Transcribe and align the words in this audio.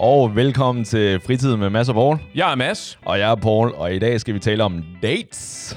Og 0.00 0.36
velkommen 0.36 0.84
til 0.84 1.20
Fritid 1.20 1.56
med 1.56 1.70
Mads 1.70 1.88
og 1.88 1.94
Paul. 1.94 2.18
Jeg 2.34 2.52
er 2.52 2.56
Mads. 2.56 2.98
Og 3.04 3.18
jeg 3.18 3.30
er 3.30 3.34
Paul, 3.34 3.72
og 3.76 3.94
i 3.94 3.98
dag 3.98 4.20
skal 4.20 4.34
vi 4.34 4.40
tale 4.40 4.64
om 4.64 4.84
dates. 5.02 5.76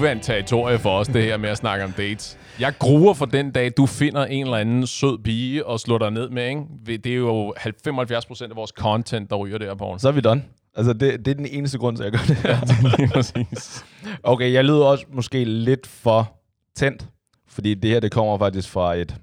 Uvandt 0.00 0.22
territorie 0.22 0.78
for 0.78 0.98
os, 0.98 1.06
det 1.08 1.22
her 1.24 1.36
med 1.36 1.48
at 1.48 1.56
snakke 1.58 1.84
om 1.84 1.92
dates. 1.92 2.38
Jeg 2.60 2.74
gruer 2.78 3.14
for 3.14 3.26
den 3.26 3.50
dag, 3.50 3.72
du 3.76 3.86
finder 3.86 4.24
en 4.24 4.44
eller 4.44 4.56
anden 4.56 4.86
sød 4.86 5.18
pige 5.18 5.66
og 5.66 5.80
slår 5.80 5.98
dig 5.98 6.10
ned 6.10 6.28
med, 6.30 6.48
ikke? 6.48 6.98
Det 6.98 7.06
er 7.06 7.16
jo 7.16 7.54
75 7.84 8.26
procent 8.26 8.50
af 8.50 8.56
vores 8.56 8.70
content, 8.70 9.30
der 9.30 9.36
ryger 9.36 9.58
der, 9.58 9.74
på 9.74 9.98
Så 9.98 10.08
er 10.08 10.12
vi 10.12 10.20
done. 10.20 10.42
Altså, 10.74 10.92
det, 10.92 11.24
det 11.24 11.30
er 11.30 11.34
den 11.34 11.46
eneste 11.46 11.78
grund 11.78 11.96
til, 11.96 12.04
at 12.04 12.12
jeg 12.12 12.20
gør 12.20 12.34
det 12.34 12.36
her. 12.36 12.96
Lige 12.98 13.08
præcis. 13.08 13.84
Okay, 14.22 14.52
jeg 14.52 14.64
lyder 14.64 14.84
også 14.84 15.04
måske 15.12 15.44
lidt 15.44 15.86
for 15.86 16.32
tændt, 16.76 17.06
fordi 17.48 17.74
det 17.74 17.90
her, 17.90 18.00
det 18.00 18.12
kommer 18.12 18.38
faktisk 18.38 18.68
fra 18.68 18.94
et... 18.94 19.16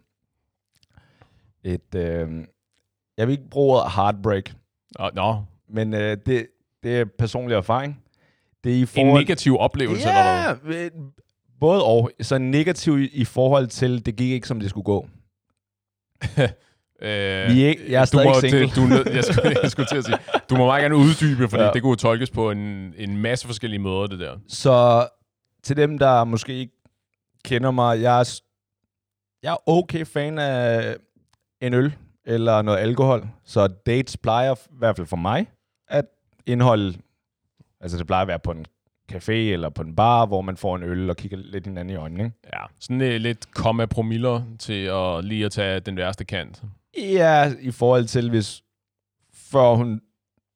et 1.63 1.95
øh, 1.95 2.27
jeg 3.17 3.27
vil 3.27 3.31
ikke 3.31 3.49
bruge 3.49 3.77
ordet 3.77 3.91
heartbreak, 3.91 4.53
Nå, 4.99 5.09
nå. 5.13 5.35
men 5.69 5.93
øh, 5.93 6.17
det, 6.25 6.47
det 6.83 6.99
er 6.99 7.05
personlig 7.19 7.55
erfaring. 7.55 8.03
Det 8.67 8.73
er 8.75 8.77
i 8.77 8.81
En 8.81 8.87
forhold... 8.87 9.21
negativ 9.21 9.57
oplevelse, 9.57 10.07
eller 10.07 10.21
Ja, 10.23 10.53
øh, 10.85 10.91
både 11.59 11.83
og. 11.85 12.11
Så 12.21 12.37
negativ 12.37 12.99
i, 13.11 13.25
forhold 13.25 13.67
til, 13.67 14.05
det 14.05 14.15
gik 14.15 14.31
ikke, 14.31 14.47
som 14.47 14.59
det 14.59 14.69
skulle 14.69 14.85
gå. 14.85 15.07
hvad? 16.35 16.49
Øh, 17.01 17.09
Vi 17.55 17.63
er 17.63 17.69
ikke- 17.69 17.91
jeg 17.91 17.97
er 18.01 18.05
du 18.05 18.07
stadig 18.07 18.27
må, 18.27 18.39
single. 18.39 18.59
Det, 18.61 18.75
du, 18.75 19.11
jeg, 19.13 19.23
skulle, 19.23 19.55
jeg 19.63 19.71
skulle 19.71 19.85
til 19.87 19.97
at 19.97 20.05
sige, 20.05 20.17
du 20.49 20.55
må 20.57 20.65
meget 20.65 20.81
gerne 20.81 20.95
uddybe, 20.95 21.47
fordi 21.49 21.61
Ja. 21.61 21.67
ja. 21.67 21.73
det 21.73 21.81
kunne 21.81 21.95
tolkes 21.95 22.29
på 22.31 22.51
en, 22.51 22.93
en 22.97 23.17
masse 23.17 23.45
forskellige 23.47 23.79
måder, 23.79 24.07
det 24.07 24.19
der. 24.19 24.37
Så 24.47 25.07
til 25.63 25.77
dem, 25.77 25.97
der 25.97 26.23
måske 26.23 26.53
ikke 26.53 26.73
kender 27.45 27.71
mig, 27.71 28.01
jeg 28.01 28.19
er, 28.19 28.39
jeg 29.43 29.51
er 29.53 29.69
okay 29.69 30.05
fan 30.05 30.39
af 30.39 30.95
en 31.61 31.73
øl 31.73 31.95
eller 32.25 32.61
noget 32.61 32.77
alkohol. 32.79 33.27
Så 33.45 33.67
dates 33.67 34.17
plejer, 34.17 34.55
i 34.55 34.75
hvert 34.77 34.95
fald 34.95 35.07
for 35.07 35.17
mig, 35.17 35.45
at 35.87 36.05
indeholde, 36.45 36.97
altså 37.81 37.97
det 37.97 38.07
plejer 38.07 38.21
at 38.21 38.27
være 38.27 38.39
på 38.39 38.51
en 38.51 38.65
café 39.11 39.31
eller 39.31 39.69
på 39.69 39.81
en 39.81 39.95
bar, 39.95 40.25
hvor 40.25 40.41
man 40.41 40.57
får 40.57 40.75
en 40.75 40.83
øl 40.83 41.09
og 41.09 41.17
kigger 41.17 41.37
lidt 41.37 41.65
hinanden 41.65 41.93
i 41.93 41.97
øjnene. 41.97 42.23
Ikke? 42.23 42.35
Ja, 42.53 42.59
sådan 42.79 43.01
uh, 43.01 43.07
lidt 43.07 43.51
komma 43.51 43.85
promiller 43.85 44.41
til 44.59 44.83
at 44.85 45.25
lige 45.25 45.45
at 45.45 45.51
tage 45.51 45.79
den 45.79 45.97
værste 45.97 46.25
kant. 46.25 46.63
Ja, 46.97 47.53
i 47.61 47.71
forhold 47.71 48.05
til 48.05 48.29
hvis 48.29 48.63
før 49.33 49.75
hun, 49.75 50.01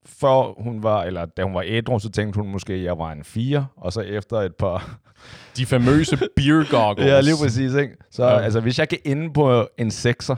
før 0.05 0.61
hun 0.63 0.83
var, 0.83 1.03
eller 1.03 1.25
da 1.25 1.43
hun 1.43 1.53
var 1.53 1.63
ædru, 1.65 1.99
så 1.99 2.09
tænkte 2.11 2.37
hun 2.39 2.51
måske, 2.51 2.73
at 2.73 2.83
jeg 2.83 2.97
var 2.97 3.11
en 3.11 3.23
fire, 3.23 3.67
og 3.75 3.93
så 3.93 4.01
efter 4.01 4.37
et 4.37 4.55
par 4.55 4.99
De 5.57 5.65
famøse 5.65 6.17
beer 6.35 6.69
goggles. 6.71 7.07
Ja, 7.11 7.21
lige 7.21 7.35
præcis, 7.43 7.73
ikke? 7.73 7.97
Så 8.11 8.23
Ja. 8.25 8.39
altså, 8.39 8.59
hvis 8.59 8.79
jeg 8.79 8.89
kan 8.89 8.99
ende 9.05 9.33
på 9.33 9.67
en 9.77 9.91
sekser 9.91 10.35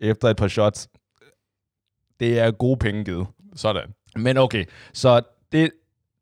efter 0.00 0.28
et 0.28 0.36
par 0.36 0.48
shots, 0.48 0.88
det 2.20 2.38
er 2.38 2.50
gode 2.50 2.76
penge 2.76 3.04
givet. 3.04 3.26
Sådan. 3.56 3.94
Men 4.16 4.36
okay, 4.36 4.64
så 4.92 5.20
det, 5.52 5.70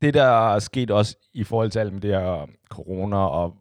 det 0.02 0.14
der 0.14 0.54
er 0.54 0.58
sket 0.58 0.90
også 0.90 1.16
i 1.34 1.44
forhold 1.44 1.70
til 1.70 1.78
alt 1.78 1.92
med 1.92 2.00
det 2.00 2.10
her 2.10 2.46
corona 2.70 3.16
og 3.16 3.54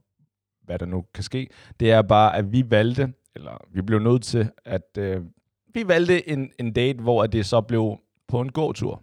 hvad 0.66 0.80
der 0.80 0.86
nu 0.86 1.06
kan 1.14 1.24
ske, 1.24 1.48
det 1.80 1.92
er 1.92 2.02
bare, 2.02 2.36
at 2.36 2.52
vi 2.52 2.72
valgte, 2.72 3.14
eller 3.36 3.66
vi 3.74 3.82
blev 3.82 4.00
nødt 4.00 4.24
til, 4.24 4.50
at 4.66 4.98
øh, 4.98 5.22
vi 5.74 5.88
valgte 5.88 6.30
en, 6.30 6.52
en 6.60 6.74
date, 6.74 7.02
hvor 7.02 7.26
det 7.28 7.46
så 7.46 7.62
blev 7.62 7.98
på 8.28 8.42
en 8.42 8.52
gåtur. 8.52 9.02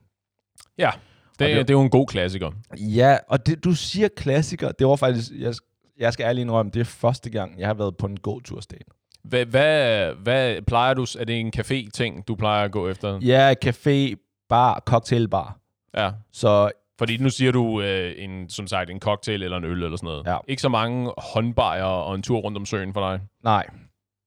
Ja, 0.79 0.91
det, 1.39 1.39
det- 1.57 1.69
det 1.69 1.75
er 1.75 1.79
jo 1.79 1.83
en 1.83 1.91
god 1.91 2.07
klassiker. 2.07 2.51
Ja, 2.77 3.17
og 3.29 3.47
det, 3.47 3.65
du 3.65 3.73
siger 3.73 4.09
klassiker, 4.17 4.73
det 4.73 4.87
var 4.87 4.97
faktisk, 4.97 5.31
jeg, 5.39 5.55
jeg 5.99 6.13
skal 6.13 6.25
ærligt 6.25 6.43
indrømme, 6.45 6.71
det 6.75 6.81
er 6.81 6.85
første 6.85 7.31
gang, 7.31 7.59
jeg 7.61 7.67
har 7.69 7.75
været 7.75 7.97
på 7.97 8.07
en 8.07 8.17
gåtursdate. 8.21 8.85
Hvad, 9.23 9.45
hvad, 9.47 10.13
hvad 10.15 10.63
plejer 10.63 10.95
du? 10.95 11.07
Er 11.19 11.25
det 11.25 11.41
en 11.41 11.53
café-ting, 11.57 12.23
du 12.29 12.35
plejer 12.35 12.65
at 12.65 12.73
gå 12.73 12.89
efter? 12.89 13.19
Ja, 13.23 13.55
café, 13.65 14.15
bar, 14.49 14.83
cocktailbar. 14.87 15.59
Ja. 15.97 16.11
Så 16.33 16.71
Fordi 16.99 17.17
nu 17.17 17.31
siger 17.31 17.53
du, 17.53 17.81
øh, 17.81 18.15
en, 18.17 18.49
som 18.49 18.67
sagt, 18.67 18.91
en 18.91 19.01
cocktail 19.01 19.43
eller 19.43 19.57
en 19.57 19.65
øl 19.65 19.83
eller 19.85 19.97
sådan 19.97 20.07
noget. 20.07 20.27
Ja. 20.27 20.37
Ikke 20.49 20.63
så 20.63 20.69
mange 20.69 21.13
håndbajer 21.19 21.83
og 21.85 22.15
en 22.15 22.23
tur 22.23 22.39
rundt 22.39 22.59
om 22.59 22.67
søen 22.67 22.93
for 22.93 23.11
dig. 23.11 23.21
nej, 23.45 23.67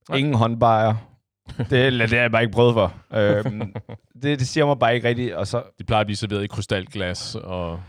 Nej. 0.09 0.17
ingen 0.17 0.33
håndbajer. 0.33 0.95
Det, 1.57 1.69
det 1.99 2.09
har 2.09 2.17
jeg 2.17 2.31
bare 2.31 2.41
ikke 2.43 2.53
prøvet 2.53 2.73
for. 2.73 2.93
øhm, 3.13 3.73
det, 4.23 4.39
det 4.39 4.47
siger 4.47 4.65
mig 4.65 4.79
bare 4.79 4.95
ikke 4.95 5.07
rigtigt. 5.07 5.33
Og 5.33 5.47
så, 5.47 5.63
De 5.79 5.83
plejer 5.83 6.01
at 6.01 6.07
blive 6.07 6.17
serveret 6.17 6.43
i 6.43 6.47
krystalglas. 6.47 7.35
Og... 7.35 7.79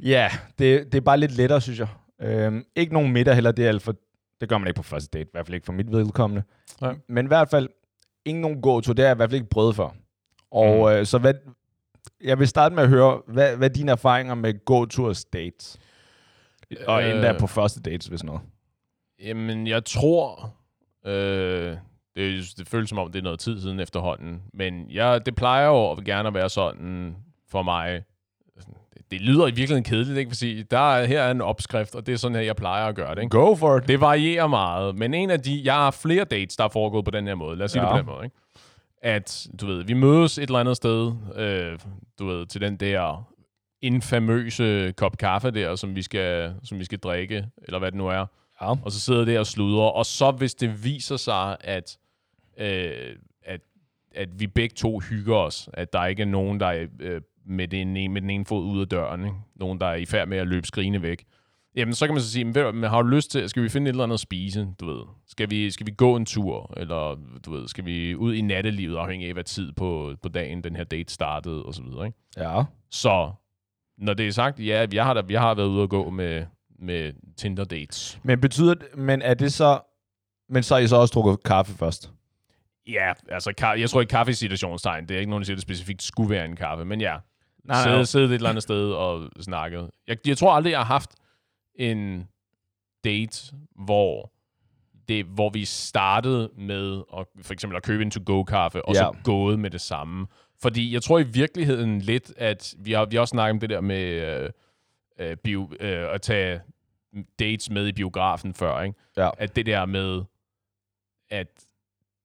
ja, 0.00 0.28
det, 0.58 0.84
det 0.92 0.94
er 0.94 1.00
bare 1.00 1.18
lidt 1.18 1.32
lettere, 1.36 1.60
synes 1.60 1.78
jeg. 1.78 1.88
Øhm, 2.22 2.64
ikke 2.76 2.92
nogen 2.92 3.12
middag 3.12 3.34
heller, 3.34 3.52
det 3.52 3.64
er 3.64 3.68
alt 3.68 3.82
for, 3.82 3.94
det 4.40 4.48
gør 4.48 4.58
man 4.58 4.68
ikke 4.68 4.76
på 4.78 4.82
første 4.82 5.18
date, 5.18 5.28
i 5.28 5.30
hvert 5.32 5.46
fald 5.46 5.54
ikke 5.54 5.64
for 5.64 5.72
mit 5.72 5.92
vedkommende. 5.92 6.42
Nej. 6.80 6.94
Men 7.08 7.26
i 7.26 7.28
hvert 7.28 7.50
fald, 7.50 7.68
ingen 8.26 8.42
nogen 8.42 8.62
gåtur, 8.62 8.92
det 8.92 9.02
har 9.02 9.08
jeg 9.08 9.16
i 9.16 9.18
hvert 9.18 9.30
fald 9.30 9.40
ikke 9.40 9.50
prøvet 9.50 9.76
for. 9.76 9.94
Og 10.52 10.76
Mm. 10.92 10.96
øh, 10.98 11.06
så 11.06 11.18
hvad, 11.18 11.34
jeg 12.24 12.38
vil 12.38 12.48
starte 12.48 12.74
med 12.74 12.82
at 12.82 12.88
høre, 12.88 13.20
hvad, 13.26 13.56
hvad 13.56 13.70
er 13.70 13.74
dine 13.74 13.90
erfaringer 13.92 14.34
med 14.34 14.64
gåturs 14.64 15.24
dates? 15.24 15.78
Og 16.86 17.02
Øh, 17.02 17.10
endda 17.10 17.38
på 17.38 17.46
første 17.46 17.80
dates, 17.80 18.06
hvis 18.06 18.24
noget. 18.24 18.40
Jamen, 19.24 19.66
jeg 19.66 19.84
tror... 19.84 20.54
Øh, 21.06 21.76
det, 22.16 22.44
det 22.58 22.68
føles 22.68 22.88
som 22.88 22.98
om, 22.98 23.12
det 23.12 23.18
er 23.18 23.22
noget 23.22 23.40
tid 23.40 23.60
siden 23.60 23.80
efterhånden. 23.80 24.42
Men 24.54 24.90
jeg, 24.90 25.26
det 25.26 25.34
plejer 25.34 25.66
jo 25.66 25.90
at 25.90 26.04
gerne 26.04 26.28
at 26.28 26.34
være 26.34 26.48
sådan 26.48 27.16
for 27.50 27.62
mig. 27.62 28.02
Det, 28.94 29.10
det 29.10 29.20
lyder 29.20 29.42
i 29.46 29.50
virkeligheden 29.50 29.84
kedeligt, 29.84 30.18
ikke? 30.18 30.28
Fordi 30.30 30.62
der 30.62 30.94
er, 30.94 31.04
her 31.04 31.22
er 31.22 31.30
en 31.30 31.40
opskrift, 31.40 31.94
og 31.94 32.06
det 32.06 32.12
er 32.12 32.16
sådan 32.16 32.34
her, 32.34 32.42
jeg 32.42 32.56
plejer 32.56 32.86
at 32.86 32.94
gøre 32.94 33.14
det. 33.14 33.22
Ikke? 33.22 33.38
Go 33.38 33.54
for 33.54 33.76
it. 33.78 33.88
Det 33.88 34.00
varierer 34.00 34.46
meget, 34.46 34.94
men 34.98 35.14
en 35.14 35.30
af 35.30 35.40
de... 35.40 35.60
Jeg 35.64 35.74
har 35.74 35.90
flere 35.90 36.24
dates, 36.24 36.56
der 36.56 36.64
er 36.64 36.68
foregået 36.68 37.04
på 37.04 37.10
den 37.10 37.26
her 37.26 37.34
måde. 37.34 37.56
Lad 37.56 37.64
os 37.64 37.72
sige 37.72 37.82
Ja. 37.82 37.86
det 37.88 37.92
på 37.92 37.98
den 37.98 38.06
måde, 38.16 38.24
ikke? 38.24 38.36
At, 39.02 39.46
du 39.60 39.66
ved, 39.66 39.84
vi 39.84 39.92
mødes 39.92 40.38
et 40.38 40.42
eller 40.42 40.58
andet 40.58 40.76
sted, 40.76 41.12
øh, 41.36 41.78
du 42.18 42.26
ved, 42.26 42.46
til 42.46 42.60
den 42.60 42.76
der 42.76 43.30
infamøse 43.82 44.92
kop 44.96 45.18
kaffe 45.18 45.50
der, 45.50 45.76
som 45.76 45.96
vi 45.96 46.02
skal, 46.02 46.54
som 46.64 46.78
vi 46.78 46.84
skal 46.84 46.98
drikke, 46.98 47.46
eller 47.62 47.78
hvad 47.78 47.92
det 47.92 47.98
nu 47.98 48.08
er. 48.08 48.26
Ja. 48.62 48.74
Og 48.84 48.92
så 48.92 49.00
sidder 49.00 49.24
der 49.24 49.38
og 49.38 49.46
sludrer. 49.46 49.88
Og 49.88 50.06
så 50.06 50.30
hvis 50.30 50.54
det 50.54 50.84
viser 50.84 51.16
sig, 51.16 51.56
at, 51.60 51.98
øh, 52.58 53.16
at, 53.42 53.60
at 54.14 54.40
vi 54.40 54.46
begge 54.46 54.74
to 54.74 54.98
hygger 54.98 55.36
os, 55.36 55.68
at 55.72 55.92
der 55.92 56.06
ikke 56.06 56.22
er 56.22 56.26
nogen, 56.26 56.60
der 56.60 56.66
er 56.66 56.86
øh, 57.00 57.20
med, 57.46 57.68
den 57.68 57.96
ene, 57.96 58.12
med 58.12 58.20
den 58.20 58.30
ene 58.30 58.46
fod 58.46 58.64
ud 58.64 58.80
af 58.80 58.88
døren, 58.88 59.24
ikke? 59.24 59.36
nogen, 59.54 59.80
der 59.80 59.86
er 59.86 59.94
i 59.94 60.06
færd 60.06 60.28
med 60.28 60.38
at 60.38 60.46
løbe 60.46 60.66
skrigende 60.66 61.02
væk, 61.02 61.24
Jamen, 61.76 61.94
så 61.94 62.06
kan 62.06 62.14
man 62.14 62.22
så 62.22 62.30
sige, 62.30 62.44
men, 62.44 62.82
har 62.82 63.02
du 63.02 63.08
lyst 63.08 63.30
til, 63.30 63.48
skal 63.48 63.62
vi 63.62 63.68
finde 63.68 63.88
et 63.88 63.92
eller 63.92 64.04
andet 64.04 64.14
at 64.14 64.20
spise, 64.20 64.68
du 64.80 64.86
ved? 64.86 65.02
Skal 65.28 65.50
vi, 65.50 65.70
skal 65.70 65.86
vi 65.86 65.92
gå 65.92 66.16
en 66.16 66.26
tur, 66.26 66.74
eller 66.76 67.16
du 67.46 67.52
ved, 67.52 67.68
skal 67.68 67.84
vi 67.84 68.14
ud 68.14 68.34
i 68.34 68.40
nattelivet, 68.40 68.96
afhængig 68.96 69.28
af, 69.28 69.32
hvad 69.34 69.44
tid 69.44 69.72
på, 69.72 70.14
på 70.22 70.28
dagen 70.28 70.64
den 70.64 70.76
her 70.76 70.84
date 70.84 71.12
startede, 71.12 71.62
og 71.62 71.74
så 71.74 71.82
videre, 71.82 72.06
ikke? 72.06 72.18
Ja. 72.36 72.62
Så, 72.90 73.32
når 73.98 74.14
det 74.14 74.26
er 74.26 74.32
sagt, 74.32 74.60
ja, 74.60 74.86
jeg 74.92 75.04
har, 75.04 75.14
da, 75.14 75.22
jeg 75.30 75.40
har 75.40 75.54
været 75.54 75.68
ude 75.68 75.82
at 75.82 75.88
gå 75.88 76.10
med, 76.10 76.46
med 76.78 77.12
Tinder-dates. 77.36 78.20
Men 78.22 78.40
betyder 78.40 78.74
det, 78.74 78.96
men 78.96 79.22
er 79.22 79.34
det 79.34 79.52
så, 79.52 79.80
men 80.48 80.62
så 80.62 80.74
har 80.74 80.80
I 80.80 80.86
så 80.86 80.96
også 80.96 81.12
drukket 81.12 81.42
kaffe 81.42 81.72
først? 81.72 82.10
Ja, 82.88 83.12
altså, 83.28 83.74
jeg 83.78 83.90
tror 83.90 84.00
ikke 84.00 84.10
kaffe 84.10 84.30
i 84.30 84.34
situationstegn, 84.34 85.08
det 85.08 85.14
er 85.14 85.18
ikke 85.18 85.30
nogen, 85.30 85.42
der 85.42 85.46
siger, 85.46 85.56
det 85.56 85.62
specifikt 85.62 86.02
skulle 86.02 86.30
være 86.30 86.44
en 86.44 86.56
kaffe, 86.56 86.84
men 86.84 87.00
ja, 87.00 87.16
Nej, 87.64 87.82
sidde, 87.82 87.96
nej. 87.96 88.04
sidde 88.04 88.24
et 88.26 88.34
eller 88.34 88.48
andet 88.48 88.62
sted 88.62 88.92
og 88.92 89.30
snakket. 89.40 89.90
Jeg, 90.06 90.16
jeg 90.26 90.38
tror 90.38 90.52
aldrig, 90.52 90.70
jeg 90.70 90.78
har 90.78 90.84
haft 90.84 91.10
en 91.80 92.28
date, 93.04 93.52
hvor 93.84 94.32
det, 95.08 95.24
hvor 95.24 95.50
vi 95.50 95.64
startede 95.64 96.50
med 96.58 97.02
at, 97.18 97.26
for 97.42 97.52
eksempel 97.52 97.76
at 97.76 97.82
købe 97.82 98.02
en 98.02 98.10
to-go-kaffe, 98.10 98.84
og 98.84 98.94
Ja. 98.94 98.98
så 99.00 99.16
gået 99.24 99.58
med 99.60 99.70
det 99.70 99.80
samme. 99.80 100.26
Fordi 100.62 100.94
jeg 100.94 101.02
tror 101.02 101.18
i 101.18 101.22
virkeligheden 101.22 102.00
lidt, 102.00 102.32
at 102.36 102.74
vi 102.78 102.92
har, 102.92 103.04
vi 103.04 103.16
har 103.16 103.20
også 103.20 103.30
snakket 103.32 103.50
om 103.50 103.60
det 103.60 103.70
der 103.70 103.80
med 103.80 104.04
øh, 104.04 104.50
øh, 105.18 105.36
bio, 105.36 105.70
øh, 105.80 106.14
at 106.14 106.22
tage 106.22 106.60
dates 107.38 107.70
med 107.70 107.86
i 107.88 107.92
biografen 107.92 108.54
før, 108.54 108.82
ikke? 108.82 108.98
Ja. 109.16 109.30
At 109.38 109.56
det 109.56 109.66
der 109.66 109.86
med, 109.86 110.22
at 111.30 111.46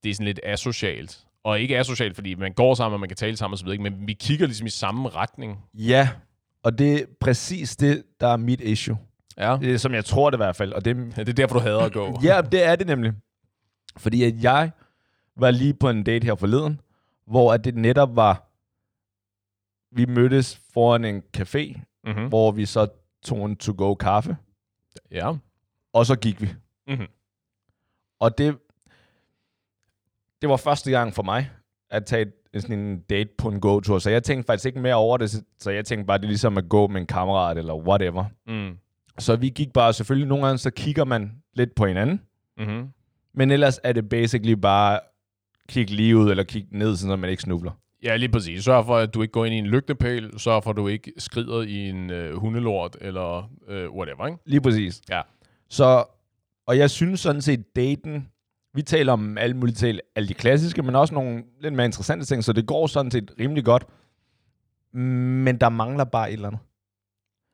det 0.04 0.10
er 0.10 0.14
sådan 0.14 0.26
lidt 0.26 0.40
asocialt. 0.44 1.26
Og 1.44 1.60
ikke 1.60 1.78
asocialt, 1.80 2.16
fordi 2.16 2.36
man 2.36 2.54
går 2.54 2.74
sammen, 2.74 2.94
og 2.94 3.00
man 3.00 3.10
kan 3.10 3.16
tale 3.18 3.38
sammen 3.38 3.54
osv., 3.54 3.82
men 3.82 4.08
vi 4.08 4.14
kigger 4.14 4.46
ligesom 4.46 4.68
i 4.68 4.70
samme 4.70 5.10
retning. 5.10 5.60
Ja, 5.74 6.10
og 6.64 6.78
det 6.78 7.02
er 7.02 7.06
præcis 7.20 7.76
det, 7.76 8.04
der 8.20 8.28
er 8.28 8.38
mit 8.38 8.62
issue. 8.62 8.98
Ja. 9.38 9.58
Det 9.62 9.82
som 9.82 9.94
jeg 9.94 10.06
tror 10.06 10.30
det 10.30 10.38
i 10.38 10.44
hvert 10.44 10.56
fald. 10.56 10.74
Og 10.74 10.86
det, 10.86 10.96
Det 11.16 11.30
er 11.30 11.34
derfor, 11.34 11.54
du 11.56 11.60
hader 11.64 11.80
at 11.80 11.94
gå. 11.94 12.20
ja, 12.24 12.42
det 12.42 12.64
er 12.66 12.76
det 12.76 12.88
nemlig. 12.88 13.14
Fordi 13.98 14.24
at 14.24 14.44
jeg 14.44 14.72
var 15.38 15.52
lige 15.52 15.74
på 15.74 15.90
en 15.90 16.04
date 16.04 16.26
her 16.26 16.36
forleden, 16.36 16.82
hvor 17.28 17.54
at 17.54 17.64
det 17.66 17.76
netop 17.76 18.16
var, 18.16 18.50
vi 19.96 20.06
mødtes 20.06 20.62
foran 20.74 21.06
en 21.06 21.24
café, 21.38 21.82
Mm-hmm. 22.08 22.28
hvor 22.28 22.52
vi 22.52 22.66
så 22.66 22.88
tog 23.26 23.46
en 23.46 23.56
to-go 23.56 23.96
kaffe, 23.96 24.38
Ja. 25.12 25.34
og 25.94 26.06
så 26.06 26.16
gik 26.16 26.42
vi. 26.42 26.50
Mhm. 26.88 27.06
Og 28.20 28.38
det, 28.38 28.58
det 30.42 30.50
var 30.50 30.58
første 30.58 30.92
gang 30.92 31.14
for 31.14 31.24
mig, 31.24 31.50
at 31.90 32.06
tage 32.06 32.22
et, 32.54 32.62
sådan 32.62 32.80
en 32.80 33.00
date 33.00 33.30
på 33.38 33.50
en 33.50 33.60
gåtur. 33.62 34.00
Så 34.00 34.10
jeg 34.10 34.24
tænkte 34.24 34.48
faktisk 34.48 34.66
ikke 34.66 34.80
mere 34.80 34.96
over 34.96 35.18
det, 35.18 35.30
så- 35.32 35.44
så 35.60 35.72
jeg 35.72 35.86
tænkte 35.86 36.06
bare, 36.06 36.18
det 36.18 36.24
er 36.24 36.28
ligesom 36.28 36.58
at 36.58 36.70
gå 36.70 36.88
med 36.88 37.02
en 37.02 37.08
kammerat 37.08 37.58
eller 37.58 37.76
whatever. 37.76 38.26
Mm. 38.48 38.78
Så 39.20 39.36
vi 39.36 39.50
gik 39.50 39.74
bare, 39.74 39.94
selvfølgelig 39.94 40.28
nogle 40.28 40.46
gange, 40.46 40.58
så 40.58 40.70
kigger 40.72 41.06
man 41.06 41.32
lidt 41.54 41.76
på 41.76 41.86
hinanden, 41.86 42.22
Mm-hmm. 42.58 42.88
men 43.34 43.52
ellers 43.52 43.80
er 43.84 43.92
det 43.94 44.10
basically 44.10 44.54
bare 44.54 45.00
kigge 45.70 45.94
lige 45.94 46.18
ud 46.18 46.32
eller 46.32 46.44
kigge 46.44 46.78
ned, 46.78 46.96
så 46.96 47.16
man 47.16 47.30
ikke 47.30 47.42
snubler. 47.44 47.72
Ja, 48.04 48.16
lige 48.16 48.30
præcis. 48.30 48.64
Sørg 48.64 48.86
for, 48.86 48.98
at 48.98 49.14
du 49.14 49.22
ikke 49.22 49.32
går 49.32 49.46
ind 49.46 49.56
i 49.56 49.58
en 49.58 49.66
lygtepæl. 49.68 50.40
Sørg 50.40 50.64
for, 50.64 50.70
at 50.72 50.78
du 50.78 50.88
ikke 50.88 51.12
skrider 51.18 51.62
i 51.62 51.90
en 51.90 52.10
øh, 52.10 52.36
hundelort 52.38 52.98
eller 53.02 53.50
øh, 53.68 53.90
whatever, 53.92 54.28
ikke? 54.28 54.40
Lige 54.46 54.62
præcis. 54.62 55.02
Ja. 55.10 55.22
Så, 55.70 56.04
og 56.68 56.78
jeg 56.78 56.90
synes 56.90 57.20
sådan 57.20 57.42
set, 57.42 57.76
daten, 57.76 58.28
vi 58.74 58.82
taler 58.82 59.14
om 59.14 59.38
alle 59.38 59.56
mulige 59.58 59.76
ting, 59.76 60.00
alle 60.16 60.30
de 60.30 60.34
klassiske, 60.34 60.84
men 60.84 60.96
også 60.96 61.14
nogle 61.14 61.44
lidt 61.62 61.74
mere 61.74 61.86
interessante 61.86 62.26
ting, 62.26 62.44
så 62.44 62.54
det 62.54 62.66
går 62.68 62.88
sådan 62.88 63.12
set 63.12 63.32
rimelig 63.40 63.66
godt. 63.66 63.86
Men 64.94 65.58
der 65.58 65.70
mangler 65.70 66.04
bare 66.04 66.30
et 66.30 66.34
eller 66.34 66.48
andet. 66.48 66.62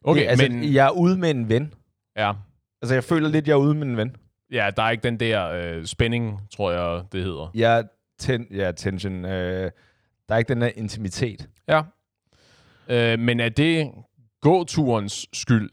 Okay, 0.03 0.21
det, 0.21 0.27
altså, 0.27 0.47
men... 0.49 0.73
jeg 0.73 0.85
er 0.85 0.91
ude 0.91 1.17
med 1.17 1.31
en 1.31 1.49
ven. 1.49 1.73
Ja. 2.17 2.33
Altså, 2.81 2.93
jeg 2.93 3.03
føler 3.03 3.29
lidt, 3.29 3.47
jeg 3.47 3.53
er 3.53 3.57
ude 3.57 3.73
med 3.73 3.87
en 3.87 3.97
ven. 3.97 4.15
ja, 4.51 4.69
der 4.77 4.83
er 4.83 4.89
ikke 4.89 5.03
den 5.03 5.19
der 5.19 5.49
øh, 5.49 5.85
spænding, 5.85 6.39
tror 6.51 6.71
jeg, 6.71 7.03
det 7.11 7.23
hedder. 7.23 7.51
Er 7.55 7.83
ten, 8.19 8.47
ja, 8.51 8.71
tension. 8.71 9.25
Øh, 9.25 9.71
der 10.29 10.35
er 10.35 10.37
ikke 10.37 10.53
den 10.53 10.61
der 10.61 10.69
intimitet. 10.75 11.49
Ja. 11.67 11.81
Øh, 12.89 13.19
men 13.19 13.39
er 13.39 13.49
det 13.49 13.91
gåturens 14.41 15.27
skyld? 15.33 15.69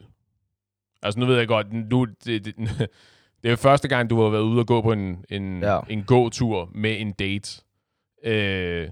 Altså, 1.02 1.20
nu 1.20 1.26
ved 1.26 1.36
jeg 1.38 1.48
godt, 1.48 1.72
nu, 1.72 2.04
det, 2.04 2.44
det, 2.44 2.54
det 3.42 3.44
er 3.44 3.50
jo 3.50 3.56
første 3.56 3.88
gang, 3.88 4.10
du 4.10 4.20
har 4.22 4.28
været 4.28 4.42
ude 4.42 4.60
og 4.60 4.66
gå 4.66 4.82
på 4.82 4.92
en, 4.92 5.24
en, 5.30 5.60
Ja. 5.62 5.74
ja. 5.74 5.80
en 5.88 6.04
gåtur 6.04 6.70
med 6.74 7.00
en 7.00 7.12
date. 7.12 7.62
Øh, 8.24 8.88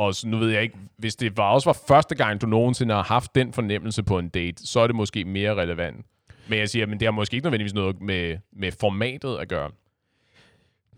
og 0.00 0.14
så, 0.14 0.28
nu 0.28 0.38
ved 0.38 0.50
jeg 0.50 0.62
ikke, 0.62 0.78
hvis 0.96 1.16
det 1.16 1.36
var 1.36 1.50
også 1.50 1.68
var 1.68 1.78
første 1.88 2.14
gang, 2.14 2.40
du 2.40 2.46
nogensinde 2.46 2.94
har 2.94 3.02
haft 3.02 3.34
den 3.34 3.52
fornemmelse 3.52 4.02
på 4.02 4.18
en 4.18 4.28
date, 4.28 4.66
så 4.66 4.80
er 4.80 4.86
det 4.86 4.96
måske 4.96 5.24
mere 5.24 5.54
relevant. 5.54 6.06
Men 6.48 6.58
jeg 6.58 6.68
siger, 6.68 6.86
men 6.86 7.00
det 7.00 7.06
har 7.06 7.12
måske 7.12 7.34
ikke 7.34 7.46
nødvendigvis 7.46 7.74
noget 7.74 8.00
med, 8.00 8.38
med 8.52 8.72
formatet 8.72 9.36
at 9.36 9.48
gøre. 9.48 9.70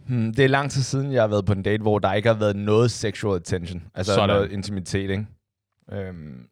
Hmm, 0.06 0.34
det 0.34 0.44
er 0.44 0.48
lang 0.48 0.70
tid 0.70 0.82
siden, 0.82 1.12
jeg 1.12 1.22
har 1.22 1.28
været 1.28 1.46
på 1.46 1.52
en 1.52 1.62
date, 1.62 1.82
hvor 1.82 1.98
der 1.98 2.12
ikke 2.12 2.28
har 2.28 2.36
været 2.36 2.56
noget 2.56 2.90
sexual 2.90 3.36
attention. 3.36 3.82
Altså 3.94 4.14
Sådan. 4.14 4.28
noget 4.28 4.52
intimitet, 4.52 5.10
ikke? 5.10 5.26
Øhm, 5.92 6.46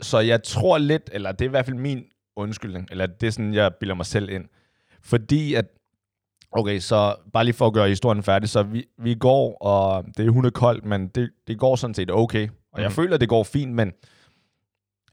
så 0.00 0.18
jeg 0.18 0.42
tror 0.42 0.78
lidt, 0.78 1.10
eller 1.12 1.32
det 1.32 1.40
er 1.40 1.48
i 1.48 1.50
hvert 1.50 1.66
fald 1.66 1.76
min 1.76 2.04
undskyldning, 2.36 2.88
eller 2.90 3.06
det 3.06 3.26
er 3.26 3.30
sådan, 3.30 3.54
jeg 3.54 3.74
bilder 3.80 3.94
mig 3.94 4.06
selv 4.06 4.30
ind. 4.30 4.44
Fordi 5.02 5.54
at, 5.54 5.66
okay, 6.52 6.78
så 6.78 7.14
bare 7.32 7.44
lige 7.44 7.54
for 7.54 7.66
at 7.66 7.72
gøre 7.72 7.88
historien 7.88 8.22
færdig, 8.22 8.48
så 8.48 8.62
vi, 8.62 8.84
vi 8.98 9.14
går, 9.14 9.56
og 9.62 10.04
det 10.16 10.26
er 10.26 10.30
hundekoldt, 10.30 10.84
men 10.84 11.08
det, 11.08 11.30
det 11.46 11.58
går 11.58 11.76
sådan 11.76 11.94
set 11.94 12.10
okay. 12.10 12.48
Og 12.72 12.80
jeg 12.82 12.88
Mhm. 12.88 12.94
føler, 12.94 13.16
det 13.16 13.28
går 13.28 13.42
fint, 13.44 13.72
men 13.74 13.92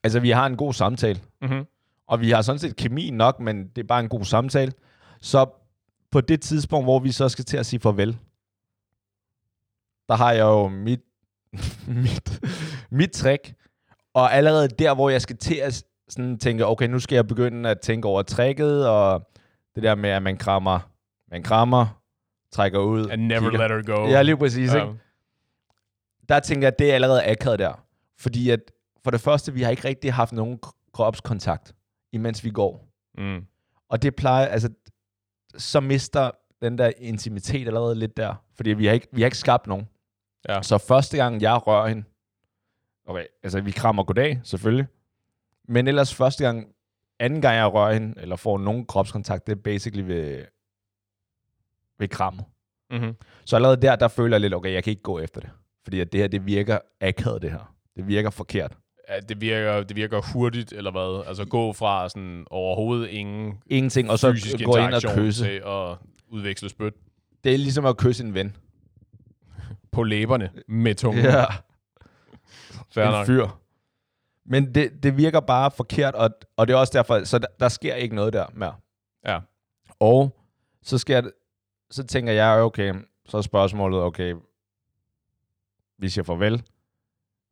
altså, 0.04 0.20
vi 0.20 0.30
har 0.30 0.46
en 0.46 0.56
god 0.58 0.74
samtale. 0.74 1.20
Mm-hmm. 1.42 1.66
Og 2.08 2.22
vi 2.22 2.32
har 2.32 2.42
sådan 2.42 2.60
set 2.60 2.76
kemi 2.76 3.10
nok, 3.10 3.40
men 3.40 3.68
det 3.68 3.78
er 3.84 3.88
bare 3.88 4.00
en 4.00 4.10
god 4.10 4.24
samtale. 4.26 4.72
Så 5.22 5.46
på 6.12 6.22
det 6.22 6.42
tidspunkt, 6.42 6.86
hvor 6.86 7.00
vi 7.00 7.12
så 7.12 7.30
skal 7.30 7.46
til 7.46 7.58
at 7.58 7.66
sige 7.66 7.80
farvel, 7.80 8.18
der 10.10 10.16
har 10.16 10.32
jeg 10.32 10.42
jo 10.42 10.68
mit, 10.68 11.00
mit, 12.04 12.42
mit 12.90 13.12
trick. 13.12 13.54
Og 14.14 14.34
allerede 14.34 14.68
der, 14.68 14.96
hvor 14.96 15.10
jeg 15.10 15.22
skal 15.22 15.38
til 15.38 15.56
at 15.56 15.84
sådan 16.10 16.40
tænke, 16.40 16.66
okay, 16.66 16.88
nu 16.88 17.00
skal 17.00 17.16
jeg 17.16 17.28
begynde 17.28 17.70
at 17.70 17.80
tænke 17.80 18.08
over 18.08 18.22
tricket, 18.22 18.88
og 18.90 19.30
det 19.76 19.84
der 19.84 19.96
med, 19.96 20.10
at 20.10 20.22
man 20.24 20.38
krammer, 20.38 20.80
man 21.34 21.44
krammer, 21.44 22.02
trækker 22.52 22.80
ud. 22.80 23.10
And 23.10 23.22
never 23.22 23.50
kigger. 23.50 23.68
let 23.68 23.88
her 23.88 23.96
go. 23.96 24.08
Ja, 24.08 24.22
lige 24.22 24.38
præcis. 24.38 24.74
Ja. 24.74 24.82
Ikke? 24.82 25.00
Der 26.30 26.40
tænker 26.40 26.68
jeg, 26.68 26.74
at 26.74 26.80
det 26.80 26.92
er 26.92 26.96
allerede 26.96 27.26
akavet 27.26 27.60
der. 27.60 27.86
Fordi 28.20 28.50
at 28.50 28.60
for 29.04 29.12
det 29.12 29.22
første, 29.22 29.54
vi 29.54 29.62
har 29.62 29.72
ikke 29.72 29.88
rigtig 29.88 30.14
haft 30.14 30.32
nogen 30.32 30.60
kropskontakt, 30.94 31.76
imens 32.12 32.44
vi 32.44 32.50
går. 32.50 32.88
Mm. 33.18 33.46
Og 33.90 34.02
det 34.02 34.16
plejer, 34.16 34.46
altså, 34.46 34.70
så 35.58 35.80
mister 35.80 36.32
den 36.62 36.78
der 36.78 36.92
intimitet 36.98 37.68
allerede 37.68 37.96
lidt 37.96 38.18
der. 38.18 38.36
Fordi 38.56 38.70
vi 38.70 38.86
har 38.86 38.94
ikke, 38.94 39.08
vi 39.12 39.22
har 39.22 39.26
ikke 39.28 39.38
skabt 39.38 39.68
nogen. 39.68 39.88
Ja. 40.50 40.62
Så 40.62 40.78
første 40.78 41.18
gang, 41.18 41.42
jeg 41.42 41.68
rører 41.68 41.88
hende, 41.88 42.04
okay, 43.08 43.26
altså 43.44 43.62
vi 43.62 43.72
krammer 43.72 44.04
goddag, 44.04 44.40
selvfølgelig. 44.44 44.86
Men 45.68 45.88
ellers 45.88 46.16
første 46.16 46.44
gang, 46.44 46.68
anden 47.20 47.42
gang 47.42 47.56
jeg 47.56 47.74
rører 47.74 47.94
hende, 47.94 48.22
eller 48.22 48.36
får 48.36 48.58
nogen 48.58 48.86
kropskontakt, 48.86 49.48
det 49.48 49.52
er 49.52 49.62
basically 49.62 50.08
ved, 50.08 50.46
ved 52.00 52.08
krammet. 52.08 52.46
Mm-hmm. 52.92 53.16
Så 53.46 53.56
allerede 53.56 53.82
der, 53.82 53.96
der 53.96 54.08
føler 54.08 54.36
jeg 54.36 54.42
lidt, 54.42 54.54
okay, 54.54 54.74
jeg 54.74 54.84
kan 54.84 54.92
ikke 54.92 55.02
gå 55.04 55.20
efter 55.20 55.42
det. 55.42 55.50
Fordi 55.84 56.00
at 56.00 56.12
det 56.12 56.20
her, 56.20 56.28
det 56.28 56.46
virker 56.46 56.78
akavet, 57.02 57.42
det 57.42 57.52
her. 57.52 57.74
Det 57.96 58.08
virker 58.08 58.30
forkert. 58.30 58.78
Ja, 59.10 59.20
det 59.20 59.42
virker, 59.42 59.84
det 59.84 59.96
virker 59.96 60.22
hurtigt, 60.34 60.74
eller 60.74 60.92
hvad? 60.92 61.24
Altså 61.28 61.46
gå 61.46 61.74
fra 61.74 62.10
sådan 62.10 62.46
overhovedet 62.50 63.08
ingen 63.08 63.54
Ingenting, 63.68 64.10
og 64.12 64.20
så 64.20 64.56
gå 64.66 64.78
ind 64.78 64.94
og 64.94 65.02
kysse. 65.16 65.44
til 65.46 65.62
at 65.66 65.98
udveksle 66.28 66.70
spyt 66.70 66.94
Det 67.44 67.54
er 67.54 67.58
ligesom 67.58 67.86
at 67.86 67.98
kysse 67.98 68.24
en 68.24 68.34
ven. 68.34 68.56
på 69.92 70.04
læberne 70.04 70.50
med 70.68 70.96
tungen. 70.96 71.24
Ja. 71.26 71.46
Fair 72.94 73.06
en 73.06 73.12
nok. 73.12 73.26
fyr. 73.26 73.48
Men 74.46 74.76
det, 74.76 75.04
det 75.04 75.18
virker 75.18 75.40
bare 75.40 75.72
forkert, 75.72 76.16
og, 76.16 76.30
og 76.58 76.68
det 76.68 76.74
er 76.74 76.78
også 76.78 76.94
derfor, 76.94 77.24
så 77.24 77.40
der, 77.40 77.48
der 77.60 77.70
sker 77.70 77.96
ikke 77.96 78.16
noget 78.16 78.34
der 78.34 78.46
mere. 78.54 78.76
Ja. 79.26 79.40
Og 80.00 80.40
så, 80.84 80.98
skal 80.98 81.14
jeg, 81.14 81.24
så 81.94 82.04
tænker 82.04 82.34
jeg, 82.34 82.62
okay, 82.62 82.94
så 83.26 83.38
er 83.38 83.42
spørgsmålet, 83.42 84.02
okay, 84.02 84.36
vi 85.98 86.10
siger 86.10 86.24
farvel. 86.24 86.64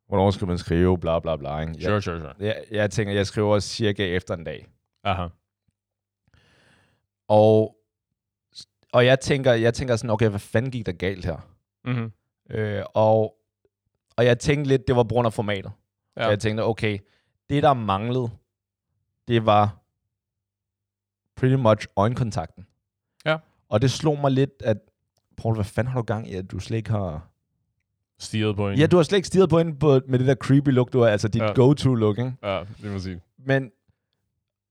Hvornår 0.08 0.32
skal 0.32 0.48
man 0.48 0.58
skrive, 0.58 1.00
bla 1.00 1.20
bla 1.20 1.36
bla. 1.36 1.60
Ikke? 1.60 1.74
Jeg, 1.74 1.84
Sure, 1.84 2.02
sure, 2.02 2.20
sure. 2.20 2.34
jeg, 2.40 2.64
jeg 2.72 2.92
tænker, 2.92 3.14
jeg 3.14 3.28
skriver 3.28 3.60
cirka 3.60 4.16
efter 4.16 4.34
en 4.34 4.44
dag. 4.44 4.68
Aha. 5.04 5.28
Og, 7.28 7.78
og 8.94 9.06
jeg 9.06 9.20
tænker, 9.20 9.54
jeg 9.54 9.74
tænker 9.74 9.96
sådan, 9.96 10.10
okay, 10.10 10.30
hvad 10.30 10.40
fanden 10.40 10.72
gik 10.72 10.86
der 10.86 10.92
galt 10.92 11.26
her? 11.26 11.38
Mm-hmm. 11.86 12.12
Øh, 12.50 12.84
og, 12.94 13.38
og 14.18 14.26
jeg 14.26 14.40
tænkte 14.40 14.68
lidt, 14.68 14.88
det 14.88 14.96
var 14.96 15.04
på 15.04 15.10
grund 15.14 15.26
af 15.26 15.34
formatet. 15.34 15.72
Ja. 16.16 16.22
Ja. 16.22 16.26
Så 16.26 16.30
jeg 16.30 16.40
tænkte, 16.40 16.62
okay, 16.62 17.00
det 17.50 17.64
der 17.64 17.74
manglede, 17.74 18.30
det 19.28 19.46
var 19.46 19.78
pretty 21.36 21.56
much 21.56 21.88
øjenkontakten. 21.96 22.68
Og 23.72 23.82
det 23.82 23.92
slog 23.92 24.20
mig 24.22 24.32
lidt, 24.32 24.52
at 24.64 24.78
Paul, 25.38 25.56
hvad 25.56 25.66
fanden 25.66 25.94
har 25.94 26.00
du 26.00 26.06
gang 26.06 26.30
i, 26.32 26.36
at 26.36 26.52
du 26.52 26.60
slet 26.60 26.78
ikke 26.78 26.90
har... 26.90 27.28
Stirret 28.20 28.56
på 28.56 28.70
en. 28.70 28.80
Ja, 28.80 28.88
du 28.88 28.96
har 28.96 29.04
slet 29.04 29.18
ikke 29.18 29.28
stirret 29.28 29.50
på 29.50 29.58
hende 29.58 29.76
på, 29.80 30.00
med 30.08 30.20
det 30.20 30.28
der 30.28 30.36
creepy 30.36 30.70
look, 30.70 30.94
du 30.94 31.00
har, 31.00 31.08
altså 31.08 31.28
dit 31.28 31.42
Ja. 31.42 31.48
ja. 31.48 31.54
go-to-look, 31.54 32.18
ikke? 32.18 32.34
Ja, 32.44 32.60
det 32.84 32.92
må 32.92 33.00
sige. 33.00 33.22
Men... 33.46 33.72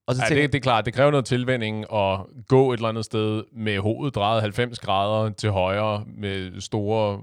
Og 0.06 0.14
så 0.14 0.22
Ja, 0.30 0.34
det, 0.34 0.52
det 0.52 0.58
er 0.58 0.62
klart, 0.62 0.84
det 0.84 0.94
kræver 0.94 1.10
noget 1.10 1.24
tilvænding 1.24 1.94
at 1.94 2.20
gå 2.48 2.72
et 2.72 2.76
eller 2.76 2.88
andet 2.88 3.04
sted 3.04 3.44
med 3.52 3.78
hovedet 3.78 4.14
drejet 4.14 4.42
90 4.42 4.78
grader 4.78 5.30
til 5.30 5.50
højre 5.50 6.04
med 6.06 6.60
store 6.60 7.20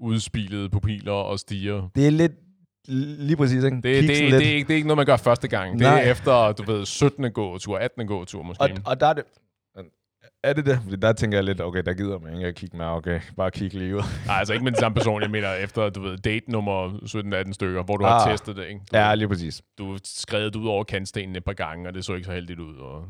udspilede 0.00 0.68
pupiller 0.68 1.12
og 1.12 1.38
stiger. 1.38 1.88
det 1.94 2.06
er 2.06 2.10
lidt... 2.10 2.32
Lige 2.88 3.36
præcis, 3.36 3.64
ikke? 3.64 3.76
Det, 3.76 3.82
det, 3.84 4.08
det, 4.08 4.08
lidt. 4.08 4.32
det, 4.32 4.48
er 4.48 4.54
ikke, 4.54 4.68
det 4.68 4.74
er 4.74 4.76
ikke 4.76 4.88
noget, 4.88 4.96
man 4.96 5.06
gør 5.06 5.16
første 5.16 5.48
gang. 5.48 5.72
Det 5.72 5.80
Nej. 5.80 6.00
er 6.02 6.10
efter, 6.10 6.52
du 6.52 6.72
ved, 6.72 6.86
17. 6.86 7.32
gåtur, 7.32 7.78
18. 7.78 8.06
gåtur 8.06 8.42
måske. 8.42 8.62
Og, 8.62 8.70
og 8.84 9.00
der 9.00 9.06
er 9.06 9.12
det... 9.12 9.24
Er 10.44 10.52
det 10.52 10.66
det? 10.66 10.80
Fordi 10.82 10.96
der 10.96 11.12
tænker 11.12 11.38
jeg 11.38 11.44
lidt, 11.44 11.60
okay, 11.60 11.82
der 11.82 11.94
gider 11.94 12.18
man 12.18 12.34
ikke 12.34 12.46
at 12.46 12.54
kigge 12.54 12.76
med, 12.76 12.86
okay, 12.86 13.20
bare 13.36 13.50
kigge 13.50 13.78
lige 13.78 13.96
ud. 13.96 14.02
Nej, 14.26 14.38
altså 14.38 14.52
ikke 14.52 14.64
med 14.64 14.72
den 14.72 14.80
samme 14.80 14.94
person, 14.94 15.22
jeg 15.22 15.30
mener 15.30 15.52
efter, 15.54 15.90
du 15.90 16.00
ved, 16.02 16.18
date 16.18 16.50
nummer 16.50 16.88
17-18 17.46 17.52
stykker, 17.52 17.82
hvor 17.82 17.96
du 17.96 18.04
har 18.04 18.20
Ah. 18.26 18.30
testet 18.30 18.56
det, 18.56 18.66
ikke? 18.68 18.80
Du, 18.92 18.96
Ja, 18.96 19.14
lige 19.14 19.28
præcis. 19.28 19.62
du 19.78 19.90
har 19.90 20.00
skrevet 20.04 20.56
ud 20.56 20.66
over 20.68 20.84
kantstenen 20.84 21.36
et 21.36 21.44
par 21.44 21.52
gange, 21.52 21.88
og 21.88 21.94
det 21.94 22.04
så 22.04 22.14
ikke 22.14 22.24
så 22.26 22.32
heldigt 22.32 22.60
ud. 22.60 22.76
Og... 22.76 23.04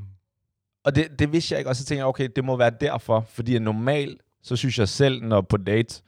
Og 0.84 0.94
det, 0.96 1.18
det 1.18 1.32
vidste 1.32 1.52
jeg 1.52 1.58
ikke, 1.60 1.70
og 1.70 1.76
så 1.76 1.84
tænkte 1.84 1.98
jeg, 1.98 2.06
okay, 2.06 2.28
det 2.36 2.44
må 2.44 2.56
være 2.56 2.72
derfor, 2.80 3.20
fordi 3.28 3.58
normalt, 3.58 4.20
så 4.42 4.56
synes 4.56 4.78
jeg 4.78 4.88
selv, 4.88 5.22
når 5.22 5.40
på 5.40 5.56
date, 5.56 6.02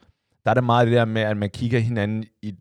der 0.45 0.49
er 0.51 0.53
det 0.53 0.63
meget 0.63 0.87
det 0.87 0.95
der 0.95 1.05
med, 1.05 1.21
at 1.21 1.37
man 1.37 1.49
kigger 1.49 1.79
hinanden 1.79 2.25
i, 2.41 2.53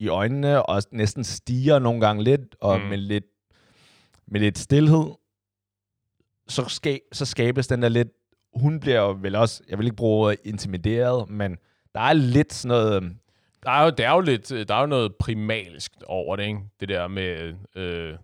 i 0.00 0.08
øjnene, 0.08 0.62
og 0.66 0.82
næsten 0.92 1.24
stiger 1.24 1.78
nogle 1.78 2.00
gange 2.00 2.24
lidt, 2.24 2.56
og 2.60 2.80
mm. 2.80 2.86
med, 2.86 2.98
lidt, 2.98 3.24
med 4.26 4.40
lidt 4.40 4.58
stillhed, 4.58 5.04
så, 6.48 6.64
ska, 6.68 6.98
så 7.12 7.24
skabes 7.26 7.66
den 7.66 7.82
der 7.82 7.88
lidt, 7.88 8.08
hun 8.54 8.80
bliver 8.80 9.12
vel 9.12 9.34
også, 9.34 9.62
jeg 9.68 9.78
vil 9.78 9.86
ikke 9.86 9.96
bruge 9.96 10.26
ordet 10.26 10.38
intimideret, 10.44 11.30
men 11.30 11.56
der 11.94 12.00
er 12.00 12.12
lidt 12.12 12.52
sådan 12.52 12.68
noget, 12.68 12.96
øhm, 12.96 13.16
Der 13.64 13.70
er 13.70 13.84
jo, 13.84 13.90
der 13.98 14.08
er 14.08 14.14
jo 14.14 14.20
lidt, 14.20 14.48
der 14.68 14.74
er 14.74 14.80
jo 14.80 14.86
noget 14.86 15.14
primalsk 15.16 15.92
over 16.06 16.36
det, 16.36 16.46
ikke? 16.46 16.58
Det 16.80 16.88
der 16.88 17.08
med 17.08 17.54
øh, 17.76 18.14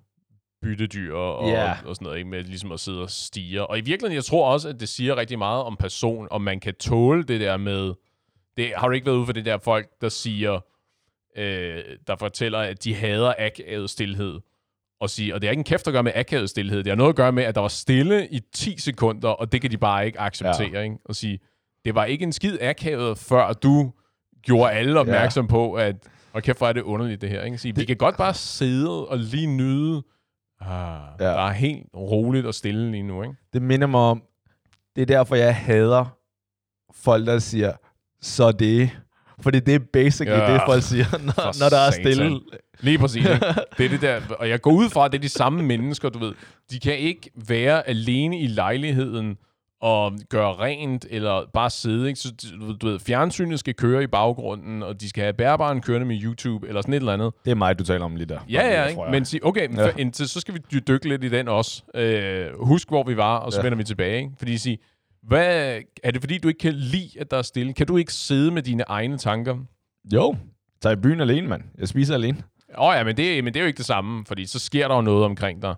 byttedyr 0.63 1.15
og, 1.15 1.49
Ja. 1.49 1.73
og 1.85 1.95
sådan 1.97 2.05
noget, 2.05 2.19
ikke? 2.19 2.31
Med 2.31 2.43
ligesom 2.45 2.73
at 2.73 2.81
sidde 2.81 3.03
og 3.03 3.11
stige. 3.11 3.67
Og 3.67 3.79
i 3.79 3.81
virkeligheden, 3.81 4.15
jeg 4.17 4.25
tror 4.25 4.53
også, 4.53 4.69
at 4.69 4.81
det 4.81 4.89
siger 4.89 5.17
rigtig 5.17 5.39
meget 5.39 5.63
om 5.63 5.77
person, 5.77 6.29
om 6.31 6.43
man 6.43 6.61
kan 6.61 6.75
tåle 6.75 7.23
det 7.23 7.41
der 7.41 7.57
med... 7.57 7.95
Det, 8.57 8.73
har 8.77 8.89
du 8.89 8.95
ikke 8.95 9.07
været 9.07 9.17
ude 9.17 9.27
for 9.27 9.33
det 9.33 9.45
der 9.45 9.59
folk, 9.59 9.89
der 10.01 10.09
siger, 10.09 10.61
øh, 11.37 11.85
der 12.07 12.17
fortæller, 12.17 12.59
at 12.59 12.85
de 12.85 12.95
hader 12.95 13.35
akavet 13.39 13.91
stillhed. 13.91 14.41
Og, 15.01 15.11
sige, 15.11 15.35
og 15.35 15.41
det 15.41 15.47
er 15.47 15.51
ikke 15.51 15.61
en 15.61 15.65
kæft 15.65 15.87
at 15.87 15.93
gøre 15.93 16.03
med 16.03 16.13
akavet 16.15 16.51
stillhed. 16.51 16.79
Det 16.79 16.91
har 16.91 16.97
noget 16.97 17.09
at 17.09 17.17
gøre 17.17 17.33
med, 17.33 17.43
at 17.43 17.55
der 17.55 17.61
var 17.61 17.69
stille 17.69 18.29
i 18.29 18.41
10 18.55 18.79
sekunder, 18.79 19.29
og 19.29 19.53
det 19.53 19.61
kan 19.61 19.71
de 19.71 19.79
bare 19.79 20.07
ikke 20.07 20.21
acceptere. 20.21 20.71
Ja. 20.73 20.81
Ikke? 20.81 20.97
Og 21.05 21.17
sige, 21.17 21.39
det 21.85 21.95
var 21.95 22.05
ikke 22.05 22.23
en 22.23 22.33
skid 22.33 22.59
akavet, 22.61 23.19
før 23.19 23.53
du 23.53 23.93
gjorde 24.43 24.73
alle 24.73 25.01
opmærksom 25.01 25.45
ja. 25.45 25.51
på, 25.51 25.73
at 25.73 25.97
og 26.33 26.43
kæft, 26.43 26.59
hvor 26.59 26.69
er 26.69 26.73
det 26.73 26.83
underligt, 26.83 27.21
det 27.21 27.29
her. 27.31 27.43
Ikke? 27.43 27.59
Sige, 27.59 27.73
det... 27.73 27.81
Vi 27.81 27.85
kan 27.85 27.97
godt 27.97 28.17
bare 28.17 28.35
sidde 28.35 29.09
og 29.09 29.19
lige 29.19 29.47
nyde, 29.47 30.03
ah, 30.61 31.01
ja. 31.21 31.25
der 31.25 31.31
er 31.31 31.53
helt 31.53 31.87
roligt 31.95 32.47
og 32.47 32.55
stille 32.55 32.91
lige 32.91 33.03
nu. 33.03 33.23
Ikke? 33.23 33.35
Det 33.53 33.63
minder 33.63 33.87
mig 33.87 34.01
om, 34.01 34.23
det 34.97 35.03
er 35.03 35.07
derfor, 35.07 35.37
jeg 35.37 35.57
hader 35.57 36.17
folk, 36.93 37.27
der 37.27 37.39
siger, 37.39 37.73
så 38.21 38.53
det 38.53 39.01
fordi 39.43 39.61
det 39.61 39.75
er 39.75 39.79
basically 39.93 40.41
ja, 40.41 40.53
det, 40.53 40.63
folk 40.67 40.83
siger, 40.83 41.19
når, 41.19 41.61
når 41.63 41.69
der 41.69 41.79
er 41.79 41.91
stille. 41.91 42.41
Lige 42.81 42.99
præcis. 42.99 43.25
Ikke? 43.25 43.31
Det 43.79 43.87
er 43.87 43.89
det 43.89 44.01
der, 44.01 44.21
og 44.39 44.49
jeg 44.49 44.61
går 44.61 44.73
ud 44.73 44.89
fra, 44.89 45.05
at 45.05 45.13
det 45.13 45.19
er 45.19 45.23
de 45.23 45.29
samme 45.29 45.63
mennesker, 45.63 46.09
du 46.09 46.19
ved. 46.19 46.33
De 46.71 46.81
kan 46.81 46.99
ikke 46.99 47.31
være 47.49 47.89
alene 47.89 48.41
i 48.41 48.47
lejligheden 48.47 49.37
og 49.81 50.13
gøre 50.31 50.53
rent, 50.53 51.07
eller 51.11 51.45
bare 51.55 51.71
sidde. 51.71 52.09
Ikke? 52.09 52.21
Så, 52.21 52.33
du 52.81 52.87
ved, 52.87 52.99
fjernsynet 52.99 53.59
skal 53.59 53.75
køre 53.75 54.03
i 54.03 54.07
baggrunden, 54.07 54.83
og 54.83 55.01
de 55.01 55.09
skal 55.09 55.23
have 55.23 55.33
bærbaren 55.33 55.81
kørende 55.81 56.07
med 56.07 56.23
YouTube, 56.23 56.69
eller 56.69 56.81
sådan 56.81 56.95
et 56.95 56.99
eller 56.99 57.13
andet. 57.13 57.33
Det 57.45 57.51
er 57.51 57.55
mig, 57.55 57.79
du 57.79 57.85
taler 57.85 58.05
om 58.05 58.17
lige 58.17 58.27
der. 58.27 58.41
Ja, 58.51 58.67
ja, 58.67 58.87
ikke? 58.87 59.03
men 59.11 59.25
sig, 59.25 59.45
okay, 59.45 59.77
ja. 59.77 59.91
indtil, 59.99 60.29
så 60.29 60.41
skal 60.41 60.55
vi 60.55 60.81
dykke 60.89 61.09
lidt 61.09 61.25
i 61.25 61.29
den 61.29 61.49
også. 61.49 61.83
Øh, 61.95 62.47
husk, 62.61 62.89
hvor 62.89 63.03
vi 63.03 63.17
var, 63.17 63.37
og 63.37 63.53
så 63.53 63.59
ja. 63.59 63.63
vender 63.63 63.77
vi 63.77 63.85
tilbage. 63.85 64.19
Ikke? 64.19 64.31
Fordi 64.39 64.59
sige, 64.59 64.79
hvad, 65.23 65.81
er 66.03 66.11
det 66.11 66.23
fordi, 66.23 66.39
du 66.39 66.49
ikke 66.49 66.59
kan 66.59 66.75
lide, 66.75 67.21
at 67.21 67.31
der 67.31 67.37
er 67.37 67.43
stille? 67.43 67.73
Kan 67.73 67.87
du 67.87 67.97
ikke 67.97 68.13
sidde 68.13 68.51
med 68.51 68.63
dine 68.63 68.83
egne 68.83 69.19
tanker? 69.19 69.59
Jo, 70.13 70.37
tag 70.81 70.93
i 70.93 70.97
byen 70.97 71.21
alene, 71.21 71.49
mand. 71.49 71.63
Jeg 71.79 71.89
spiser 71.89 72.15
alene. 72.15 72.43
Åh 72.79 72.89
oh, 72.89 72.95
ja, 72.97 73.05
men 73.05 73.17
det, 73.17 73.45
men 73.45 73.55
det 73.55 73.61
er 73.61 73.65
jo 73.65 73.67
ikke 73.67 73.79
det 73.79 73.87
samme, 73.87 74.27
fordi 74.27 74.47
så 74.47 74.59
sker 74.59 74.89
der 74.89 74.95
jo 74.95 75.01
noget 75.01 75.25
omkring 75.25 75.63
dig. 75.63 75.75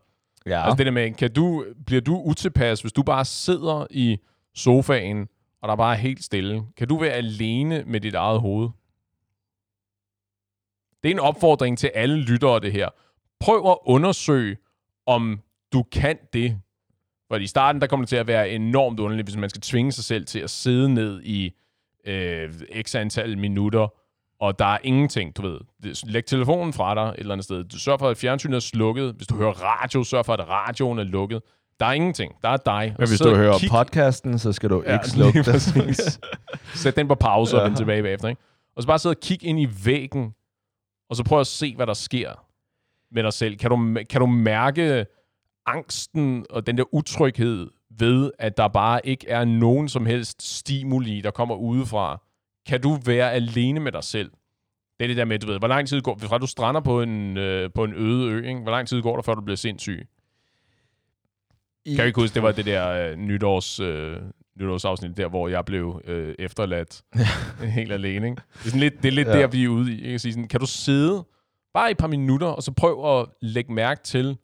Ja. 0.47 0.65
Altså 0.65 0.77
det 0.77 0.87
der 0.87 0.93
med, 0.93 1.13
kan 1.15 1.33
du, 1.33 1.65
bliver 1.87 2.01
du 2.01 2.23
utilpas, 2.25 2.81
hvis 2.81 2.93
du 2.93 3.03
bare 3.03 3.25
sidder 3.25 3.87
i 3.91 4.19
sofaen, 4.55 5.29
og 5.63 5.69
der 5.69 5.77
bare 5.77 5.95
er 5.95 5.99
helt 5.99 6.25
stille? 6.25 6.63
Kan 6.77 6.89
du 6.89 6.99
være 6.99 7.13
alene 7.13 7.85
med 7.87 8.01
dit 8.01 8.15
eget 8.15 8.41
hoved? 8.41 8.69
Det 11.03 11.11
er 11.11 11.15
en 11.15 11.21
opfordring 11.21 11.79
til 11.79 11.91
alle 11.95 12.17
lyttere, 12.17 12.61
det 12.61 12.73
her. 12.73 12.89
Prøv 13.41 13.71
at 13.71 13.79
undersøge, 13.85 14.57
om 15.07 15.41
du 15.73 15.83
kan 15.83 16.19
det. 16.33 16.61
For 17.33 17.37
i 17.37 17.47
starten, 17.47 17.81
der 17.81 17.87
kommer 17.87 18.05
det 18.05 18.09
til 18.09 18.17
at 18.17 18.27
være 18.27 18.51
enormt 18.51 19.01
underligt, 19.01 19.27
hvis 19.27 19.37
man 19.37 19.51
skal 19.51 19.63
tvinge 19.63 19.93
sig 19.93 20.05
selv 20.05 20.27
til 20.27 20.39
at 20.39 20.51
sidde 20.51 20.95
ned 20.95 21.23
i 21.23 21.53
øh, 22.07 22.51
x 22.83 22.95
antal 22.95 23.39
minutter, 23.39 23.89
og 24.41 24.59
der 24.59 24.65
er 24.65 24.79
ingenting, 24.83 25.37
du 25.37 25.43
ved. 25.43 25.59
Læg 26.05 26.25
telefonen 26.25 26.73
fra 26.73 26.95
dig 26.95 27.03
et 27.03 27.15
eller 27.19 27.33
andet 27.33 27.45
sted. 27.45 27.65
Du 27.65 27.79
sørger 27.79 27.99
for, 27.99 28.09
at 28.09 28.17
fjernsynet 28.17 28.57
er 28.57 28.61
slukket. 28.61 29.15
Hvis 29.17 29.27
du 29.27 29.37
hører 29.37 29.53
radio, 29.53 30.05
sørg 30.05 30.27
for, 30.27 30.33
at 30.33 30.49
radioen 30.49 30.99
er 30.99 31.03
lukket. 31.05 31.43
Der 31.81 31.87
er 31.87 31.93
ingenting. 31.93 32.35
Der 32.43 32.49
er 32.49 32.57
dig. 32.57 32.95
Men 32.99 33.09
hvis 33.09 33.21
du 33.21 33.35
hører 33.35 33.59
kig... 33.59 33.71
podcasten, 33.71 34.39
så 34.39 34.53
skal 34.53 34.71
du 34.71 34.83
ja, 34.87 34.93
ikke 34.93 35.09
slukke 35.09 35.43
den. 35.43 35.95
Sæt 36.83 36.97
den 36.97 37.09
på 37.09 37.15
pause 37.15 37.57
ja. 37.57 37.63
og 37.63 37.67
vend 37.69 37.77
tilbage 37.77 38.03
bagefter. 38.03 38.29
Ikke? 38.29 38.43
Og 38.77 38.83
så 38.83 38.87
bare 38.87 38.99
sidde 38.99 39.13
og 39.13 39.21
kigge 39.21 39.47
ind 39.47 39.61
i 39.61 39.69
væggen, 39.85 40.35
og 41.11 41.17
så 41.17 41.25
prøv 41.25 41.41
at 41.41 41.47
se, 41.47 41.77
hvad 41.77 41.87
der 41.87 41.95
sker 41.95 42.31
med 43.15 43.23
dig 43.23 43.33
selv. 43.33 43.57
Kan 43.57 43.71
du, 43.71 43.99
kan 44.11 44.21
du 44.21 44.27
mærke 44.27 45.07
angsten 45.67 46.47
og 46.51 46.67
den 46.67 46.79
der 46.79 46.95
utryghed 46.95 47.71
ved, 47.99 48.31
at 48.39 48.57
der 48.57 48.69
bare 48.69 49.07
ikke 49.07 49.29
er 49.29 49.45
nogen 49.45 49.89
som 49.89 50.07
helst 50.07 50.57
stimuli, 50.59 51.21
der 51.21 51.31
kommer 51.31 51.55
udefra? 51.55 52.23
Kan 52.67 52.81
du 52.81 52.99
være 53.05 53.33
alene 53.33 53.81
med 53.81 53.93
dig 53.93 54.05
selv? 54.05 54.31
Det 54.99 55.05
er 55.05 55.09
det 55.09 55.17
der 55.17 55.25
med, 55.25 55.39
du 55.39 55.47
ved, 55.47 55.59
hvor 55.59 55.69
lang 55.69 55.89
tid 55.89 56.01
går, 56.01 56.19
fra 56.19 56.39
du 56.39 56.47
strander 56.47 56.81
på 56.81 57.03
en, 57.03 57.37
øh, 57.37 57.71
på 57.75 57.85
en 57.85 57.95
øde 57.95 58.33
ø, 58.33 58.49
ikke? 58.49 58.61
hvor 58.61 58.71
lang 58.71 58.89
tid 58.89 59.03
går 59.03 59.17
der, 59.17 59.23
før 59.23 59.35
du 59.35 59.41
bliver 59.41 59.57
sindssyg? 59.57 60.07
I... 61.85 61.91
Kan 61.91 61.99
jeg 61.99 62.07
ikke 62.07 62.21
huske, 62.21 62.35
det 62.35 62.43
var 62.43 62.53
det 62.53 62.67
der 62.67 63.11
øh, 63.11 63.17
nytårs, 63.17 63.81
øh, 63.81 64.17
nytårsafsnit 64.61 65.17
der, 65.17 65.29
hvor 65.29 65.49
jeg 65.49 65.65
blev 65.65 66.03
øh, 66.05 66.35
efterladt 66.39 67.03
helt 67.79 67.93
alene. 67.93 68.27
Ikke? 68.27 68.43
Det 68.53 68.65
er, 68.65 68.65
sådan 68.65 68.81
lidt, 68.81 69.03
det 69.03 69.09
er 69.09 69.13
lidt 69.13 69.29
ja. 69.29 69.39
der, 69.39 69.47
vi 69.47 69.65
er 69.65 69.69
ude 69.69 69.95
i. 69.95 70.05
Ikke? 70.05 70.19
Sige 70.19 70.33
sådan, 70.33 70.49
kan 70.49 70.61
du 70.61 70.67
sidde 70.67 71.25
bare 71.75 71.91
et 71.91 71.97
par 71.97 72.07
minutter, 72.07 72.47
og 72.47 72.63
så 72.63 72.73
prøv 72.73 73.21
at 73.21 73.27
lægge 73.41 73.73
mærke 73.73 74.03
til 74.03 74.39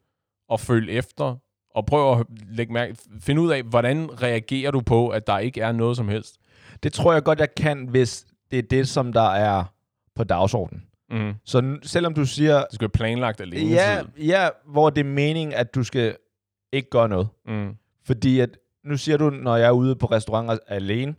og 0.49 0.61
følge 0.61 0.93
efter, 0.93 1.37
og 1.75 1.87
prøv 1.87 2.21
at 2.21 2.27
lægge 2.51 2.73
mærke, 2.73 2.97
finde 3.21 3.41
ud 3.41 3.51
af, 3.51 3.63
hvordan 3.63 4.23
reagerer 4.23 4.71
du 4.71 4.81
på, 4.81 5.09
at 5.09 5.27
der 5.27 5.39
ikke 5.39 5.61
er 5.61 5.73
noget 5.73 5.97
som 5.97 6.09
helst. 6.09 6.39
Det 6.83 6.93
tror 6.93 7.13
jeg 7.13 7.23
godt, 7.23 7.41
jeg 7.41 7.55
kan, 7.55 7.89
hvis 7.89 8.27
det 8.51 8.59
er 8.59 8.63
det, 8.63 8.89
som 8.89 9.13
der 9.13 9.31
er 9.31 9.65
på 10.15 10.25
dagsordenen. 10.25 10.85
Mm. 11.11 11.35
Så 11.45 11.79
selvom 11.83 12.15
du 12.15 12.25
siger... 12.25 12.59
Du 12.61 12.75
skal 12.75 12.89
planlagt 12.89 13.41
alene 13.41 13.71
ja, 13.71 14.03
tid. 14.03 14.25
Ja, 14.25 14.49
hvor 14.67 14.91
det 14.91 15.01
er 15.01 15.09
meningen, 15.09 15.55
at 15.55 15.75
du 15.75 15.83
skal 15.85 16.17
ikke 16.73 16.91
gøre 16.91 17.09
noget. 17.09 17.29
Mm. 17.47 17.77
Fordi 18.05 18.41
at, 18.41 18.59
nu 18.85 18.97
siger 18.97 19.17
du, 19.17 19.31
når 19.31 19.57
jeg 19.57 19.67
er 19.67 19.71
ude 19.71 19.97
på 19.97 20.07
restauranter 20.07 20.59
alene, 20.67 21.15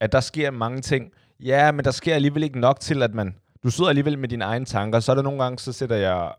at 0.00 0.12
der 0.12 0.20
sker 0.20 0.50
mange 0.50 0.80
ting. 0.80 1.12
Ja, 1.40 1.72
men 1.72 1.84
der 1.84 1.90
sker 1.90 2.14
alligevel 2.14 2.42
ikke 2.42 2.60
nok 2.60 2.80
til, 2.80 3.02
at 3.02 3.14
man... 3.14 3.34
Du 3.62 3.70
sidder 3.70 3.88
alligevel 3.88 4.18
med 4.18 4.28
dine 4.28 4.44
egne 4.44 4.64
tanker. 4.64 5.00
Så 5.00 5.12
er 5.12 5.16
der 5.16 5.22
nogle 5.22 5.42
gange, 5.42 5.58
så 5.58 5.72
sætter 5.72 5.96
jeg 5.96 6.32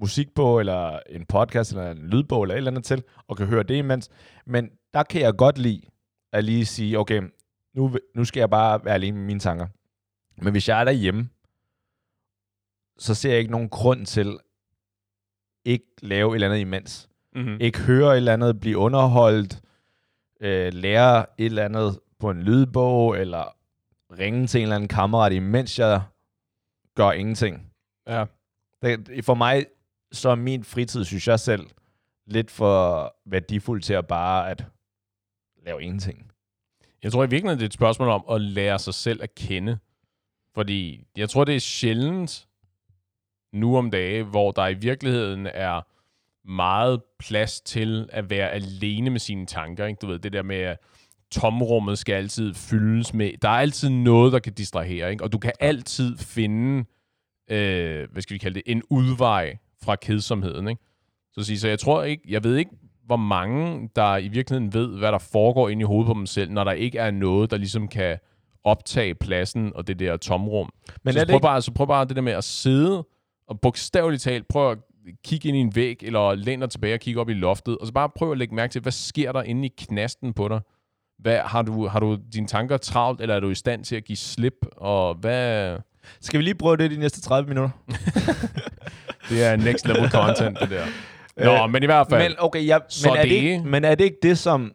musik 0.00 0.34
på, 0.34 0.60
eller 0.60 1.00
en 1.08 1.26
podcast, 1.26 1.72
eller 1.72 1.90
en 1.90 2.08
lydbog, 2.08 2.42
eller 2.42 2.54
et 2.54 2.56
eller 2.56 2.70
andet 2.70 2.84
til, 2.84 3.02
og 3.28 3.36
kan 3.36 3.46
høre 3.46 3.62
det 3.62 3.76
imens. 3.76 4.10
Men 4.46 4.70
der 4.94 5.02
kan 5.02 5.20
jeg 5.20 5.36
godt 5.36 5.58
lide 5.58 5.82
at 6.32 6.44
lige 6.44 6.66
sige, 6.66 6.98
okay, 6.98 7.22
nu, 7.74 7.96
nu 8.14 8.24
skal 8.24 8.40
jeg 8.40 8.50
bare 8.50 8.84
være 8.84 8.94
alene 8.94 9.16
med 9.16 9.26
mine 9.26 9.40
tanker. 9.40 9.66
Men 10.42 10.52
hvis 10.52 10.68
jeg 10.68 10.80
er 10.80 10.84
derhjemme, 10.84 11.28
så 12.98 13.14
ser 13.14 13.30
jeg 13.30 13.38
ikke 13.38 13.50
nogen 13.50 13.68
grund 13.68 14.06
til 14.06 14.38
ikke 15.64 15.86
lave 16.02 16.30
et 16.30 16.34
eller 16.34 16.48
andet 16.48 16.60
imens. 16.60 17.08
Mm-hmm. 17.34 17.56
Ikke 17.60 17.78
høre 17.78 18.12
et 18.12 18.16
eller 18.16 18.32
andet, 18.32 18.60
blive 18.60 18.78
underholdt, 18.78 19.60
øh, 20.40 20.72
lære 20.72 21.26
et 21.38 21.46
eller 21.46 21.64
andet 21.64 22.00
på 22.18 22.30
en 22.30 22.42
lydbog, 22.42 23.18
eller 23.18 23.56
ringe 24.18 24.46
til 24.46 24.58
en 24.58 24.62
eller 24.62 24.76
anden 24.76 24.88
kammerat, 24.88 25.32
imens 25.32 25.78
jeg 25.78 26.02
gør 26.94 27.10
ingenting. 27.10 27.72
Ja. 28.06 28.24
Det, 28.82 29.24
for 29.24 29.34
mig, 29.34 29.66
så 30.12 30.28
er 30.28 30.34
min 30.34 30.64
fritid, 30.64 31.04
synes 31.04 31.28
jeg 31.28 31.40
selv, 31.40 31.66
lidt 32.26 32.50
for 32.50 33.14
værdifuld 33.26 33.82
til 33.82 33.94
at 33.94 34.06
bare 34.06 34.50
at 34.50 34.64
lave 35.66 35.82
ingenting. 35.82 36.30
Jeg 37.02 37.12
tror 37.12 37.24
i 37.24 37.30
virkeligheden, 37.30 37.58
det 37.58 37.64
er 37.64 37.68
et 37.68 37.74
spørgsmål 37.74 38.08
om 38.08 38.24
at 38.30 38.40
lære 38.40 38.78
sig 38.78 38.94
selv 38.94 39.22
at 39.22 39.34
kende. 39.34 39.78
Fordi 40.54 41.04
jeg 41.16 41.30
tror, 41.30 41.44
det 41.44 41.56
er 41.56 41.60
sjældent 41.60 42.48
nu 43.52 43.76
om 43.76 43.90
dage, 43.90 44.22
hvor 44.22 44.50
der 44.50 44.68
i 44.68 44.74
virkeligheden 44.74 45.46
er 45.46 45.82
meget 46.48 47.02
plads 47.18 47.60
til 47.60 48.08
at 48.12 48.30
være 48.30 48.50
alene 48.50 49.10
med 49.10 49.20
sine 49.20 49.46
tanker. 49.46 49.86
Ikke? 49.86 49.98
Du 49.98 50.06
ved, 50.06 50.18
det 50.18 50.32
der 50.32 50.42
med, 50.42 50.56
at 50.56 50.78
tomrummet 51.30 51.98
skal 51.98 52.12
altid 52.12 52.54
fyldes 52.54 53.14
med... 53.14 53.32
Der 53.42 53.48
er 53.48 53.52
altid 53.60 53.88
noget, 53.88 54.32
der 54.32 54.38
kan 54.38 54.52
distrahere, 54.52 55.10
ikke? 55.10 55.24
og 55.24 55.32
du 55.32 55.38
kan 55.38 55.52
altid 55.60 56.18
finde, 56.18 56.84
øh, 57.50 58.10
hvad 58.12 58.22
skal 58.22 58.34
vi 58.34 58.38
kalde 58.38 58.54
det, 58.54 58.62
en 58.66 58.82
udvej 58.90 59.58
fra 59.84 59.96
kedsomheden. 59.96 60.68
Ikke? 60.68 60.82
Så, 61.32 61.44
sige, 61.44 61.58
så 61.58 61.68
jeg 61.68 61.78
tror 61.78 62.02
ikke, 62.02 62.22
jeg 62.28 62.44
ved 62.44 62.56
ikke, 62.56 62.70
hvor 63.06 63.16
mange, 63.16 63.90
der 63.96 64.16
i 64.16 64.28
virkeligheden 64.28 64.74
ved, 64.74 64.98
hvad 64.98 65.12
der 65.12 65.18
foregår 65.18 65.68
inde 65.68 65.80
i 65.80 65.84
hovedet 65.84 66.06
på 66.06 66.14
dem 66.14 66.26
selv, 66.26 66.50
når 66.50 66.64
der 66.64 66.72
ikke 66.72 66.98
er 66.98 67.10
noget, 67.10 67.50
der 67.50 67.56
ligesom 67.56 67.88
kan 67.88 68.18
optage 68.64 69.14
pladsen 69.14 69.72
og 69.74 69.86
det 69.86 69.98
der 69.98 70.16
tomrum. 70.16 70.70
Men 71.04 71.12
så, 71.12 71.20
det 71.20 71.28
prøv 71.28 71.36
ikke... 71.36 71.42
bare, 71.42 71.62
så 71.62 71.72
prøv 71.72 71.86
bare 71.86 72.04
det 72.04 72.16
der 72.16 72.22
med 72.22 72.32
at 72.32 72.44
sidde 72.44 73.06
og 73.46 73.60
bogstaveligt 73.60 74.22
talt 74.22 74.48
prøv 74.48 74.70
at 74.70 74.78
kigge 75.24 75.48
ind 75.48 75.56
i 75.56 75.60
en 75.60 75.74
væg, 75.74 76.02
eller 76.02 76.34
læne 76.34 76.62
dig 76.62 76.70
tilbage 76.70 76.94
og 76.94 77.00
kigge 77.00 77.20
op 77.20 77.28
i 77.28 77.34
loftet, 77.34 77.78
og 77.78 77.86
så 77.86 77.92
bare 77.92 78.08
prøv 78.08 78.32
at 78.32 78.38
lægge 78.38 78.54
mærke 78.54 78.72
til, 78.72 78.82
hvad 78.82 78.92
sker 78.92 79.32
der 79.32 79.42
inde 79.42 79.66
i 79.66 79.72
knasten 79.78 80.32
på 80.32 80.48
dig? 80.48 80.60
Hvad, 81.18 81.38
har, 81.38 81.62
du, 81.62 81.86
har 81.86 82.00
du 82.00 82.18
dine 82.32 82.46
tanker 82.46 82.76
travlt, 82.76 83.20
eller 83.20 83.34
er 83.34 83.40
du 83.40 83.50
i 83.50 83.54
stand 83.54 83.84
til 83.84 83.96
at 83.96 84.04
give 84.04 84.16
slip? 84.16 84.66
Og 84.76 85.14
hvad... 85.14 85.76
Skal 86.20 86.38
vi 86.38 86.44
lige 86.44 86.54
prøve 86.54 86.76
det 86.76 86.90
de 86.90 86.96
næste 86.96 87.20
30 87.20 87.48
minutter? 87.48 87.70
det 89.28 89.44
er 89.44 89.56
next 89.56 89.86
level 89.86 90.10
content, 90.18 90.60
det 90.60 90.70
der. 90.70 90.86
Nå, 91.36 91.64
øh, 91.64 91.70
men 91.70 91.82
i 91.82 91.86
hvert 91.86 92.06
fald. 92.10 92.28
Men, 92.28 92.36
okay, 92.38 92.66
ja, 92.66 92.78
men, 93.04 93.16
er 93.16 93.22
det, 93.22 93.30
ikke, 93.30 93.62
men 93.64 93.84
er 93.84 93.94
det 93.94 94.04
ikke 94.04 94.18
det, 94.22 94.38
som 94.38 94.72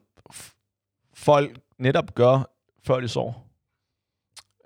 folk 1.13 1.57
netop 1.79 2.15
gør, 2.15 2.50
før 2.88 3.00
de 3.00 3.07
sover? 3.07 3.33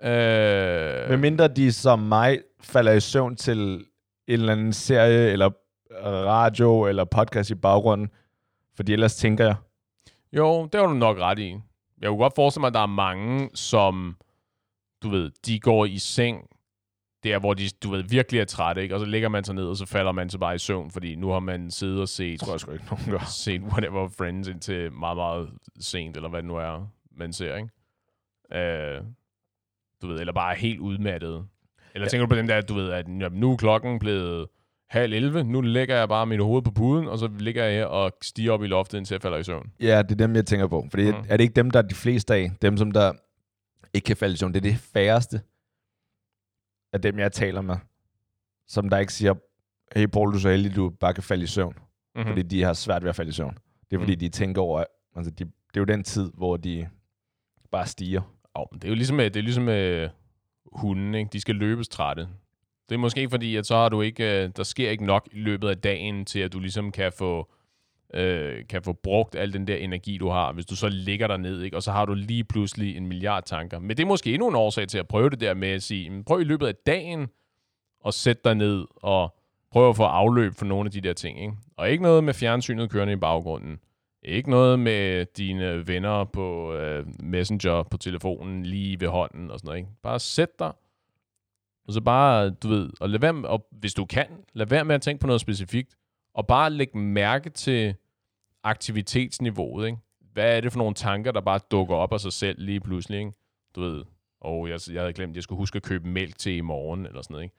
Øh... 0.02 1.10
Med 1.10 1.16
mindre 1.16 1.48
de 1.48 1.72
som 1.72 1.98
mig 1.98 2.38
falder 2.60 2.92
i 2.92 3.00
søvn 3.00 3.36
til 3.36 3.58
en 3.58 3.84
eller 4.28 4.52
anden 4.52 4.72
serie, 4.72 5.30
eller 5.30 5.50
radio, 6.04 6.86
eller 6.86 7.04
podcast 7.04 7.50
i 7.50 7.54
baggrunden. 7.54 8.08
Fordi 8.76 8.92
ellers 8.92 9.16
tænker 9.16 9.44
jeg. 9.44 9.54
Jo, 10.32 10.68
det 10.72 10.80
har 10.80 10.86
du 10.86 10.94
nok 10.94 11.18
ret 11.18 11.38
i. 11.38 11.56
Jeg 12.00 12.08
kunne 12.08 12.18
godt 12.18 12.34
forestille 12.36 12.60
mig, 12.60 12.68
at 12.68 12.74
der 12.74 12.80
er 12.80 12.86
mange, 12.86 13.50
som, 13.54 14.16
du 15.02 15.08
ved, 15.08 15.30
de 15.46 15.60
går 15.60 15.84
i 15.84 15.98
seng 15.98 16.44
der, 17.24 17.38
hvor 17.38 17.54
de, 17.54 17.64
du 17.82 17.90
ved, 17.90 18.02
virkelig 18.02 18.40
er 18.40 18.44
trætte, 18.44 18.82
ikke? 18.82 18.94
Og 18.94 19.00
så 19.00 19.06
ligger 19.06 19.28
man 19.28 19.44
sig 19.44 19.54
ned, 19.54 19.64
og 19.64 19.76
så 19.76 19.86
falder 19.86 20.12
man 20.12 20.30
så 20.30 20.38
bare 20.38 20.54
i 20.54 20.58
søvn, 20.58 20.90
fordi 20.90 21.14
nu 21.14 21.28
har 21.28 21.40
man 21.40 21.70
siddet 21.70 22.00
og 22.00 22.08
set... 22.08 22.40
Tror 22.40 22.52
jeg 22.52 22.60
sgu 22.60 22.72
ikke, 22.72 22.84
nogen 22.90 23.10
gør. 23.10 23.24
Set 23.44 23.62
whatever 23.62 24.08
Friends 24.08 24.48
indtil 24.48 24.92
meget, 24.92 25.16
meget 25.16 25.48
sent, 25.80 26.16
eller 26.16 26.28
hvad 26.28 26.42
det 26.42 26.48
nu 26.48 26.56
er, 26.56 26.90
man 27.16 27.32
ser, 27.32 27.56
ikke? 27.56 27.68
Øh, 28.54 29.02
du 30.02 30.06
ved, 30.06 30.20
eller 30.20 30.32
bare 30.32 30.54
helt 30.54 30.80
udmattet. 30.80 31.46
Eller 31.94 32.06
ja. 32.06 32.08
tænker 32.08 32.26
du 32.26 32.30
på 32.30 32.36
den 32.36 32.48
der, 32.48 32.60
du 32.60 32.74
ved, 32.74 32.90
at 32.90 33.06
jamen, 33.08 33.40
nu 33.40 33.52
er 33.52 33.56
klokken 33.56 33.98
blevet 33.98 34.46
halv 34.90 35.12
11, 35.12 35.44
nu 35.44 35.60
lægger 35.60 35.96
jeg 35.96 36.08
bare 36.08 36.26
mit 36.26 36.40
hoved 36.40 36.62
på 36.62 36.70
puden, 36.70 37.08
og 37.08 37.18
så 37.18 37.30
ligger 37.38 37.64
jeg 37.64 37.72
her 37.72 37.86
og 37.86 38.12
stiger 38.22 38.52
op 38.52 38.62
i 38.62 38.66
loftet, 38.66 38.98
indtil 38.98 39.14
jeg 39.14 39.22
falder 39.22 39.38
i 39.38 39.44
søvn. 39.44 39.72
Ja, 39.80 40.02
det 40.02 40.12
er 40.12 40.26
dem, 40.26 40.36
jeg 40.36 40.46
tænker 40.46 40.66
på. 40.66 40.86
Fordi 40.90 41.10
mm. 41.10 41.16
er 41.28 41.36
det 41.36 41.44
ikke 41.44 41.54
dem, 41.54 41.70
der 41.70 41.78
er 41.78 41.82
de 41.82 41.94
fleste 41.94 42.34
af? 42.34 42.50
Dem, 42.62 42.76
som 42.76 42.92
der 42.92 43.12
ikke 43.94 44.04
kan 44.04 44.16
falde 44.16 44.34
i 44.34 44.36
søvn. 44.36 44.54
Det 44.54 44.66
er 44.66 44.70
det 44.70 44.78
færreste 44.78 45.40
af 46.92 47.02
dem, 47.02 47.18
jeg 47.18 47.32
taler 47.32 47.60
med, 47.60 47.76
som 48.66 48.88
der 48.88 48.98
ikke 48.98 49.12
siger, 49.12 49.34
hey 49.96 50.06
Paul, 50.06 50.30
du 50.30 50.36
er 50.36 50.40
så 50.40 50.50
heldig, 50.50 50.76
du 50.76 50.90
bare 50.90 51.14
kan 51.14 51.22
falde 51.22 51.44
i 51.44 51.46
søvn. 51.46 51.74
Mm-hmm. 52.14 52.28
Fordi 52.28 52.42
de 52.42 52.62
har 52.62 52.72
svært 52.72 53.02
ved 53.02 53.08
at 53.08 53.16
falde 53.16 53.28
i 53.28 53.32
søvn. 53.32 53.58
Det 53.90 53.96
er 53.96 54.00
fordi, 54.00 54.14
mm. 54.14 54.18
de 54.18 54.28
tænker 54.28 54.62
over, 54.62 54.84
altså 55.16 55.30
de, 55.30 55.44
det 55.44 55.76
er 55.76 55.80
jo 55.80 55.84
den 55.84 56.04
tid, 56.04 56.30
hvor 56.34 56.56
de 56.56 56.88
bare 57.70 57.86
stiger. 57.86 58.34
Oh, 58.54 58.66
det 58.74 58.84
er 58.84 58.88
jo 58.88 58.94
ligesom 58.94 59.16
med, 59.16 59.30
det 59.30 59.40
er 59.40 59.44
ligesom 59.44 59.64
med 59.64 60.08
hunden, 60.72 61.14
ikke? 61.14 61.28
De 61.32 61.40
skal 61.40 61.54
løbes 61.54 61.88
trætte. 61.88 62.28
Det 62.88 62.94
er 62.94 62.98
måske 62.98 63.30
fordi, 63.30 63.56
at 63.56 63.66
så 63.66 63.74
har 63.74 63.88
du 63.88 64.00
ikke, 64.00 64.44
øh, 64.44 64.50
der 64.56 64.62
sker 64.62 64.90
ikke 64.90 65.04
nok 65.04 65.28
i 65.32 65.38
løbet 65.38 65.68
af 65.68 65.78
dagen, 65.78 66.24
til 66.24 66.40
at 66.40 66.52
du 66.52 66.60
ligesom 66.60 66.92
kan 66.92 67.12
få, 67.12 67.52
øh, 68.14 68.66
kan 68.68 68.82
få 68.82 68.92
brugt 68.92 69.34
al 69.36 69.52
den 69.52 69.66
der 69.66 69.76
energi, 69.76 70.18
du 70.18 70.28
har, 70.28 70.52
hvis 70.52 70.66
du 70.66 70.76
så 70.76 70.88
ligger 70.88 71.26
der 71.26 71.36
ned, 71.36 71.62
ikke? 71.62 71.76
og 71.76 71.82
så 71.82 71.92
har 71.92 72.04
du 72.04 72.14
lige 72.14 72.44
pludselig 72.44 72.96
en 72.96 73.06
milliard 73.06 73.42
tanker. 73.44 73.78
Men 73.78 73.96
det 73.96 74.00
er 74.00 74.06
måske 74.06 74.34
endnu 74.34 74.48
en 74.48 74.54
årsag 74.54 74.88
til 74.88 74.98
at 74.98 75.08
prøve 75.08 75.30
det 75.30 75.40
der 75.40 75.54
med 75.54 75.68
at 75.68 75.82
sige, 75.82 76.24
prøv 76.24 76.40
i 76.40 76.44
løbet 76.44 76.66
af 76.66 76.74
dagen 76.74 77.28
at 78.06 78.14
sætte 78.14 78.42
dig 78.44 78.54
ned 78.54 78.84
og 78.96 79.34
prøve 79.72 79.88
at 79.88 79.96
få 79.96 80.02
afløb 80.02 80.54
for 80.54 80.64
nogle 80.64 80.86
af 80.86 80.90
de 80.90 81.00
der 81.00 81.12
ting. 81.12 81.40
Ikke? 81.40 81.52
Og 81.76 81.90
ikke 81.90 82.02
noget 82.02 82.24
med 82.24 82.34
fjernsynet 82.34 82.90
kørende 82.90 83.12
i 83.12 83.16
baggrunden. 83.16 83.78
Ikke 84.22 84.50
noget 84.50 84.78
med 84.78 85.26
dine 85.36 85.86
venner 85.86 86.24
på 86.24 86.74
øh, 86.74 87.06
Messenger 87.22 87.82
på 87.82 87.96
telefonen 87.96 88.66
lige 88.66 89.00
ved 89.00 89.08
hånden 89.08 89.50
og 89.50 89.58
sådan 89.58 89.68
noget. 89.68 89.78
Ikke? 89.78 89.90
Bare 90.02 90.18
sæt 90.18 90.58
dig, 90.58 90.72
og 91.88 91.94
så 91.94 92.00
bare, 92.00 92.50
du 92.50 92.68
ved, 92.68 92.90
og, 93.00 93.10
lad 93.10 93.20
være 93.20 93.32
med, 93.32 93.48
og 93.48 93.66
hvis 93.70 93.94
du 93.94 94.04
kan, 94.04 94.26
lad 94.52 94.66
være 94.66 94.84
med 94.84 94.94
at 94.94 95.02
tænke 95.02 95.20
på 95.20 95.26
noget 95.26 95.40
specifikt, 95.40 95.94
og 96.34 96.46
bare 96.46 96.70
læg 96.70 96.96
mærke 96.96 97.50
til 97.50 97.94
aktivitetsniveauet. 98.62 99.86
Ikke? 99.86 99.98
Hvad 100.32 100.56
er 100.56 100.60
det 100.60 100.72
for 100.72 100.78
nogle 100.78 100.94
tanker, 100.94 101.32
der 101.32 101.40
bare 101.40 101.60
dukker 101.70 101.94
op 101.94 102.12
af 102.12 102.20
sig 102.20 102.32
selv 102.32 102.64
lige 102.64 102.80
pludselig? 102.80 103.18
Ikke? 103.18 103.32
Du 103.74 103.80
ved, 103.80 104.04
og 104.40 104.68
jeg, 104.68 104.80
jeg 104.92 105.00
havde 105.00 105.12
glemt, 105.12 105.30
at 105.30 105.34
jeg 105.36 105.42
skulle 105.42 105.56
huske 105.56 105.76
at 105.76 105.82
købe 105.82 106.08
mælk 106.08 106.38
til 106.38 106.56
i 106.56 106.60
morgen, 106.60 107.06
eller 107.06 107.22
sådan 107.22 107.34
noget. 107.34 107.44
Ikke? 107.44 107.56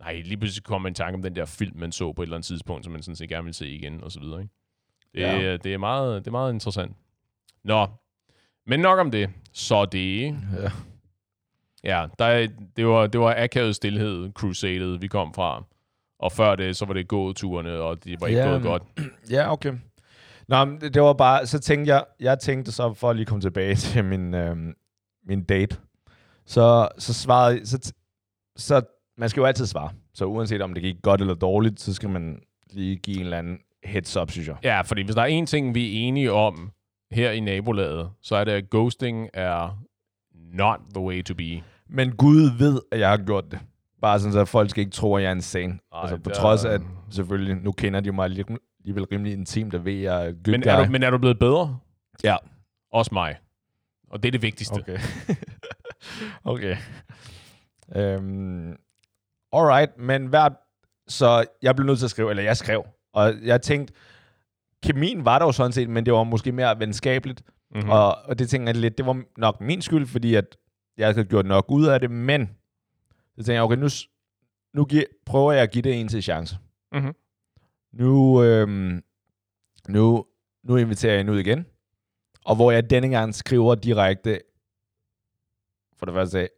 Nej, 0.00 0.20
lige 0.24 0.36
pludselig 0.36 0.64
kom 0.64 0.86
en 0.86 0.94
tanke 0.94 1.14
om 1.14 1.22
den 1.22 1.36
der 1.36 1.44
film, 1.44 1.76
man 1.78 1.92
så 1.92 2.12
på 2.12 2.22
et 2.22 2.26
eller 2.26 2.36
andet 2.36 2.46
tidspunkt, 2.46 2.84
som 2.84 2.92
man 2.92 3.02
sådan 3.02 3.16
set 3.16 3.28
gerne 3.28 3.44
vil 3.44 3.54
se 3.54 3.68
igen, 3.68 4.04
og 4.04 4.12
så 4.12 4.20
videre. 4.20 4.40
Ikke? 4.40 4.54
Det, 5.14 5.20
ja. 5.20 5.56
det, 5.56 5.74
er 5.74 5.78
meget, 5.78 6.24
det 6.24 6.26
er 6.26 6.32
meget 6.32 6.52
interessant. 6.52 6.96
Nå, 7.64 7.86
men 8.66 8.80
nok 8.80 8.98
om 8.98 9.10
det. 9.10 9.30
Så 9.52 9.84
det... 9.84 10.24
Ja. 10.62 10.70
Ja, 11.84 12.06
der, 12.18 12.48
det, 12.76 12.86
var, 12.86 13.06
det 13.06 13.20
var 13.20 13.34
akavet 13.38 13.76
stillhed, 13.76 14.32
Crusadet, 14.32 15.02
vi 15.02 15.06
kom 15.06 15.34
fra. 15.34 15.64
Og 16.22 16.32
før 16.32 16.54
det, 16.56 16.76
så 16.76 16.84
var 16.84 16.94
det 16.94 17.08
gåturene, 17.08 17.72
og 17.72 18.04
det 18.04 18.20
var 18.20 18.26
ikke 18.26 18.40
ja, 18.40 18.48
gået 18.48 18.62
godt. 18.62 18.82
Ja, 19.30 19.52
okay. 19.52 19.72
Nå, 20.48 20.64
det 20.64 21.02
var 21.02 21.12
bare, 21.12 21.46
så 21.46 21.58
tænkte 21.58 21.94
jeg, 21.94 22.04
jeg 22.20 22.38
tænkte 22.38 22.72
så, 22.72 22.94
for 22.94 23.10
at 23.10 23.16
lige 23.16 23.26
komme 23.26 23.40
tilbage 23.40 23.74
til 23.84 24.04
min, 24.04 24.34
øh, 24.34 24.56
min 25.26 25.44
date, 25.44 25.76
så, 26.46 26.88
så 26.98 27.14
svarede, 27.14 27.66
så, 27.66 27.92
så 28.56 28.82
man 29.18 29.28
skal 29.28 29.40
jo 29.40 29.46
altid 29.46 29.66
svare. 29.66 29.90
Så 30.14 30.24
uanset 30.24 30.62
om 30.62 30.74
det 30.74 30.82
gik 30.82 30.96
godt 31.02 31.20
eller 31.20 31.34
dårligt, 31.34 31.80
så 31.80 31.94
skal 31.94 32.10
man 32.10 32.40
lige 32.70 32.96
give 32.96 33.16
en 33.16 33.22
eller 33.22 33.38
anden 33.38 33.58
heads 33.84 34.16
up, 34.16 34.30
synes 34.30 34.48
jeg. 34.48 34.56
Ja, 34.64 34.80
fordi 34.80 35.02
hvis 35.02 35.14
der 35.14 35.22
er 35.22 35.26
en 35.26 35.46
ting, 35.46 35.74
vi 35.74 35.86
er 35.86 36.08
enige 36.08 36.32
om 36.32 36.70
her 37.10 37.30
i 37.30 37.40
nabolaget, 37.40 38.10
så 38.22 38.36
er 38.36 38.44
det, 38.44 38.52
at 38.52 38.70
ghosting 38.70 39.28
er 39.34 39.78
not 40.34 40.80
the 40.94 41.02
way 41.02 41.24
to 41.24 41.34
be. 41.34 41.62
Men 41.88 42.16
Gud 42.16 42.58
ved, 42.58 42.80
at 42.92 43.00
jeg 43.00 43.10
har 43.10 43.16
gjort 43.16 43.44
det. 43.50 43.58
Bare 44.02 44.20
sådan, 44.20 44.32
så 44.32 44.44
folk 44.44 44.70
skal 44.70 44.80
ikke 44.80 44.92
tro, 44.92 45.16
at 45.16 45.22
jeg 45.22 45.28
er 45.28 45.32
en 45.32 45.42
sane. 45.42 45.78
Altså, 45.92 46.16
på 46.16 46.30
der... 46.30 46.34
trods 46.34 46.64
af, 46.64 46.72
at 46.72 46.80
selvfølgelig, 47.10 47.56
nu 47.56 47.72
kender 47.72 48.00
de 48.00 48.12
mig 48.12 48.24
alligevel 48.24 49.04
rimelig 49.04 49.32
intimt, 49.32 49.72
der 49.72 49.78
ved 49.78 49.92
jeg 49.92 50.26
er 50.26 50.32
men 50.46 50.68
er, 50.68 50.84
du, 50.84 50.90
men 50.90 51.02
er 51.02 51.10
du 51.10 51.18
blevet 51.18 51.38
bedre? 51.38 51.78
Ja. 52.24 52.36
Også 52.92 53.10
mig. 53.12 53.36
Og 54.10 54.22
det 54.22 54.28
er 54.28 54.32
det 54.32 54.42
vigtigste. 54.42 54.74
Okay. 54.74 54.98
okay. 56.52 56.76
Um, 58.18 58.76
alright, 59.52 59.98
men 59.98 60.26
hvad... 60.26 60.50
Så 61.08 61.44
jeg 61.62 61.76
blev 61.76 61.86
nødt 61.86 61.98
til 61.98 62.06
at 62.06 62.10
skrive, 62.10 62.30
eller 62.30 62.42
jeg 62.42 62.56
skrev, 62.56 62.84
og 63.14 63.34
jeg 63.42 63.62
tænkte, 63.62 63.94
kemien 64.82 65.24
var 65.24 65.38
der 65.38 65.46
jo 65.46 65.52
sådan 65.52 65.72
set, 65.72 65.88
men 65.88 66.06
det 66.06 66.12
var 66.12 66.24
måske 66.24 66.52
mere 66.52 66.78
venskabeligt. 66.78 67.42
Mm-hmm. 67.74 67.90
Og, 67.90 68.16
og 68.24 68.38
det 68.38 68.48
tænker 68.48 68.68
jeg 68.68 68.76
lidt, 68.76 68.98
det 68.98 69.06
var 69.06 69.22
nok 69.36 69.60
min 69.60 69.82
skyld, 69.82 70.06
fordi 70.06 70.34
at 70.34 70.56
jeg 70.98 71.06
havde 71.06 71.24
gjort 71.24 71.46
nok 71.46 71.64
ud 71.68 71.86
af 71.86 72.00
det, 72.00 72.10
men 72.10 72.50
så 73.32 73.36
tænkte 73.36 73.52
jeg, 73.52 73.62
okay, 73.62 73.76
nu, 73.76 73.88
nu 74.74 74.84
giver, 74.84 75.04
prøver 75.26 75.52
jeg 75.52 75.62
at 75.62 75.70
give 75.70 75.82
det 75.82 76.00
en 76.00 76.08
til 76.08 76.22
chance. 76.22 76.56
Mm-hmm. 76.92 77.14
Nu, 77.92 78.42
øhm, 78.42 79.02
nu, 79.88 80.24
nu 80.64 80.76
inviterer 80.76 81.12
jeg 81.12 81.20
hende 81.20 81.32
ud 81.32 81.38
igen, 81.38 81.66
og 82.44 82.56
hvor 82.56 82.70
jeg 82.70 82.90
denne 82.90 83.08
gang 83.08 83.34
skriver 83.34 83.74
direkte, 83.74 84.40
for 85.98 86.06
det 86.06 86.14
første, 86.14 86.48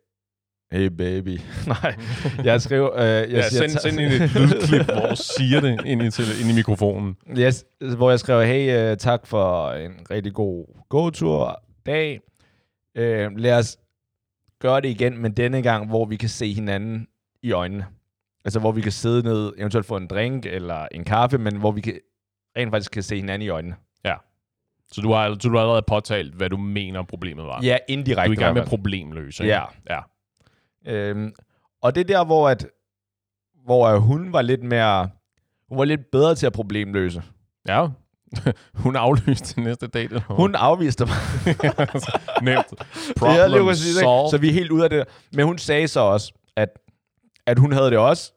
hey 0.73 0.87
baby. 0.87 1.41
Nej, 1.83 1.97
jeg 2.45 2.63
skriver... 2.63 2.95
Øh, 2.95 3.01
jeg 3.01 3.29
ja, 3.31 3.49
siger, 3.49 3.69
send, 3.69 3.79
send 3.79 4.01
et 4.01 4.35
lydklip, 4.35 4.87
hvor 4.87 5.07
du 5.09 5.17
siger 5.39 5.61
det 5.61 5.87
ind 5.87 6.03
i, 6.03 6.11
til, 6.11 6.25
ind 6.41 6.51
i 6.51 6.55
mikrofonen. 6.55 7.17
Yes, 7.39 7.65
hvor 7.97 8.11
jeg 8.11 8.21
skriver, 8.21 8.43
hey, 8.43 8.93
uh, 8.93 8.97
tak 8.97 9.27
for 9.27 9.73
en 9.73 9.93
rigtig 10.11 10.35
god 10.35 10.67
gåtur 10.89 11.63
dag. 11.87 12.21
Uh, 12.99 13.37
lad 13.37 13.59
os 13.59 13.79
gøre 14.61 14.81
det 14.81 14.89
igen, 14.89 15.19
men 15.19 15.33
denne 15.33 15.63
gang, 15.63 15.89
hvor 15.89 16.05
vi 16.05 16.17
kan 16.17 16.29
se 16.29 16.53
hinanden 16.53 17.09
i 17.43 17.53
øjnene. 17.53 17.87
Altså, 18.45 18.61
hvor 18.61 18.73
vi 18.73 18.81
kan 18.81 18.93
sidde 18.93 19.23
ned, 19.23 19.53
eventuelt 19.59 19.87
få 19.87 19.97
en 19.97 20.07
drink 20.07 20.47
eller 20.47 20.89
en 20.93 21.05
kaffe, 21.05 21.39
men 21.39 21.57
hvor 21.57 21.73
vi 21.73 21.81
kan, 21.81 21.99
rent 22.57 22.71
faktisk 22.71 22.91
kan 22.91 23.03
se 23.03 23.17
hinanden 23.17 23.47
i 23.47 23.49
øjnene. 23.49 23.77
Ja. 24.05 24.15
Så 24.93 25.01
du 25.01 25.13
har, 25.13 25.37
så 25.41 25.49
du 25.49 25.55
har 25.55 25.61
allerede 25.61 25.83
påtalt, 25.87 26.35
hvad 26.35 26.51
du 26.51 26.57
mener, 26.57 27.03
problemet 27.03 27.45
var? 27.45 27.61
Ja, 27.63 27.77
indirekte. 27.89 28.27
Du 28.27 28.33
er 28.33 28.37
i 28.37 28.45
gang 28.45 28.55
med 28.55 28.67
problemløse. 28.67 29.45
Ja. 29.45 29.63
ja. 29.91 30.01
Øhm, 30.87 31.35
og 31.83 31.95
det 31.95 32.01
er 32.01 32.05
der, 32.05 32.25
hvor, 32.25 32.49
at, 32.49 32.67
hvor 33.65 33.97
hun 33.99 34.33
var 34.33 34.43
lidt 34.43 34.63
mere... 34.63 35.11
Hun 35.69 35.79
var 35.79 35.85
lidt 35.85 36.11
bedre 36.13 36.35
til 36.35 36.47
at 36.47 36.53
problemløse. 36.53 37.23
Ja. 37.69 37.89
hun 38.85 38.97
aflyste 38.97 39.61
næste 39.61 39.87
date? 39.87 40.05
Eller? 40.05 40.21
Hun 40.21 40.55
afviste 40.55 41.05
mig. 41.05 41.15
Nemt. 42.43 42.67
Problem 43.19 43.61
ja, 43.61 43.63
præcis, 43.65 43.95
solved. 43.95 44.31
Så 44.31 44.39
vi 44.39 44.49
er 44.49 44.53
helt 44.53 44.71
ude 44.71 44.85
af 44.85 44.91
det. 44.91 45.05
Men 45.33 45.47
hun 45.47 45.59
sagde 45.59 45.89
så 45.89 46.01
også, 46.01 46.33
at, 46.57 46.69
at 47.47 47.59
hun 47.59 47.73
havde 47.73 47.91
det 47.91 47.99
også. 47.99 48.33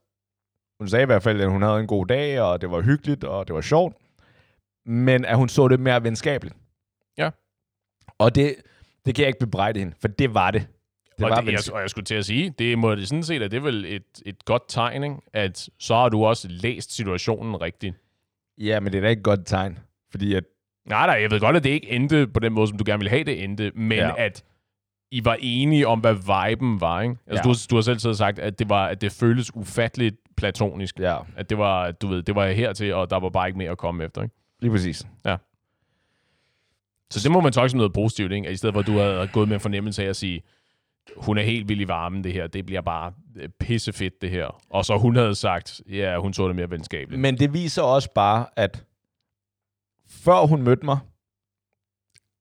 Hun 0.79 0.89
sagde 0.89 1.03
i 1.03 1.05
hvert 1.05 1.23
fald, 1.23 1.41
at 1.41 1.49
hun 1.49 1.61
havde 1.61 1.79
en 1.79 1.87
god 1.87 2.05
dag, 2.05 2.41
og 2.41 2.61
det 2.61 2.71
var 2.71 2.81
hyggeligt, 2.81 3.23
og 3.23 3.47
det 3.47 3.55
var 3.55 3.61
sjovt. 3.61 3.95
Men 4.85 5.25
at 5.25 5.37
hun 5.37 5.49
så 5.49 5.67
det 5.67 5.79
mere 5.79 6.03
venskabeligt. 6.03 6.55
Ja. 7.17 7.29
Og 8.17 8.35
det, 8.35 8.55
det 9.05 9.15
kan 9.15 9.21
jeg 9.21 9.27
ikke 9.27 9.39
bebrejde 9.39 9.79
hende, 9.79 9.93
for 10.01 10.07
det 10.07 10.33
var 10.33 10.51
det. 10.51 10.67
Det 11.17 11.25
og, 11.25 11.29
var 11.29 11.41
det, 11.41 11.51
jeg, 11.51 11.73
og 11.73 11.81
jeg 11.81 11.89
skulle 11.89 12.05
til 12.05 12.15
at 12.15 12.25
sige, 12.25 12.53
det 12.59 12.77
må 12.77 12.95
det 12.95 13.07
sådan 13.07 13.23
set, 13.23 13.41
at 13.41 13.51
det 13.51 13.57
er 13.57 13.61
vel 13.61 13.85
et, 13.85 14.21
et 14.25 14.45
godt 14.45 14.63
tegn, 14.67 15.03
ikke? 15.03 15.15
at 15.33 15.69
så 15.79 15.95
har 15.95 16.09
du 16.09 16.25
også 16.25 16.47
læst 16.47 16.95
situationen 16.95 17.61
rigtigt. 17.61 17.95
Ja, 18.57 18.79
men 18.79 18.91
det 18.93 18.97
er 18.97 19.01
da 19.01 19.09
ikke 19.09 19.19
et 19.19 19.23
godt 19.23 19.45
tegn. 19.45 19.79
Fordi 20.11 20.33
at... 20.33 20.43
Nej, 20.85 21.05
nej, 21.05 21.21
jeg 21.21 21.31
ved 21.31 21.39
godt, 21.39 21.55
at 21.55 21.63
det 21.63 21.69
ikke 21.69 21.91
endte 21.91 22.27
på 22.27 22.39
den 22.39 22.53
måde, 22.53 22.67
som 22.67 22.77
du 22.77 22.83
gerne 22.87 22.99
ville 22.99 23.09
have 23.09 23.23
det 23.23 23.43
endte, 23.43 23.71
men 23.75 23.97
ja. 23.97 24.11
at 24.17 24.43
I 25.11 25.25
var 25.25 25.37
enige 25.39 25.87
om, 25.87 25.99
hvad 25.99 26.13
viben 26.13 26.81
var, 26.81 27.01
ikke? 27.01 27.15
Altså, 27.27 27.49
ja. 27.49 27.53
du, 27.53 27.57
du 27.69 27.75
har 27.75 27.99
selv 27.99 28.15
sagt, 28.15 28.39
at 28.39 28.59
det, 28.59 28.69
var, 28.69 28.87
at 28.87 29.01
det 29.01 29.11
føltes 29.11 29.55
ufatteligt 29.55 30.15
platonisk. 30.37 30.99
Ja. 30.99 31.17
At 31.35 31.49
det 31.49 31.57
var, 31.57 31.91
du 31.91 32.07
ved, 32.07 32.23
det 32.23 32.35
var 32.35 32.47
hertil, 32.47 32.93
og 32.93 33.09
der 33.09 33.19
var 33.19 33.29
bare 33.29 33.47
ikke 33.47 33.57
mere 33.57 33.71
at 33.71 33.77
komme 33.77 34.03
efter, 34.03 34.23
ikke? 34.23 34.35
Lige 34.59 34.71
præcis. 34.71 35.07
Ja. 35.25 35.37
Så 37.11 37.19
det 37.23 37.31
må 37.31 37.41
man 37.41 37.51
tolke 37.51 37.69
som 37.69 37.77
noget 37.77 37.93
positivt, 37.93 38.31
ikke? 38.31 38.47
At 38.47 38.53
I 38.53 38.57
stedet 38.57 38.73
for, 38.73 38.79
at 38.79 38.87
du 38.87 38.97
havde 38.97 39.29
gået 39.33 39.47
med 39.47 39.55
en 39.55 39.61
fornemmelse 39.61 40.03
af 40.03 40.09
at 40.09 40.15
sige, 40.15 40.41
hun 41.17 41.37
er 41.37 41.41
helt 41.41 41.69
vild 41.69 41.81
i 41.81 41.87
varmen, 41.87 42.23
det 42.23 42.33
her. 42.33 42.47
Det 42.47 42.65
bliver 42.65 42.81
bare 42.81 43.13
øh, 43.35 43.49
pissefedt, 43.59 44.21
det 44.21 44.29
her. 44.29 44.61
Og 44.69 44.85
så 44.85 44.97
hun 44.97 45.15
havde 45.15 45.35
sagt, 45.35 45.81
ja, 45.89 46.17
hun 46.17 46.33
så 46.33 46.47
det 46.47 46.55
mere 46.55 46.71
venskabeligt. 46.71 47.21
Men 47.21 47.37
det 47.37 47.53
viser 47.53 47.81
også 47.81 48.13
bare, 48.15 48.45
at 48.55 48.83
før 50.09 50.45
hun 50.45 50.61
mødte 50.61 50.85
mig, 50.85 50.99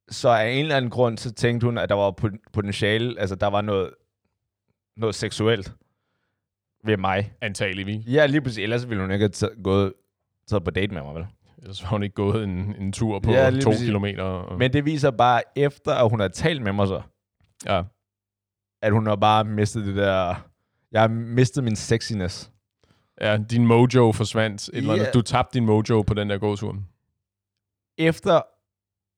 så 0.08 0.28
af 0.28 0.48
en 0.48 0.58
eller 0.58 0.76
anden 0.76 0.90
grund, 0.90 1.18
så 1.18 1.32
tænkte 1.32 1.64
hun, 1.64 1.78
at 1.78 1.88
der 1.88 1.94
var 1.94 2.10
potentiale, 2.52 3.20
altså 3.20 3.36
der 3.36 3.46
var 3.46 3.60
noget, 3.60 3.90
noget 4.96 5.14
seksuelt 5.14 5.72
ved 6.84 6.96
mig. 6.96 7.32
Antageligvis. 7.40 8.06
Ja, 8.06 8.26
lige 8.26 8.40
præcis. 8.40 8.58
Ellers 8.58 8.88
ville 8.88 9.02
hun 9.02 9.10
ikke 9.10 9.30
have 9.40 9.62
gået 9.62 9.92
taget 10.48 10.64
på 10.64 10.70
date 10.70 10.94
med 10.94 11.02
mig, 11.02 11.14
vel? 11.14 11.26
Ellers 11.58 11.80
har 11.80 11.88
hun 11.88 12.02
ikke 12.02 12.14
gået 12.14 12.44
en, 12.44 12.74
en 12.80 12.92
tur 12.92 13.18
på 13.18 13.30
ja, 13.30 13.50
to 13.50 13.70
præcis. 13.70 13.86
kilometer. 13.86 14.22
Og... 14.22 14.58
Men 14.58 14.72
det 14.72 14.84
viser 14.84 15.10
bare, 15.10 15.42
efter 15.56 15.94
at 15.94 16.10
hun 16.10 16.20
har 16.20 16.28
talt 16.28 16.62
med 16.62 16.72
mig 16.72 16.88
så, 16.88 17.02
ja. 17.66 17.82
at 18.82 18.92
hun 18.92 19.06
har 19.06 19.16
bare 19.16 19.44
mistet 19.44 19.86
det 19.86 19.96
der... 19.96 20.34
Jeg 20.92 21.00
har 21.00 21.08
mistet 21.08 21.64
min 21.64 21.76
sexiness. 21.76 22.52
Ja, 23.20 23.36
din 23.50 23.66
mojo 23.66 24.12
forsvandt. 24.12 24.68
Et 24.68 24.84
yeah. 24.84 25.14
Du 25.14 25.22
tabte 25.22 25.54
din 25.58 25.66
mojo 25.66 26.02
på 26.02 26.14
den 26.14 26.30
der 26.30 26.38
gåtur 26.38 26.82
efter 27.98 28.40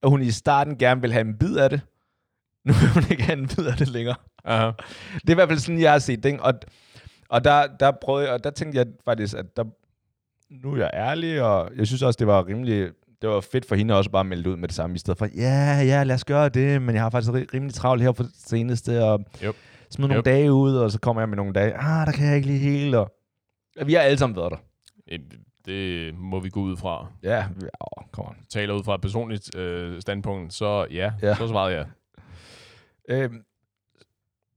at 0.03 0.11
hun 0.11 0.23
i 0.23 0.31
starten 0.31 0.79
gerne 0.79 1.01
vil 1.01 1.13
have 1.13 1.21
en 1.27 1.39
bid 1.39 1.57
af 1.57 1.71
det, 1.71 1.81
nu 2.67 2.73
vil 2.73 2.89
hun 2.95 3.03
ikke 3.11 3.23
have 3.23 3.39
en 3.39 3.49
bid 3.49 3.67
af 3.67 3.77
det 3.77 3.89
længere. 3.89 4.17
Uh-huh. 4.45 4.73
Det 5.21 5.29
er 5.29 5.31
i 5.31 5.35
hvert 5.35 5.49
fald 5.49 5.59
sådan, 5.59 5.81
jeg 5.81 5.93
har 5.93 5.99
set 5.99 6.23
det. 6.23 6.41
Og, 6.41 6.55
Og 7.29 7.45
der, 7.45 7.67
der 7.81 7.93
prøvede 8.03 8.25
jeg, 8.27 8.35
og 8.35 8.45
der 8.45 8.51
tænkte 8.51 8.79
jeg 8.79 8.87
faktisk, 9.05 9.35
at 9.37 9.57
der, 9.57 9.65
nu 10.63 10.73
er 10.73 10.77
jeg 10.77 10.91
ærlig, 10.95 11.43
og 11.43 11.71
jeg 11.77 11.87
synes 11.87 12.03
også, 12.03 12.17
det 12.19 12.27
var 12.27 12.47
rimelig, 12.47 12.91
det 13.23 13.29
var 13.29 13.41
fedt 13.41 13.65
for 13.69 13.75
hende 13.75 13.95
også 13.97 14.11
bare 14.11 14.21
at 14.21 14.27
melde 14.27 14.51
ud 14.51 14.57
med 14.57 14.69
det 14.69 14.75
samme, 14.77 14.97
i 14.97 14.99
stedet 14.99 15.19
for, 15.19 15.27
ja, 15.37 15.81
ja, 15.83 16.03
lad 16.03 16.15
os 16.15 16.25
gøre 16.25 16.49
det, 16.49 16.83
men 16.83 16.95
jeg 16.95 17.03
har 17.03 17.11
faktisk 17.11 17.33
ri- 17.33 17.47
rimelig 17.55 17.75
travlt 17.75 18.03
her 18.03 18.13
for 18.13 18.23
det 18.23 18.33
seneste, 18.37 19.05
og 19.05 19.25
Yep. 19.45 19.55
smid 19.91 20.09
nogle 20.09 20.19
Yep. 20.19 20.25
dage 20.25 20.53
ud, 20.53 20.77
og 20.77 20.91
så 20.91 20.99
kommer 21.01 21.23
jeg 21.23 21.29
med 21.29 21.37
nogle 21.37 21.53
dage, 21.53 21.75
ah, 21.75 22.07
der 22.07 22.13
kan 22.13 22.27
jeg 22.27 22.37
ikke 22.37 22.47
lige 22.49 22.59
helt, 22.59 22.95
og 22.95 23.13
vi 23.87 23.95
har 23.95 24.01
alle 24.01 24.19
sammen 24.19 24.37
været 24.37 24.51
der. 24.53 24.59
Det 25.69 26.15
må 26.15 26.41
vi 26.41 26.49
gå 26.49 26.61
ud 26.61 26.77
fra. 26.77 27.07
Ja, 27.23 27.47
åh, 27.81 28.05
kom 28.13 28.27
on. 28.27 28.37
Taler 28.49 28.75
ud 28.75 28.85
fra 28.85 28.95
et 28.95 29.01
personligt 29.01 29.57
øh, 29.57 30.01
standpunkt, 30.01 30.53
så 30.55 30.87
ja, 30.91 31.13
Ja. 31.23 31.35
så 31.35 31.49
svarede 31.49 31.77
jeg. 31.77 31.87
Øhm, 33.09 33.45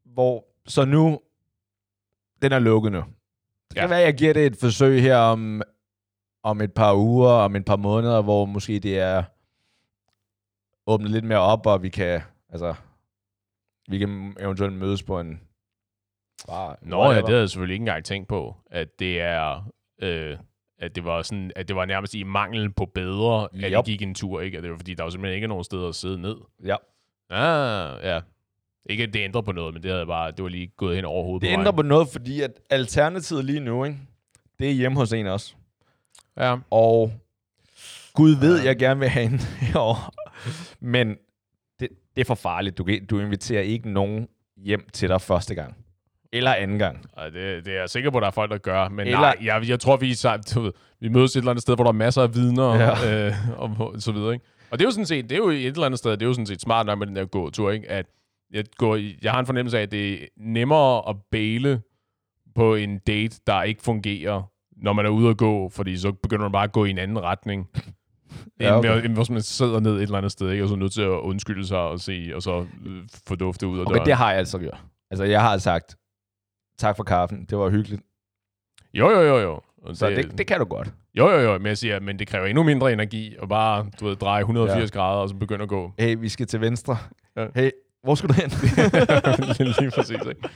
hvor, 0.05 0.45
så 0.65 0.85
nu, 0.85 1.19
den 2.41 2.51
er 2.51 2.59
lukket 2.59 2.91
nu. 2.91 2.99
Det 2.99 3.75
kan 3.75 3.83
Ja. 3.83 3.87
være, 3.87 3.99
jeg 3.99 4.13
giver 4.17 4.33
det 4.33 4.45
et 4.45 4.57
forsøg 4.59 5.01
her 5.01 5.17
om, 5.17 5.61
om 6.43 6.61
et 6.61 6.73
par 6.73 6.95
uger, 6.95 7.29
om 7.29 7.55
et 7.55 7.65
par 7.65 7.75
måneder, 7.75 8.21
hvor 8.21 8.45
måske 8.45 8.79
det 8.79 8.99
er 8.99 9.23
åbnet 10.87 11.11
lidt 11.11 11.25
mere 11.25 11.39
op, 11.39 11.65
og 11.65 11.83
vi 11.83 11.89
kan, 11.89 12.21
altså, 12.49 12.75
vi 13.89 13.97
kan 13.97 14.35
eventuelt 14.39 14.73
mødes 14.73 15.03
på 15.03 15.19
en 15.19 15.41
bar. 16.47 16.77
Nå 16.81 17.03
ja, 17.11 17.17
det 17.17 17.27
havde 17.27 17.39
jeg 17.39 17.49
selvfølgelig 17.49 17.73
ikke 17.73 17.81
engang 17.83 18.05
tænkt 18.05 18.27
på, 18.29 18.55
at 18.71 18.99
det 18.99 19.21
er... 19.21 19.71
Øh, 20.01 20.37
at 20.81 20.95
det 20.95 21.05
var 21.05 21.21
sådan, 21.21 21.51
at 21.55 21.67
det 21.67 21.75
var 21.75 21.85
nærmest 21.85 22.13
i 22.13 22.23
mangel 22.23 22.73
på 22.73 22.85
bedre, 22.85 23.47
at 23.63 23.71
vi 23.71 23.91
gik 23.91 24.01
en 24.01 24.15
tur, 24.15 24.41
ikke? 24.41 24.57
At 24.57 24.63
det 24.63 24.71
var 24.71 24.77
fordi, 24.77 24.93
der 24.93 25.03
var 25.03 25.09
simpelthen 25.09 25.35
ikke 25.35 25.47
nogen 25.47 25.63
steder 25.63 25.87
at 25.87 25.95
sidde 25.95 26.21
ned. 26.21 26.35
Ja. 26.65 26.75
Ah, 27.29 27.99
ja. 28.03 28.19
Ikke 28.85 29.03
at 29.03 29.13
det 29.13 29.19
ændrer 29.19 29.41
på 29.41 29.51
noget, 29.51 29.73
men 29.73 29.83
det 29.83 29.91
havde 29.91 30.05
bare, 30.05 30.31
det 30.31 30.43
var 30.43 30.49
lige 30.49 30.67
gået 30.67 30.95
hen 30.95 31.05
over 31.05 31.23
hovedet 31.23 31.41
Det 31.41 31.55
på 31.55 31.59
ændrer 31.59 31.71
på 31.71 31.81
noget, 31.81 32.07
fordi 32.07 32.41
at 32.41 32.51
alternativet 32.69 33.45
lige 33.45 33.59
nu, 33.59 33.83
ikke, 33.85 33.97
det 34.59 34.69
er 34.69 34.73
hjemme 34.73 34.97
hos 34.97 35.13
en 35.13 35.27
også. 35.27 35.53
Ja. 36.37 36.55
Og 36.69 37.13
Gud 38.13 38.31
ved, 38.35 38.63
jeg 38.63 38.77
gerne 38.77 38.99
vil 38.99 39.09
have 39.09 39.25
en 39.25 39.39
herovre. 39.61 40.11
Men 40.79 41.09
det, 41.79 41.89
det 42.15 42.21
er 42.21 42.25
for 42.25 42.35
farligt. 42.35 42.77
Du, 42.77 42.87
du 43.09 43.19
inviterer 43.19 43.61
ikke 43.61 43.89
nogen 43.89 44.27
hjem 44.57 44.89
til 44.93 45.09
dig 45.09 45.21
første 45.21 45.55
gang. 45.55 45.75
Eller 46.33 46.53
anden 46.53 46.79
gang. 46.79 47.05
Ej, 47.17 47.29
det, 47.29 47.65
det 47.65 47.75
er 47.75 47.79
jeg 47.79 47.89
sikker 47.89 48.09
på, 48.09 48.17
at 48.17 48.21
der 48.21 48.27
er 48.27 48.31
folk, 48.31 48.51
der 48.51 48.57
gør. 48.57 48.89
Men 48.89 48.99
Eller- 49.07 49.19
nej, 49.19 49.35
jeg, 49.41 49.69
jeg 49.69 49.79
tror, 49.79 49.97
vi, 49.97 50.15
du 50.55 50.61
ved, 50.61 50.71
vi 50.99 51.09
mødes 51.09 51.35
et 51.35 51.39
eller 51.39 51.51
andet 51.51 51.61
sted, 51.61 51.75
hvor 51.75 51.83
der 51.83 51.89
er 51.91 51.95
masser 51.95 52.21
af 52.21 52.35
vidner 52.35 52.75
Ja. 52.75 53.27
øh, 53.27 53.33
og, 53.57 53.75
og 53.79 54.01
så 54.01 54.11
videre. 54.11 54.33
Ikke? 54.33 54.45
Og 54.71 54.79
det 54.79 54.85
er 54.85 54.87
jo 54.87 54.91
sådan 54.91 55.05
set, 55.05 55.23
det 55.29 55.31
er 55.35 55.37
jo 55.37 55.49
et 55.49 55.65
eller 55.65 55.85
andet 55.85 55.99
sted, 55.99 56.11
det 56.11 56.21
er 56.21 56.25
jo 56.25 56.33
sådan 56.33 56.45
set 56.45 56.61
smart 56.61 56.85
nok 56.85 56.99
med 56.99 57.07
den 57.07 57.15
der 57.15 57.25
gåtur, 57.25 57.71
ikke? 57.71 57.89
at 57.89 58.05
jeg, 58.53 58.63
går, 58.77 58.95
jeg 59.23 59.31
har 59.31 59.39
en 59.39 59.45
fornemmelse 59.45 59.77
af, 59.77 59.81
at 59.81 59.91
det 59.91 60.13
er 60.23 60.27
nemmere 60.37 61.09
at 61.09 61.15
bæle 61.31 61.81
på 62.55 62.75
en 62.75 62.97
date, 63.07 63.39
der 63.47 63.63
ikke 63.63 63.81
fungerer, 63.83 64.41
når 64.77 64.93
man 64.93 65.05
er 65.05 65.09
ude 65.09 65.29
at 65.29 65.37
gå, 65.37 65.69
fordi 65.69 65.97
så 65.97 66.11
begynder 66.11 66.41
man 66.43 66.51
bare 66.51 66.63
at 66.63 66.71
gå 66.71 66.85
i 66.85 66.89
en 66.89 66.97
anden 66.97 67.19
retning. 67.21 67.67
Ja, 68.59 68.77
okay. 68.77 68.89
okay. 68.89 69.05
end, 69.05 69.15
hvis 69.15 69.29
man 69.29 69.41
sidder 69.41 69.79
ned 69.79 69.95
et 69.95 70.01
eller 70.01 70.17
andet 70.17 70.31
sted, 70.31 70.51
ikke? 70.51 70.63
og 70.63 70.67
så 70.69 70.75
er 70.75 70.79
nødt 70.79 70.93
til 70.93 71.01
at 71.01 71.07
undskylde 71.09 71.67
sig 71.67 71.77
og 71.79 71.99
se, 71.99 72.31
og 72.35 72.41
så 72.41 72.65
øh, 72.85 73.01
få 73.27 73.35
duftet 73.35 73.67
ud 73.67 73.79
af 73.79 73.81
Okay, 73.85 73.93
døren. 73.93 74.05
det 74.05 74.13
har 74.15 74.29
jeg 74.29 74.39
altså 74.39 74.57
gjort. 74.59 74.77
Altså, 75.11 75.23
jeg 75.23 75.41
har 75.41 75.57
sagt, 75.57 75.95
tak 76.81 76.95
for 76.97 77.03
kaffen. 77.03 77.45
Det 77.49 77.57
var 77.57 77.69
hyggeligt. 77.69 78.01
Jo, 78.93 79.09
jo, 79.09 79.21
jo, 79.21 79.37
jo. 79.39 79.61
Og 79.81 79.97
Så 79.97 80.09
det, 80.09 80.37
det 80.37 80.47
kan 80.47 80.59
du 80.59 80.65
godt. 80.65 80.93
Jo, 81.13 81.29
jo, 81.29 81.37
jo, 81.39 81.57
men 81.57 81.67
jeg 81.67 81.77
siger, 81.77 81.99
men 81.99 82.19
det 82.19 82.27
kræver 82.27 82.45
endnu 82.45 82.63
mindre 82.63 82.93
energi 82.93 83.35
at 83.41 83.49
bare, 83.49 83.89
du 83.99 84.05
ved, 84.07 84.15
dreje 84.15 84.39
180 84.41 84.91
Ja. 84.91 84.97
grader 84.99 85.21
og 85.21 85.29
så 85.29 85.35
begynde 85.35 85.63
at 85.63 85.69
gå. 85.69 85.91
Hey, 85.99 86.15
vi 86.19 86.29
skal 86.29 86.47
til 86.47 86.61
venstre. 86.61 86.97
Ja. 87.35 87.47
Hey, 87.55 87.71
hvor 88.03 88.15
skal 88.15 88.29
du 88.29 88.33
hen? 88.33 88.49
Lige 89.79 89.91
præcis, 89.91 90.09
ikke? 90.29 90.49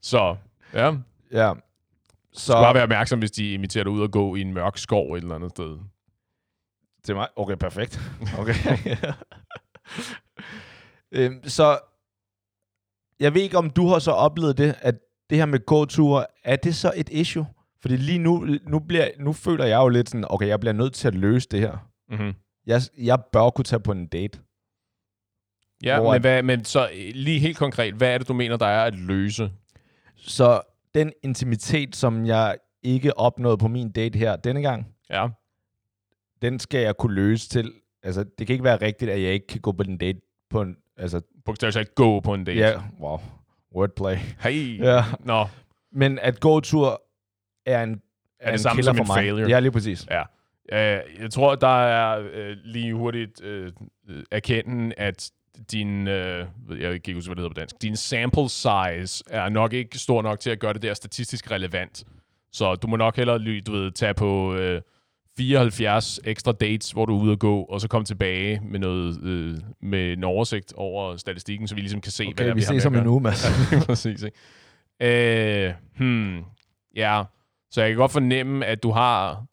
Så, 0.00 0.36
ja. 0.74 0.92
ja. 1.32 1.52
Så 2.32 2.42
skal 2.52 2.54
bare 2.54 2.74
være 2.74 2.82
opmærksom, 2.82 3.18
hvis 3.18 3.30
de 3.30 3.52
inviterer 3.54 3.84
dig 3.84 3.92
ud 3.92 4.00
og 4.02 4.10
gå 4.10 4.34
i 4.34 4.40
en 4.40 4.54
mørk 4.54 4.78
skov 4.78 5.12
et 5.14 5.22
eller 5.22 5.34
andet 5.34 5.50
sted. 5.50 5.78
til 7.04 7.14
mig. 7.14 7.28
Okay, 7.36 7.56
perfekt. 7.56 8.00
Okay. 8.38 8.54
øhm, 11.12 11.48
så 11.48 11.78
jeg 13.20 13.34
ved 13.34 13.42
ikke, 13.42 13.58
om 13.58 13.70
du 13.70 13.86
har 13.88 13.98
så 13.98 14.10
oplevet 14.10 14.58
det, 14.58 14.74
at 14.80 14.94
det 15.34 15.40
her 15.40 15.46
med 15.46 15.66
gåture, 15.66 16.26
er 16.44 16.56
det 16.56 16.74
så 16.74 16.92
et 16.96 17.08
issue? 17.08 17.46
Fordi 17.80 17.96
lige 17.96 18.18
nu, 18.18 18.46
nu, 18.66 18.78
bliver, 18.78 19.08
nu 19.18 19.32
føler 19.32 19.64
jeg 19.64 19.76
jo 19.76 19.88
lidt 19.88 20.08
sådan, 20.08 20.24
okay, 20.30 20.48
jeg 20.48 20.60
bliver 20.60 20.72
nødt 20.72 20.94
til 20.94 21.08
at 21.08 21.14
løse 21.14 21.48
det 21.50 21.60
her. 21.60 21.90
Mm-hmm. 22.10 22.34
Jeg, 22.66 22.80
jeg 22.98 23.18
bør 23.32 23.50
kunne 23.50 23.64
tage 23.64 23.80
på 23.80 23.92
en 23.92 24.06
date. 24.06 24.38
Ja, 25.82 26.00
Hvor 26.00 26.12
men, 26.12 26.20
hvad, 26.20 26.42
men 26.42 26.64
så 26.64 26.88
lige 27.14 27.38
helt 27.38 27.56
konkret, 27.56 27.94
hvad 27.94 28.14
er 28.14 28.18
det, 28.18 28.28
du 28.28 28.32
mener, 28.34 28.56
der 28.56 28.66
er 28.66 28.84
at 28.84 28.94
løse? 28.94 29.52
Så 30.16 30.60
den 30.94 31.12
intimitet, 31.22 31.96
som 31.96 32.26
jeg 32.26 32.56
ikke 32.82 33.18
opnåede 33.18 33.58
på 33.58 33.68
min 33.68 33.92
date 33.92 34.18
her 34.18 34.36
denne 34.36 34.62
gang, 34.62 34.86
Ja, 35.10 35.28
den 36.42 36.58
skal 36.58 36.80
jeg 36.80 36.96
kunne 36.96 37.14
løse 37.14 37.48
til. 37.48 37.72
Altså, 38.02 38.24
det 38.38 38.46
kan 38.46 38.54
ikke 38.54 38.64
være 38.64 38.82
rigtigt, 38.82 39.10
at 39.10 39.22
jeg 39.22 39.32
ikke 39.32 39.46
kan 39.46 39.60
gå 39.60 39.72
på 39.72 39.82
en 39.82 39.98
date 39.98 40.20
på 40.50 40.60
en... 40.60 40.76
Altså, 40.96 41.20
bogstaveligt 41.44 41.74
talt 41.74 41.94
gå 41.94 42.20
på 42.20 42.34
en 42.34 42.44
date. 42.44 42.58
ja, 42.58 42.82
wow, 43.00 43.18
wordplay. 43.74 44.16
Hey. 44.40 44.78
Ja. 44.82 45.04
Nå, 45.20 45.46
Men 45.92 46.18
at 46.18 46.40
gåtur 46.40 47.02
er 47.66 47.82
en, 47.82 48.02
er 48.40 48.46
det 48.46 48.52
en 48.52 48.58
samme 48.58 48.82
som 48.82 48.96
for 48.96 49.02
en 49.02 49.06
mig. 49.06 49.16
failure? 49.16 49.48
Ja, 49.48 49.60
lige 49.60 49.72
præcis. 49.72 50.06
Ja. 50.10 50.22
Øh, 50.72 51.00
jeg 51.20 51.30
tror, 51.30 51.54
der 51.54 51.84
er 51.84 52.28
øh, 52.32 52.56
lige 52.64 52.94
hurtigt 52.94 53.42
øh, 53.42 53.72
øh, 54.08 54.22
erkende, 54.30 54.94
at 54.98 55.30
din, 55.72 56.08
øh, 56.08 56.46
jeg 56.70 56.78
kan 56.78 56.92
ikke 56.92 57.14
huske, 57.14 57.28
hvad 57.28 57.36
det 57.36 57.42
hedder 57.42 57.54
på 57.54 57.60
dansk, 57.60 57.82
din 57.82 57.96
sample 57.96 58.48
size 58.48 59.24
er 59.30 59.48
nok 59.48 59.72
ikke 59.72 59.98
stor 59.98 60.22
nok 60.22 60.40
til 60.40 60.50
at 60.50 60.58
gøre 60.58 60.72
det 60.72 60.82
der 60.82 60.94
statistisk 60.94 61.50
relevant. 61.50 62.04
Så 62.52 62.74
du 62.74 62.86
må 62.86 62.96
nok 62.96 63.16
hellere 63.16 63.60
du 63.60 63.72
ved, 63.72 63.92
tage 63.92 64.14
på 64.14 64.54
øh, 64.54 64.82
74 65.36 66.20
ekstra 66.24 66.52
dates, 66.52 66.90
hvor 66.90 67.06
du 67.06 67.16
er 67.18 67.22
ude 67.22 67.32
at 67.32 67.38
gå, 67.38 67.62
og 67.62 67.80
så 67.80 67.88
komme 67.88 68.04
tilbage 68.04 68.60
med 68.64 68.78
noget 68.78 69.22
øh, 69.22 69.56
med 69.82 70.12
en 70.12 70.24
oversigt 70.24 70.72
over 70.76 71.16
statistikken, 71.16 71.68
så 71.68 71.74
vi 71.74 71.80
ligesom 71.80 72.00
kan 72.00 72.12
se, 72.12 72.24
hvad 72.24 72.32
Okay, 72.32 72.44
det 72.44 72.50
er, 72.50 72.54
vi 72.54 72.58
med 72.58 72.80
ses 72.80 72.86
om 72.86 72.94
en 72.94 73.06
uge, 73.06 73.20
Mads. 73.20 73.46
Præcis, 73.86 74.22
ikke? 74.22 75.66
Øh, 75.68 75.74
hmm, 75.98 76.40
ja, 76.96 77.22
så 77.70 77.80
jeg 77.80 77.90
kan 77.90 77.96
godt 77.96 78.12
fornemme, 78.12 78.66
at 78.66 78.82
du 78.82 78.90
har... 78.90 79.44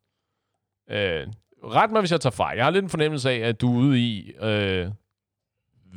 Øh, 0.92 1.28
ret 1.64 1.92
mig, 1.92 2.02
hvis 2.02 2.12
jeg 2.12 2.22
tager 2.22 2.32
fejl. 2.32 2.56
Jeg 2.56 2.66
har 2.66 2.72
lidt 2.72 2.84
en 2.84 2.90
fornemmelse 2.90 3.30
af, 3.32 3.38
at 3.38 3.62
du 3.62 3.74
er 3.74 3.78
ude 3.78 4.00
i, 4.00 4.32
øh, 4.42 4.88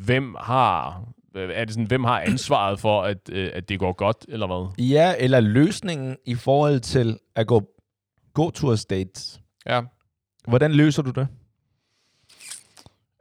hvem 0.04 0.34
har... 0.40 1.04
øh, 1.36 1.50
Er 1.54 1.64
det 1.64 1.74
sådan, 1.74 1.86
hvem 1.86 2.04
har 2.04 2.20
ansvaret 2.20 2.80
for, 2.80 3.02
at, 3.02 3.18
øh, 3.32 3.50
at 3.54 3.68
det 3.68 3.78
går 3.78 3.92
godt, 3.92 4.16
eller 4.28 4.46
hvad? 4.46 4.84
Ja, 4.84 5.14
eller 5.18 5.40
løsningen 5.40 6.16
i 6.26 6.34
forhold 6.34 6.80
til 6.80 7.18
at 7.36 7.46
gå 7.46 7.62
gåturs 8.34 8.84
dates. 8.84 9.40
Ja. 9.66 9.82
Hvordan 10.48 10.72
løser 10.72 11.02
du 11.02 11.10
det? 11.10 11.28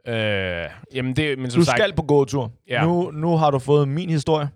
Øh, 0.06 0.70
jamen 0.94 1.16
det, 1.16 1.38
men 1.38 1.50
som 1.50 1.60
Du 1.60 1.64
sagt, 1.64 1.78
skal 1.78 1.94
på 1.94 2.02
gåtur. 2.02 2.52
Ja. 2.68 2.84
Nu, 2.84 3.10
nu 3.10 3.36
har 3.36 3.50
du 3.50 3.58
fået 3.58 3.88
min 3.88 4.10
historie. 4.10 4.48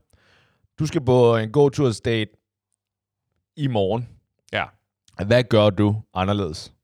Du 0.79 0.87
skal 0.87 1.05
på 1.05 1.37
en 1.37 1.53
gåturs 1.53 2.01
date 2.01 2.31
i 3.57 3.67
morgen. 3.67 4.09
Ja. 4.53 4.65
Hvad 5.27 5.45
gør 5.45 5.71
du 5.71 6.03
anderledes, 6.15 6.75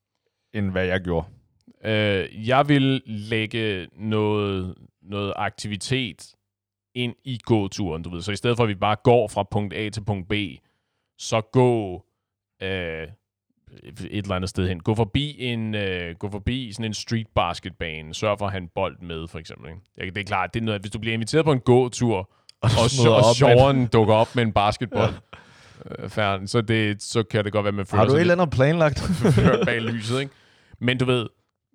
end 0.54 0.70
hvad 0.70 0.86
jeg 0.86 1.00
gjorde? 1.00 1.26
Øh, 1.84 2.48
jeg 2.48 2.68
vil 2.68 3.02
lægge 3.06 3.88
noget, 3.92 4.74
noget 5.02 5.32
aktivitet 5.36 6.34
ind 6.94 7.14
i 7.24 7.38
gåturen, 7.44 8.02
du 8.02 8.10
ved. 8.10 8.22
Så 8.22 8.32
i 8.32 8.36
stedet 8.36 8.56
for, 8.56 8.64
at 8.64 8.68
vi 8.68 8.74
bare 8.74 8.96
går 9.04 9.28
fra 9.28 9.42
punkt 9.42 9.74
A 9.74 9.88
til 9.88 10.04
punkt 10.04 10.28
B, 10.28 10.32
så 11.18 11.40
gå 11.40 12.04
øh, 12.62 13.08
et 13.82 14.22
eller 14.22 14.34
andet 14.34 14.50
sted 14.50 14.68
hen. 14.68 14.80
Gå 14.80 14.94
forbi 14.94 15.36
en, 15.38 15.74
øh, 15.74 16.14
gå 16.14 16.30
forbi 16.30 16.72
sådan 16.72 16.84
en 16.84 16.94
street 16.94 17.26
basketbane. 17.34 18.14
Sørg 18.14 18.38
for 18.38 18.46
at 18.46 18.52
have 18.52 18.62
en 18.62 18.70
bold 18.74 18.96
med, 19.02 19.28
for 19.28 19.38
eksempel. 19.38 19.70
Ikke? 20.00 20.14
Det 20.14 20.20
er 20.20 20.24
klart, 20.24 20.54
det 20.54 20.60
er 20.60 20.64
noget, 20.64 20.80
hvis 20.80 20.90
du 20.90 20.98
bliver 20.98 21.14
inviteret 21.14 21.44
på 21.44 21.52
en 21.52 21.60
gåtur, 21.60 22.16
og, 22.62 22.70
og, 23.06 23.16
og 23.16 23.36
sjoveren 23.36 23.86
dukker 23.86 24.14
op 24.14 24.36
med 24.36 24.42
en 24.42 24.52
basketball, 24.52 25.12
øh, 25.98 26.08
færdig, 26.08 26.48
så, 26.48 26.60
det, 26.60 27.02
så 27.02 27.22
kan 27.22 27.44
det 27.44 27.52
godt 27.52 27.64
være, 27.64 27.72
man 27.72 27.86
føler 27.86 28.02
Har 28.02 28.08
du 28.08 28.14
et 28.14 28.20
eller 28.20 28.34
andet 28.34 28.50
planlagt? 28.50 29.10
bag 29.66 29.80
lyset, 29.80 30.20
ikke? 30.20 30.32
Men 30.78 30.98
du 30.98 31.04
ved, 31.04 31.26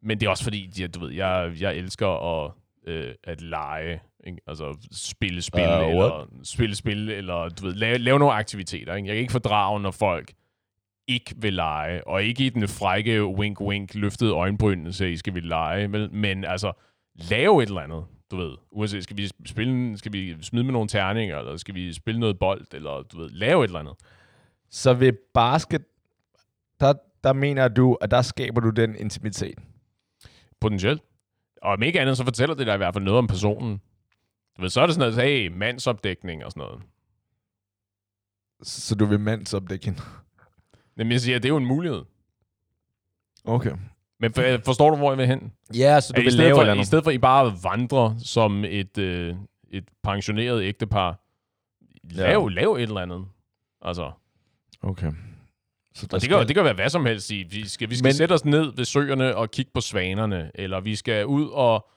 men 0.04 0.20
det 0.20 0.26
er 0.26 0.30
også 0.30 0.44
fordi, 0.44 0.70
ja, 0.80 0.88
du 0.88 1.00
ved, 1.00 1.12
jeg, 1.12 1.52
jeg 1.60 1.76
elsker 1.76 2.08
at, 2.08 2.52
øh, 2.88 3.14
at 3.24 3.42
lege, 3.42 4.00
ikke? 4.28 4.40
altså 4.48 4.78
spille 4.92 5.42
spil, 5.42 5.62
Uh, 5.62 5.82
uh, 5.82 5.90
eller 5.90 6.28
spille 6.44 6.76
spil, 6.76 7.10
eller 7.10 7.50
du 7.50 7.66
ved, 7.66 7.74
lave, 7.74 7.98
lave 7.98 8.20
nogle 8.20 8.34
aktiviteter, 8.34 8.96
ikke? 8.96 9.08
Jeg 9.08 9.16
kan 9.16 9.22
ikke 9.22 9.32
fordrage, 9.32 9.80
når 9.80 9.92
folk 9.92 10.32
ikke 11.10 11.36
vil 11.38 11.54
lege, 11.54 12.08
og 12.08 12.24
ikke 12.24 12.46
i 12.46 12.50
den 12.50 12.68
frække 12.68 13.24
wink-wink 13.26 13.88
løftede 13.94 14.32
øjenbryn, 14.32 14.92
så 14.92 15.06
I 15.06 15.18
skal 15.18 15.36
vi 15.36 15.40
lege, 15.40 15.88
men, 15.88 16.10
men 16.12 16.44
altså, 16.44 16.74
lave 17.16 17.64
et 17.64 17.68
eller 17.68 17.82
andet, 17.82 18.06
du 18.32 18.38
ved. 18.38 18.58
Uanset, 18.72 19.04
skal 19.04 19.18
vi 19.18 19.30
spille, 19.46 19.98
skal 19.98 20.14
vi 20.14 20.44
smide 20.44 20.64
med 20.64 20.74
nogle 20.74 20.88
terninger, 20.88 21.38
eller 21.38 21.58
skal 21.58 21.76
vi 21.76 21.94
spille 21.94 22.20
noget 22.20 22.40
bold, 22.40 22.66
eller 22.74 23.02
du 23.02 23.18
ved, 23.18 23.30
lave 23.30 23.64
et 23.64 23.68
eller 23.68 23.80
andet. 23.80 23.96
Så 24.70 24.94
ved 24.94 25.14
basket, 25.34 25.86
der, 26.80 26.94
der 27.24 27.34
mener 27.34 27.68
du, 27.68 27.98
at 28.02 28.12
der 28.12 28.22
skaber 28.22 28.62
du 28.62 28.70
den 28.70 28.96
intimitet. 28.96 29.60
Potentielt. 30.62 31.02
Og 31.62 31.72
om 31.72 31.84
ikke 31.84 32.02
andet, 32.02 32.18
så 32.18 32.24
fortæller 32.24 32.56
det 32.56 32.68
dig 32.68 32.74
i 32.74 32.78
hvert 32.78 32.94
fald 32.94 33.04
noget 33.04 33.18
om 33.18 33.28
personen. 33.28 33.82
Du 34.58 34.62
ved, 34.62 34.70
så 34.70 34.82
er 34.82 34.86
det 34.86 34.96
sådan 34.96 35.14
noget, 35.14 35.30
hey, 35.30 35.48
mandsopdækning 35.48 36.46
og 36.46 36.52
sådan 36.52 36.62
noget. 36.62 36.82
Så 38.64 38.96
du 38.96 39.06
vil 39.06 39.20
mandsopdække 39.20 39.86
hende? 39.86 40.02
Jamen, 41.00 41.12
jeg 41.12 41.22
siger, 41.22 41.40
det 41.40 41.46
er 41.46 41.50
jo 41.50 41.58
en 41.58 41.66
mulighed. 41.66 42.02
Okay. 43.46 43.72
Men 44.20 44.34
for, 44.34 44.42
forstår 44.66 44.90
du, 44.90 44.96
hvor 44.96 45.12
jeg 45.12 45.18
vil 45.18 45.28
hen? 45.28 45.52
Ja, 45.76 46.00
så 46.02 46.14
du 46.14 46.18
At 46.18 46.22
i, 46.22 46.24
vil 46.24 46.32
stedet 46.32 46.46
lave 46.46 46.56
for, 46.56 46.62
eller 46.62 46.74
I 46.82 46.86
stedet 46.86 47.04
for, 47.04 47.10
at 47.12 47.16
I 47.16 47.18
bare 47.18 47.54
vandrer 47.64 48.16
som 48.18 48.66
et, 48.66 48.98
øh, 48.98 49.36
et 49.72 49.84
pensioneret 50.04 50.64
ægtepar, 50.64 51.20
lav, 52.04 52.48
Ja. 52.50 52.62
lav 52.62 52.74
et 52.74 52.82
eller 52.82 53.02
andet. 53.02 53.26
Altså, 53.82 54.12
Okay. 54.82 55.12
Så 55.96 56.08
og 56.14 56.22
det, 56.22 56.30
kan, 56.30 56.48
det 56.48 56.56
kan 56.56 56.64
være 56.64 56.74
hvad 56.74 56.90
som 56.90 57.06
helst. 57.06 57.32
Vi 57.32 57.68
skal, 57.68 57.90
vi 57.90 57.96
skal 57.96 58.04
Men- 58.04 58.10
Men... 58.10 58.14
sætte 58.14 58.34
os 58.34 58.46
ned 58.46 58.72
ved 58.76 58.86
søerne 58.86 59.36
og 59.36 59.52
kigge 59.52 59.72
på 59.74 59.82
svanerne, 59.82 60.52
eller 60.56 60.80
vi 60.80 60.96
skal 60.96 61.26
ud 61.26 61.48
og 61.48 61.90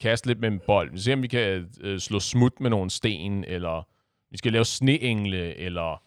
kaste 0.00 0.26
lidt 0.26 0.40
med 0.40 0.48
en 0.48 0.60
bold. 0.66 0.92
Vi 0.92 0.98
ser, 0.98 1.12
om 1.12 1.22
vi 1.22 1.26
kan 1.28 1.68
øh, 1.80 1.98
slå 2.00 2.20
smut 2.20 2.60
med 2.60 2.70
nogle 2.70 2.90
sten, 2.90 3.44
eller 3.44 3.88
vi 4.30 4.36
skal 4.38 4.52
lave 4.52 4.64
sneengle, 4.64 5.56
eller 5.56 6.02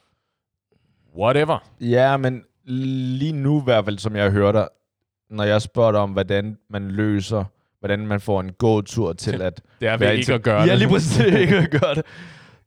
whatever. 1.17 1.69
Ja, 1.81 2.17
men 2.17 2.43
lige 2.65 3.33
nu 3.33 3.61
i 3.61 3.63
hvert 3.63 3.85
fald, 3.85 3.97
som 3.97 4.15
jeg 4.15 4.31
hører 4.31 4.51
dig, 4.51 4.67
når 5.29 5.43
jeg 5.43 5.61
spørger 5.61 5.91
dig 5.91 6.01
om, 6.01 6.11
hvordan 6.11 6.57
man 6.69 6.91
løser, 6.91 7.43
hvordan 7.79 8.07
man 8.07 8.21
får 8.21 8.39
en 8.41 8.53
gåtur 8.53 9.13
til 9.13 9.41
at 9.41 9.61
Det 9.79 9.87
er 9.87 9.97
være 9.97 10.17
ikke 10.17 10.33
at 10.33 10.43
gøre 10.43 10.61
ja, 10.61 10.69
det. 10.71 10.77
lige 10.79 10.89
præcis 10.89 11.19
ikke 11.19 11.57
at 11.57 11.71
gøre 11.81 11.95
det. 11.95 12.03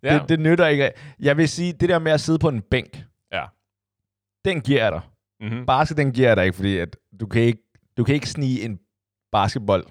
Ja. 0.02 0.14
det. 0.18 0.28
Det 0.28 0.40
nytter 0.40 0.66
ikke. 0.66 0.90
Jeg 1.20 1.37
vil 1.37 1.48
sige, 1.48 1.72
det 1.72 1.88
der 1.88 1.98
med 1.98 2.12
at 2.12 2.20
sidde 2.20 2.38
på 2.38 2.48
en 2.48 2.61
bænk, 2.70 3.04
Ja. 3.32 3.44
den 4.44 4.61
giver 4.61 4.82
jeg 4.82 4.92
dig. 4.92 5.00
Mm-hmm. 5.40 5.66
Basket, 5.66 5.96
den 5.96 6.12
giver 6.12 6.28
jeg 6.28 6.37
dig 6.37 6.44
ikke, 6.44 6.56
fordi 6.56 6.76
at 6.78 6.96
du, 7.20 7.26
kan 7.26 7.42
ikke, 7.42 7.62
du 7.96 8.04
kan 8.04 8.14
ikke 8.14 8.28
snige 8.30 8.64
en 8.64 8.78
basketball 9.32 9.85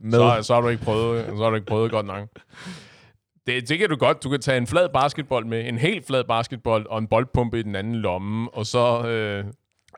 med. 0.00 0.12
Så, 0.12 0.38
så, 0.42 0.54
har 0.54 0.60
du 0.60 0.68
ikke 0.68 0.84
prøvet, 0.84 1.26
så 1.26 1.42
har 1.42 1.50
du 1.50 1.54
ikke 1.56 1.66
prøvet 1.66 1.90
godt 1.90 2.06
nok. 2.06 2.28
Det, 3.46 3.68
det 3.68 3.78
kan 3.78 3.88
du 3.88 3.96
godt. 3.96 4.22
Du 4.24 4.30
kan 4.30 4.40
tage 4.40 4.58
en 4.58 4.66
flad 4.66 4.88
basketball 4.88 5.46
med, 5.46 5.68
en 5.68 5.78
helt 5.78 6.06
flad 6.06 6.24
basketball 6.24 6.86
og 6.88 6.98
en 6.98 7.06
boldpumpe 7.06 7.58
i 7.58 7.62
den 7.62 7.74
anden 7.76 7.94
lomme, 7.96 8.54
og 8.54 8.66
så... 8.66 9.06
Øh, 9.08 9.44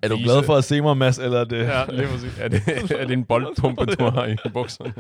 er 0.03 0.09
du 0.09 0.17
vise- 0.17 0.25
glad 0.25 0.43
for 0.43 0.55
at 0.55 0.65
se 0.65 0.81
mig, 0.81 0.97
Mads, 0.97 1.19
eller 1.19 1.41
er 1.41 1.45
det... 1.45 1.59
Ja, 1.59 1.85
lige 1.89 2.07
præcis. 2.09 2.39
Er 2.41 2.49
det, 2.49 2.63
er 3.01 3.07
det 3.07 3.13
en 3.13 3.25
boldpumpe, 3.25 3.85
du 3.87 4.05
har 4.05 4.27
i 4.27 4.37
bukserne? 4.53 4.95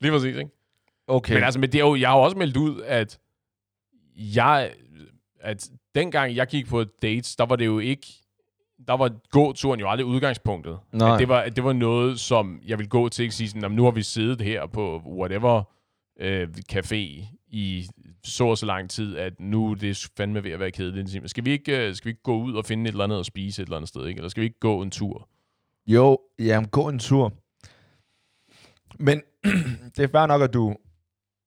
Lige 0.00 0.12
præcis, 0.12 0.36
ikke? 0.36 0.50
Okay. 1.08 1.34
Men 1.34 1.42
altså, 1.42 1.60
men 1.60 1.72
det 1.72 1.80
er 1.80 1.84
jo, 1.84 1.96
jeg 1.96 2.08
har 2.08 2.16
jo 2.16 2.22
også 2.22 2.36
meldt 2.36 2.56
ud, 2.56 2.82
at 2.86 3.18
jeg, 4.16 4.70
at 5.40 5.68
dengang 5.94 6.36
jeg 6.36 6.46
gik 6.46 6.68
på 6.68 6.84
dates, 7.02 7.36
der 7.36 7.46
var 7.46 7.56
det 7.56 7.66
jo 7.66 7.78
ikke, 7.78 8.06
der 8.86 8.96
var 8.96 9.10
gåturen 9.30 9.80
jo 9.80 9.88
aldrig 9.90 10.06
udgangspunktet. 10.06 10.78
Nej. 10.92 11.12
At 11.12 11.18
det, 11.18 11.28
var, 11.28 11.40
at 11.40 11.56
det 11.56 11.64
var 11.64 11.72
noget, 11.72 12.20
som 12.20 12.60
jeg 12.66 12.78
ville 12.78 12.88
gå 12.88 13.08
til, 13.08 13.22
ikke 13.22 13.34
sige 13.34 13.48
sådan, 13.48 13.62
"Nå, 13.62 13.68
men 13.68 13.76
nu 13.76 13.84
har 13.84 13.90
vi 13.90 14.02
siddet 14.02 14.40
her 14.40 14.66
på 14.66 15.02
whatever 15.06 15.62
øh, 16.20 16.48
café 16.72 17.26
i 17.48 17.88
så 18.24 18.44
og 18.44 18.58
så 18.58 18.66
lang 18.66 18.90
tid, 18.90 19.16
at 19.16 19.40
nu 19.40 19.70
er 19.70 19.74
det 19.74 20.10
fandme 20.16 20.44
ved 20.44 20.50
at 20.50 20.60
være 20.60 20.70
kedeligt. 20.70 21.30
Skal 21.30 21.44
vi 21.44 21.50
ikke, 21.50 21.88
øh, 21.88 21.94
skal 21.94 22.04
vi 22.04 22.10
ikke 22.10 22.22
gå 22.22 22.42
ud 22.42 22.54
og 22.54 22.64
finde 22.64 22.84
et 22.84 22.88
eller 22.88 23.04
andet 23.04 23.18
og 23.18 23.24
spise 23.24 23.62
et 23.62 23.66
eller 23.66 23.76
andet 23.76 23.88
sted, 23.88 24.06
ikke? 24.06 24.18
Eller 24.18 24.28
skal 24.28 24.40
vi 24.40 24.46
ikke 24.46 24.60
gå 24.60 24.82
en 24.82 24.90
tur? 24.90 25.28
Jo, 25.86 26.18
jamen, 26.38 26.68
gå 26.68 26.88
en 26.88 26.98
tur. 26.98 27.32
Men 28.98 29.22
det 29.96 30.02
er 30.04 30.08
fair 30.08 30.26
nok, 30.26 30.42
at 30.42 30.54
du 30.54 30.76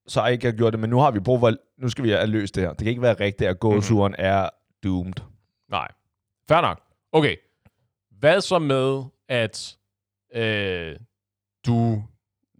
så 0.07 0.25
ikke 0.25 0.45
har 0.45 0.51
gjort 0.51 0.73
det, 0.73 0.79
men 0.79 0.89
nu 0.89 0.99
har 0.99 1.11
vi 1.11 1.19
brug 1.19 1.39
for, 1.39 1.53
nu 1.77 1.89
skal 1.89 2.03
vi 2.03 2.09
have 2.09 2.27
løst 2.27 2.55
det 2.55 2.63
her. 2.63 2.69
Det 2.69 2.77
kan 2.77 2.87
ikke 2.87 3.01
være 3.01 3.19
rigtigt, 3.19 3.49
at 3.49 3.59
gåturen 3.59 4.11
mm-hmm. 4.11 4.25
er 4.25 4.49
doomed. 4.83 5.13
Nej. 5.69 5.87
Fair 6.47 6.61
nok. 6.61 6.81
Okay. 7.11 7.35
Hvad 8.19 8.41
så 8.41 8.59
med, 8.59 9.03
at 9.27 9.77
øh, 10.35 10.95
du, 11.65 12.03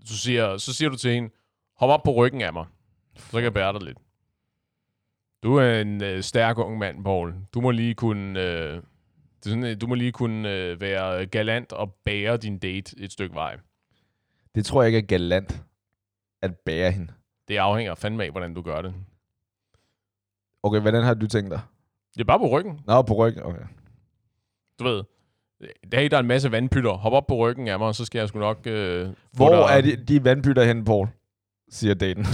du 0.10 0.14
siger, 0.14 0.58
så 0.58 0.74
siger 0.74 0.90
du 0.90 0.98
til 0.98 1.12
hende, 1.14 1.30
hop 1.84 1.90
op 1.90 2.04
på 2.04 2.12
ryggen 2.12 2.42
af 2.42 2.54
mig, 2.54 2.66
så 3.16 3.32
kan 3.32 3.44
jeg 3.44 3.54
bære 3.54 3.74
dig 3.74 3.84
lidt. 3.84 3.98
Du 5.44 5.56
er 5.56 5.82
en 5.82 6.04
øh, 6.04 6.22
stærk 6.24 6.58
ung 6.58 6.78
mand, 6.78 7.04
Paul. 7.04 7.34
Du 7.54 7.62
må 7.62 7.72
lige 7.72 7.94
kunne, 7.94 8.40
øh, 8.40 8.74
det 8.74 9.46
er 9.46 9.50
sådan, 9.50 9.64
øh, 9.64 9.82
du 9.82 9.88
må 9.88 9.96
lige 9.96 10.12
kunne 10.12 10.52
øh, 10.52 10.82
være 10.82 11.26
galant 11.26 11.74
og 11.74 11.94
bære 12.06 12.38
din 12.38 12.58
date 12.60 12.96
et 13.00 13.12
stykke 13.12 13.36
vej. 13.36 13.58
Det 14.56 14.66
tror 14.66 14.82
jeg 14.82 14.88
ikke 14.88 14.98
er 14.98 15.20
galant 15.20 15.64
at 16.42 16.58
bære 16.66 16.92
hende. 16.92 17.14
Det 17.48 17.58
afhænger 17.58 17.96
fandme 17.96 18.24
af, 18.24 18.32
hvordan 18.32 18.54
du 18.54 18.62
gør 18.62 18.82
det. 18.82 18.94
Okay, 20.64 20.80
hvordan 20.80 21.04
har 21.04 21.14
du 21.14 21.28
tænkt 21.28 21.52
dig? 21.52 21.62
Det 22.14 22.22
er 22.22 22.26
bare 22.26 22.40
på 22.40 22.48
ryggen. 22.50 22.80
Nå, 22.86 23.02
på 23.02 23.14
ryggen. 23.14 23.44
Okay. 23.44 23.64
Du 24.80 24.84
ved, 24.84 25.04
der 25.92 26.00
er, 26.00 26.10
der 26.10 26.18
er 26.18 26.22
en 26.22 26.28
masse 26.28 26.52
vandpytter. 26.52 26.92
Hop 26.92 27.14
op 27.14 27.28
på 27.28 27.36
ryggen 27.36 27.68
af 27.68 27.80
mig, 27.80 27.96
så 27.96 28.06
skal 28.06 28.20
jeg 28.20 28.28
sgu 28.28 28.40
nok... 28.40 28.68
Øh, 28.68 29.10
Hvor 29.32 29.68
er 29.68 29.82
de, 29.82 29.96
de 29.96 30.24
vandbytter 30.24 30.64
hen, 30.64 30.86
Paul? 30.86 31.08
Siger 31.74 31.94
daten. 31.94 32.26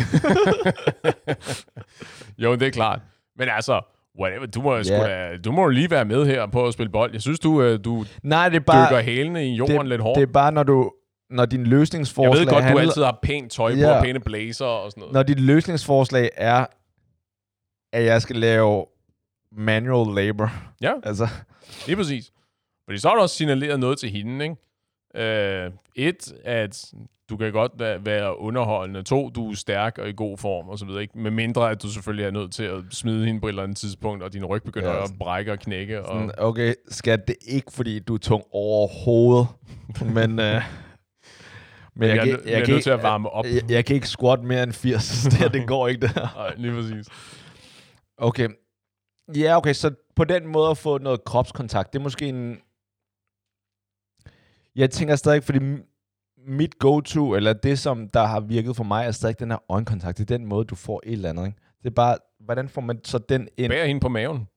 jo, 2.38 2.56
det 2.56 2.68
er 2.68 2.72
klart. 2.72 3.00
Men 3.38 3.50
altså, 3.50 3.82
whatever, 4.20 4.46
du 4.46 4.62
må, 4.62 4.76
yeah. 4.76 4.86
da, 4.88 5.38
du 5.38 5.52
må 5.52 5.62
jo 5.62 5.68
lige 5.70 5.92
være 5.92 6.06
med 6.06 6.26
her 6.26 6.48
på 6.48 6.68
at 6.68 6.74
spille 6.74 6.92
bold. 6.92 7.12
Jeg 7.14 7.22
synes, 7.22 7.40
du, 7.40 7.62
øh, 7.62 7.80
du 7.84 8.06
Nej, 8.24 8.50
det 8.50 8.56
er 8.56 8.60
dykker 8.60 8.90
bare, 8.90 9.02
hælene 9.02 9.48
i 9.48 9.56
jorden 9.56 9.88
lidt 9.88 10.02
hårdt. 10.02 10.16
det 10.20 10.30
er 10.30 10.34
bare, 10.34 10.52
når 10.52 10.64
du 10.64 10.92
når 11.30 11.46
din 11.46 11.60
jeg 11.60 11.68
løsningsforslag 11.68 12.40
ved 12.40 12.48
godt, 12.48 12.58
du 12.58 12.62
handler, 12.64 12.82
altid 12.82 13.04
har 13.04 13.20
pænt 13.24 13.52
tøj 13.52 13.74
på 13.74 13.80
Ja. 13.80 13.98
og 13.98 14.04
pæne 14.04 14.20
blazer 14.20 14.66
og 14.66 14.92
sådan 14.92 15.02
noget. 15.02 15.14
når 15.14 15.24
dit 15.24 15.40
løsningsforslag 15.40 16.30
er, 16.38 16.66
at 17.94 18.06
jeg 18.06 18.22
skal 18.22 18.36
lave 18.36 18.86
manual 19.52 20.16
labor. 20.16 20.52
Ja. 20.82 20.92
Altså, 21.04 21.28
Lige 21.88 21.96
præcis. 21.96 22.32
Fordi 22.88 23.00
så 23.00 23.08
har 23.08 23.16
du 23.16 23.22
også 23.22 23.36
signaleret 23.36 23.80
noget 23.80 24.00
til 24.00 24.10
hende, 24.10 24.44
ikke? 24.44 24.56
Øh, 25.16 25.72
et, 25.96 26.34
at 26.46 26.94
du 27.30 27.38
kan 27.38 27.52
godt 27.52 27.72
være, 28.06 28.40
underholdende. 28.40 29.04
To, 29.04 29.30
du 29.30 29.50
er 29.50 29.56
stærk 29.56 29.98
og 29.98 30.10
i 30.10 30.14
god 30.16 30.38
form 30.38 30.70
og 30.70 30.80
så 30.80 30.86
videre, 30.86 31.02
ikke? 31.02 31.20
Med 31.20 31.32
mindre, 31.32 31.72
at 31.72 31.82
du 31.82 31.88
selvfølgelig 31.88 32.26
er 32.26 32.32
nødt 32.32 32.52
til 32.54 32.64
at 32.64 32.80
smide 32.92 33.26
hende 33.26 33.42
på 33.42 33.48
et 33.48 33.52
eller 33.52 33.64
andet 33.64 33.78
tidspunkt, 33.78 34.24
og 34.24 34.34
din 34.34 34.46
ryg 34.46 34.64
begynder 34.64 34.92
Ja, 34.92 35.04
at 35.04 35.10
brække 35.20 35.52
og 35.52 35.60
knække. 35.60 36.02
Og, 36.02 36.08
sådan, 36.08 36.32
okay, 36.38 36.74
skal 36.90 37.22
det 37.28 37.36
ikke, 37.48 37.72
fordi 37.72 38.00
du 38.00 38.14
er 38.14 38.18
tung 38.18 38.44
overhovedet. 38.52 39.48
Men, 40.16 40.40
øh, 40.40 40.62
men 41.96 42.10
jeg, 42.10 42.18
jeg, 42.18 42.28
jeg, 42.28 42.38
kan, 42.38 42.46
jeg, 42.46 42.52
jeg 42.52 42.62
er 42.62 42.66
kan 42.66 42.74
nødt 42.74 42.84
til 42.84 42.90
at 42.90 43.04
varme 43.04 43.30
op. 43.30 43.46
jeg, 43.46 43.72
jeg 43.72 43.86
kan 43.86 43.96
ikke 43.96 44.08
squat 44.08 44.44
mere 44.44 44.64
end 44.64 44.74
80, 44.74 45.04
så 45.24 45.30
det, 45.30 45.38
her, 45.38 45.48
det 45.50 45.68
går 45.68 45.88
ikke 45.88 46.02
det 46.02 46.10
her. 46.10 46.34
Nej, 46.36 46.54
lige 46.58 46.74
præcis. 46.74 47.08
Okay. 48.18 48.50
Ja, 49.36 49.58
okay, 49.58 49.74
så 49.74 49.92
på 50.16 50.24
den 50.24 50.48
måde 50.48 50.70
at 50.70 50.78
få 50.78 50.98
noget 50.98 51.24
kropskontakt, 51.24 51.94
det 51.94 52.00
er 52.00 52.04
måske 52.04 52.26
en... 52.26 52.58
Jeg 54.76 54.92
tænker 54.92 55.16
stadig, 55.16 55.44
fordi 55.44 55.60
mit 56.38 56.80
go-to, 56.80 57.36
eller 57.36 57.54
det, 57.54 57.80
som 57.80 58.10
der 58.10 58.24
har 58.26 58.40
virket 58.40 58.76
for 58.76 58.84
mig, 58.84 59.06
er 59.08 59.12
stadig 59.12 59.40
den 59.40 59.52
her 59.52 59.58
øjenkontakt. 59.72 60.18
Det 60.18 60.32
er 60.32 60.38
den 60.38 60.46
måde, 60.46 60.66
du 60.66 60.76
får 60.76 61.02
et 61.06 61.12
eller 61.12 61.30
andet, 61.30 61.46
ikke? 61.46 61.58
Det 61.84 61.86
er 61.90 61.94
bare, 61.94 62.18
hvordan 62.40 62.70
får 62.70 62.82
man 62.82 63.00
så 63.04 63.18
den 63.18 63.48
ind? 63.58 63.72
Bær 63.72 63.86
hende 63.86 64.02
på 64.02 64.10
maven. 64.10 64.48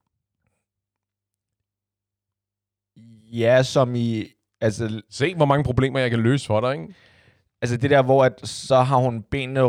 Ja, 3.33 3.63
som 3.63 3.95
i... 3.95 4.25
Altså, 4.61 5.03
Se, 5.11 5.35
hvor 5.35 5.45
mange 5.45 5.65
problemer 5.65 6.01
jeg 6.01 6.11
kan 6.11 6.21
løse 6.21 6.47
for 6.47 6.61
dig, 6.61 6.73
ikke? 6.73 6.95
altså 7.63 7.77
det 7.77 7.91
der, 7.91 8.03
hvor 8.03 8.25
at, 8.25 8.41
så 8.49 8.77
har 8.81 8.97
hun 8.97 9.23
benene 9.23 9.61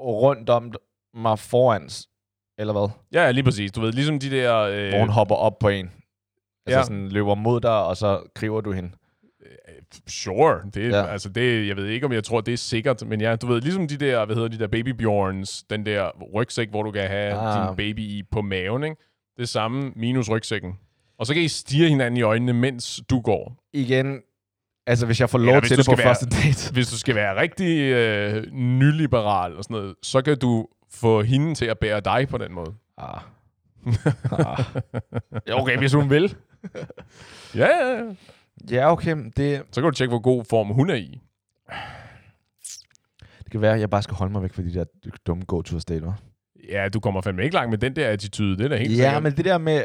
rundt 0.00 0.50
om 0.50 0.72
mig 1.14 1.38
foran, 1.38 1.88
eller 2.58 2.72
hvad? 2.72 2.88
Ja, 3.12 3.24
ja, 3.24 3.30
lige 3.30 3.44
præcis. 3.44 3.72
Du 3.72 3.80
ved, 3.80 3.92
ligesom 3.92 4.18
de 4.18 4.30
der... 4.30 4.56
Øh, 4.58 4.88
Hvor 4.88 4.98
hun 4.98 5.08
hopper 5.08 5.34
op 5.34 5.58
på 5.58 5.68
en. 5.68 5.86
Altså 6.66 6.78
Ja. 6.78 6.82
sådan 6.82 7.08
løber 7.08 7.34
mod 7.34 7.60
dig, 7.60 7.84
og 7.84 7.96
så 7.96 8.22
kriver 8.34 8.60
du 8.60 8.72
hende. 8.72 8.90
Sure. 10.06 10.60
Det, 10.74 10.90
Ja. 10.90 11.06
altså 11.06 11.28
det, 11.28 11.68
jeg 11.68 11.76
ved 11.76 11.86
ikke, 11.86 12.06
om 12.06 12.12
jeg 12.12 12.24
tror, 12.24 12.40
det 12.40 12.52
er 12.52 12.56
sikkert, 12.58 13.06
men 13.06 13.20
ja, 13.20 13.36
du 13.36 13.46
ved, 13.46 13.60
ligesom 13.60 13.88
de 13.88 13.96
der, 13.96 14.24
hvad 14.26 14.36
hedder 14.36 14.48
de 14.48 14.58
der 14.58 14.66
Baby 14.66 14.88
Bjorns, 14.88 15.62
den 15.70 15.86
der 15.86 16.10
rygsæk, 16.34 16.70
hvor 16.70 16.82
du 16.82 16.90
kan 16.90 17.08
have 17.08 17.32
Ah. 17.32 17.68
din 17.68 17.76
baby 17.76 18.00
i 18.00 18.22
på 18.32 18.42
maven, 18.42 18.84
ikke? 18.84 18.96
Det 19.38 19.48
samme 19.48 19.92
minus 19.96 20.30
rygsækken. 20.30 20.72
Og 21.18 21.26
så 21.26 21.34
kan 21.34 21.42
I 21.42 21.48
stige 21.48 21.88
hinanden 21.88 22.16
i 22.16 22.22
øjnene, 22.22 22.52
mens 22.52 23.00
du 23.10 23.20
går. 23.20 23.56
igen, 23.72 24.20
altså 24.86 25.06
hvis 25.06 25.20
jeg 25.20 25.30
får 25.30 25.38
lov 25.38 25.62
til 25.62 25.76
det 25.78 25.86
på 25.86 25.94
være- 25.96 26.06
første 26.06 26.26
date. 26.26 26.72
Hvis 26.74 26.88
du 26.90 26.98
skal 26.98 27.14
være 27.14 27.40
rigtig 27.40 27.78
øh, 27.92 28.52
nyliberal 28.52 29.56
og 29.56 29.64
sådan 29.64 29.74
noget, 29.76 29.94
så 30.02 30.22
kan 30.22 30.38
du 30.38 30.66
få 30.90 31.22
hende 31.22 31.54
til 31.54 31.64
at 31.66 31.78
bære 31.78 32.00
dig 32.00 32.28
på 32.28 32.38
den 32.38 32.52
måde. 32.54 32.74
Ah. 32.98 33.20
ah. 34.32 34.64
Okay, 35.52 35.78
hvis 35.78 35.92
hun 35.92 36.10
vil. 36.10 36.34
Ja, 37.54 37.66
ja, 37.66 37.94
ja. 37.96 38.02
Ja, 38.70 38.92
okay. 38.92 39.16
Det, 39.36 39.62
Så 39.72 39.80
kan 39.80 39.90
du 39.90 39.94
tjekke, 39.96 40.12
hvor 40.12 40.20
god 40.20 40.44
form 40.44 40.66
hun 40.68 40.90
er 40.90 40.94
i. 40.94 41.20
det 43.44 43.50
kan 43.52 43.60
være, 43.60 43.74
at 43.74 43.80
jeg 43.80 43.90
bare 43.90 44.02
skal 44.02 44.16
holde 44.16 44.32
mig 44.32 44.42
væk 44.42 44.52
fra 44.52 44.62
de 44.62 44.74
der 44.74 44.84
dumme 45.26 45.44
go 45.44 45.62
to 45.62 45.80
state, 45.80 46.06
hva'? 46.06 46.12
Ja, 46.72 46.88
du 46.88 47.00
kommer 47.00 47.20
fandme 47.20 47.42
ikke 47.44 47.54
langt 47.54 47.70
med 47.70 47.78
den 47.78 47.96
der 47.96 48.08
attitude, 48.10 48.56
det 48.56 48.64
er 48.64 48.68
da 48.68 48.76
helt 48.76 48.90
Ja, 48.90 48.94
sikkert. 48.96 49.22
men 49.22 49.32
det 49.36 49.44
der 49.44 49.58
med 49.58 49.84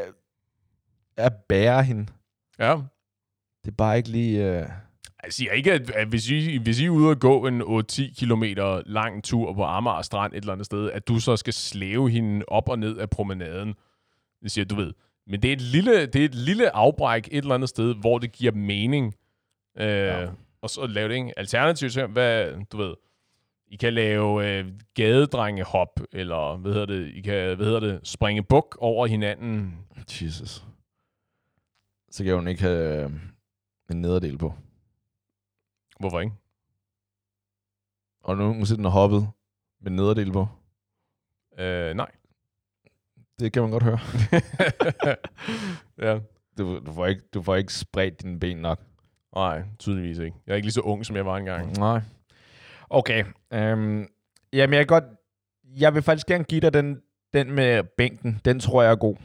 at 1.16 1.32
bære 1.48 1.82
hende, 1.84 2.06
Ja. 2.58 2.76
det 3.64 3.70
er 3.70 3.74
bare 3.76 3.96
ikke 3.96 4.08
lige... 4.08 4.40
Uh... 4.60 4.66
Jeg 5.24 5.32
siger 5.32 5.52
ikke, 5.52 5.72
at, 5.72 5.90
at 5.90 6.08
hvis, 6.08 6.30
I, 6.30 6.56
hvis 6.56 6.80
I 6.80 6.84
er 6.84 6.90
ude 6.90 7.10
og 7.10 7.18
gå 7.20 7.46
en 7.46 7.62
8-10 7.62 8.14
kilometer 8.18 8.82
lang 8.86 9.24
tur 9.24 9.52
på 9.54 9.64
Amager 9.64 10.02
Strand 10.02 10.32
et 10.32 10.36
eller 10.36 10.52
andet 10.52 10.66
sted, 10.66 10.90
at 10.90 11.08
du 11.08 11.20
så 11.20 11.36
skal 11.36 11.52
slæve 11.52 12.10
hende 12.10 12.44
op 12.48 12.68
og 12.68 12.78
ned 12.78 12.96
af 12.98 13.10
promenaden. 13.10 13.74
Det 14.42 14.50
siger, 14.50 14.64
du 14.64 14.74
ved. 14.74 14.92
Men 15.26 15.42
det 15.42 15.48
er 15.48 15.52
et 15.52 15.60
lille, 15.60 16.06
det 16.06 16.20
er 16.20 16.24
et 16.24 16.34
lille 16.34 16.76
afbræk 16.76 17.28
et 17.32 17.38
eller 17.38 17.54
andet 17.54 17.68
sted, 17.68 17.94
hvor 17.94 18.18
det 18.18 18.32
giver 18.32 18.52
mening. 18.52 19.14
Øh, 19.78 19.86
Ja. 19.86 20.28
Og 20.62 20.70
så 20.70 20.86
lave 20.86 21.08
det, 21.08 21.14
ikke? 21.14 21.38
Alternativt, 21.38 21.92
så, 21.92 22.06
hvad, 22.06 22.52
du 22.72 22.76
ved, 22.76 22.94
I 23.66 23.76
kan 23.76 23.94
lave 23.94 24.48
øh, 24.48 24.72
gadedrengehop, 24.94 26.00
eller 26.12 26.56
hvad 26.56 26.72
hedder 26.72 26.86
det, 26.86 27.08
I 27.14 27.20
kan, 27.20 27.56
hvad 27.56 27.66
hedder 27.66 27.80
det, 27.80 28.00
springe 28.02 28.42
buk 28.42 28.76
over 28.80 29.06
hinanden. 29.06 29.78
Jesus. 30.22 30.64
Så 32.10 32.24
kan 32.24 32.34
hun 32.34 32.48
ikke 32.48 32.62
have 32.62 33.04
øh, 33.04 33.10
en 33.90 34.00
nederdel 34.00 34.38
på. 34.38 34.54
Hvorfor 36.00 36.20
ikke? 36.20 36.32
Og 38.22 38.36
nu 38.36 38.54
måske 38.54 38.76
den 38.76 38.84
har 38.84 38.90
hoppet 38.90 39.28
med 39.80 39.90
nederdel 39.90 40.32
på. 40.32 40.46
Øh, 41.58 41.94
nej. 41.94 42.10
Det 43.40 43.52
kan 43.52 43.62
man 43.62 43.70
godt 43.70 43.82
høre. 43.82 43.98
ja. 46.08 46.18
Du, 46.58 46.78
du, 46.86 46.92
får 46.92 47.06
ikke, 47.06 47.22
du 47.34 47.42
får 47.42 47.56
ikke 47.56 47.72
spredt 47.72 48.22
dine 48.22 48.40
ben 48.40 48.56
nok. 48.56 48.80
Nej, 49.36 49.62
tydeligvis 49.78 50.18
ikke. 50.18 50.36
Jeg 50.46 50.52
er 50.52 50.56
ikke 50.56 50.66
lige 50.66 50.72
så 50.72 50.80
ung, 50.80 51.06
som 51.06 51.16
jeg 51.16 51.26
var 51.26 51.36
engang. 51.36 51.78
Nej. 51.78 52.00
Okay. 52.90 53.24
Øhm, 53.52 54.08
jamen, 54.52 54.74
jeg 54.74 54.80
kan 54.80 54.86
godt... 54.86 55.04
Jeg 55.76 55.94
vil 55.94 56.02
faktisk 56.02 56.26
gerne 56.26 56.44
give 56.44 56.60
dig 56.60 56.74
den, 56.74 56.96
den 57.34 57.52
med 57.52 57.82
bænken. 57.96 58.40
Den 58.44 58.60
tror 58.60 58.82
jeg 58.82 58.90
er 58.90 58.96
god. 58.96 59.16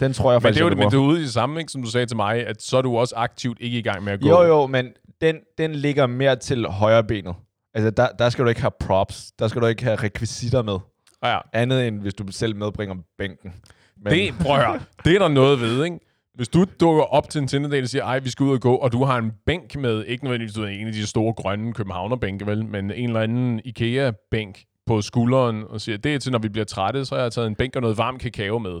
Den 0.00 0.12
tror 0.12 0.32
jeg 0.32 0.36
Men 0.38 0.42
faktisk 0.42 0.54
det 0.54 0.60
er 0.60 0.64
jo 0.64 0.70
det, 0.70 0.78
men 0.78 0.86
det 0.90 0.94
er 0.94 0.98
ude 0.98 1.20
i 1.20 1.22
det 1.22 1.32
samme, 1.32 1.60
ikke, 1.60 1.72
som 1.72 1.82
du 1.82 1.90
sagde 1.90 2.06
til 2.06 2.16
mig, 2.16 2.46
at 2.46 2.62
så 2.62 2.76
er 2.78 2.82
du 2.82 2.96
også 2.96 3.14
aktivt 3.16 3.58
ikke 3.60 3.78
i 3.78 3.82
gang 3.82 4.04
med 4.04 4.12
at 4.12 4.20
gå. 4.20 4.28
Jo, 4.28 4.42
jo, 4.42 4.66
men 4.66 4.92
den, 5.20 5.36
den 5.58 5.72
ligger 5.72 6.06
mere 6.06 6.36
til 6.36 6.66
højre 6.66 7.04
benet. 7.04 7.34
Altså, 7.74 7.90
der, 7.90 8.08
der 8.18 8.28
skal 8.28 8.44
du 8.44 8.48
ikke 8.48 8.60
have 8.60 8.72
props. 8.80 9.32
Der 9.38 9.48
skal 9.48 9.62
du 9.62 9.66
ikke 9.66 9.84
have 9.84 9.96
rekvisitter 9.96 10.62
med. 10.62 10.78
Ja. 11.22 11.38
Andet 11.52 11.88
end, 11.88 12.00
hvis 12.00 12.14
du 12.14 12.24
selv 12.32 12.56
medbringer 12.56 12.94
bænken. 13.18 13.54
Men, 13.96 14.12
Det, 14.12 14.34
prøv 14.40 14.56
at 14.56 14.66
høre, 14.66 14.80
det 15.04 15.14
er 15.14 15.18
der 15.18 15.28
noget 15.28 15.60
ved, 15.60 15.84
ikke? 15.84 15.98
Hvis 16.34 16.48
du 16.48 16.64
dukker 16.80 17.02
op 17.02 17.30
til 17.30 17.40
en 17.40 17.48
Tinder-date 17.48 17.82
og 17.82 17.88
siger, 17.88 18.04
ej, 18.04 18.18
vi 18.18 18.30
skal 18.30 18.44
ud 18.44 18.52
og 18.52 18.60
gå, 18.60 18.74
og 18.74 18.92
du 18.92 19.04
har 19.04 19.18
en 19.18 19.32
bænk 19.46 19.76
med, 19.76 20.04
ikke 20.04 20.24
nødvendigvis 20.24 20.54
du 20.54 20.64
en 20.64 20.86
af 20.86 20.92
de 20.92 21.06
store 21.06 21.32
grønne 21.32 21.72
københavnerbænke, 21.72 22.46
vel, 22.46 22.64
men 22.64 22.90
en 22.90 23.06
eller 23.08 23.20
anden 23.20 23.60
IKEA-bænk 23.64 24.64
på 24.86 25.02
skulderen, 25.02 25.64
og 25.64 25.80
siger, 25.80 25.98
det 25.98 26.14
er 26.14 26.18
til, 26.18 26.32
når 26.32 26.38
vi 26.38 26.48
bliver 26.48 26.64
trætte, 26.64 27.04
så 27.04 27.14
har 27.14 27.22
jeg 27.22 27.32
taget 27.32 27.46
en 27.46 27.54
bænk 27.54 27.76
og 27.76 27.82
noget 27.82 27.98
varm 27.98 28.18
kakao 28.18 28.58
med. 28.58 28.80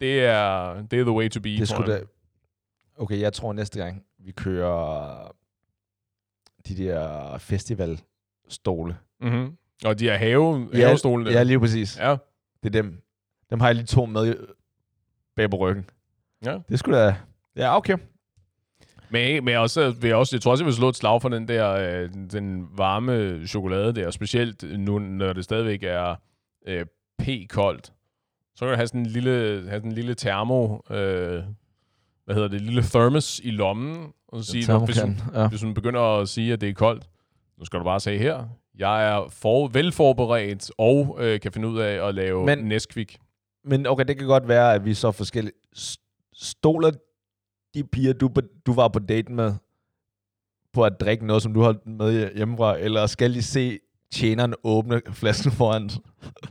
Det 0.00 0.20
er, 0.20 0.74
det 0.82 1.00
er 1.00 1.04
the 1.04 1.12
way 1.12 1.28
to 1.28 1.40
be. 1.40 1.48
det 1.48 1.68
skulle 1.68 1.92
da... 1.92 2.00
Okay, 2.96 3.20
jeg 3.20 3.32
tror 3.32 3.52
næste 3.52 3.78
gang, 3.84 4.04
vi 4.18 4.32
kører 4.32 5.32
de 6.68 6.76
der 6.76 7.38
festivalstole. 7.38 8.96
Mm-hmm. 9.20 9.56
Og 9.84 9.98
de 9.98 10.04
her 10.04 10.16
have, 10.16 10.68
Ja, 10.74 10.86
havestole 10.86 11.24
der. 11.24 11.32
Ja, 11.32 11.42
lige 11.42 11.60
præcis. 11.60 11.98
ja. 11.98 12.16
Det 12.62 12.76
er 12.76 12.82
dem. 12.82 13.02
Dem 13.50 13.60
har 13.60 13.66
jeg 13.68 13.74
lige 13.74 13.86
to 13.86 14.06
med 14.06 14.36
bag 15.36 15.50
på 15.50 15.56
ryggen. 15.56 15.84
Ja. 16.44 16.58
Det 16.68 16.78
skulle 16.78 16.98
da... 16.98 17.16
Ja, 17.56 17.76
okay. 17.76 17.96
Men, 19.10 19.44
men 19.44 19.56
også, 19.56 19.90
vil 19.90 20.08
jeg, 20.08 20.16
også, 20.16 20.36
jeg 20.36 20.42
tror 20.42 20.50
også, 20.50 20.64
jeg 20.64 20.66
vil 20.66 20.74
slå 20.74 20.88
et 20.88 20.96
slag 20.96 21.22
for 21.22 21.28
den 21.28 21.48
der 21.48 21.70
øh, 21.72 22.10
den 22.30 22.68
varme 22.76 23.46
chokolade 23.46 23.92
der, 23.92 24.10
specielt 24.10 24.78
nu, 24.78 24.98
når 24.98 25.32
det 25.32 25.44
stadigvæk 25.44 25.82
er 25.82 26.14
øh, 26.66 26.86
p-koldt. 27.18 27.92
Så 28.54 28.64
kan 28.64 28.68
du 28.68 28.74
have 28.76 28.86
sådan 28.86 29.00
en 29.00 29.06
lille, 29.06 29.30
have 29.68 29.78
sådan 29.78 29.90
en 29.90 29.94
lille 29.94 30.14
termo, 30.14 30.78
øh, 30.90 31.42
hvad 32.24 32.34
hedder 32.34 32.48
det, 32.48 32.60
lille 32.60 32.82
thermos 32.82 33.40
i 33.44 33.50
lommen, 33.50 34.12
og 34.28 34.44
så 34.44 34.50
sige, 34.50 34.72
når, 34.72 34.86
hvis, 34.86 35.00
hun, 35.00 35.20
ja. 35.34 35.48
hvis 35.48 35.62
hun 35.62 35.74
begynder 35.74 36.00
at 36.00 36.28
sige, 36.28 36.52
at 36.52 36.60
det 36.60 36.68
er 36.68 36.72
koldt, 36.74 37.08
så 37.58 37.64
skal 37.64 37.78
du 37.78 37.84
bare 37.84 38.00
sige 38.00 38.18
her, 38.18 38.48
jeg 38.78 39.08
er 39.16 39.28
for, 39.28 39.68
velforberedt 39.68 40.70
og 40.78 41.16
øh, 41.20 41.40
kan 41.40 41.52
finde 41.52 41.68
ud 41.68 41.78
af 41.78 42.08
at 42.08 42.14
lave 42.14 42.46
Men- 42.46 42.58
Men, 42.58 42.68
Nesquik. 42.68 43.18
Men 43.64 43.86
okay, 43.86 44.04
det 44.04 44.18
kan 44.18 44.26
godt 44.26 44.48
være, 44.48 44.74
at 44.74 44.84
vi 44.84 44.94
så 44.94 45.12
forskellige. 45.12 45.54
Stoler 46.32 46.90
de 47.74 47.84
piger, 47.84 48.12
du, 48.12 48.30
du 48.66 48.72
var 48.72 48.88
på 48.88 48.98
date 48.98 49.32
med, 49.32 49.52
på 50.72 50.82
at 50.84 51.00
drikke 51.00 51.26
noget, 51.26 51.42
som 51.42 51.54
du 51.54 51.60
har 51.60 51.76
med 51.86 52.34
hjemmefra, 52.36 52.78
eller 52.78 53.06
skal 53.06 53.34
de 53.34 53.42
se 53.42 53.78
tjeneren 54.14 54.54
åbne 54.64 55.00
flasken 55.12 55.52
foran? 55.52 55.90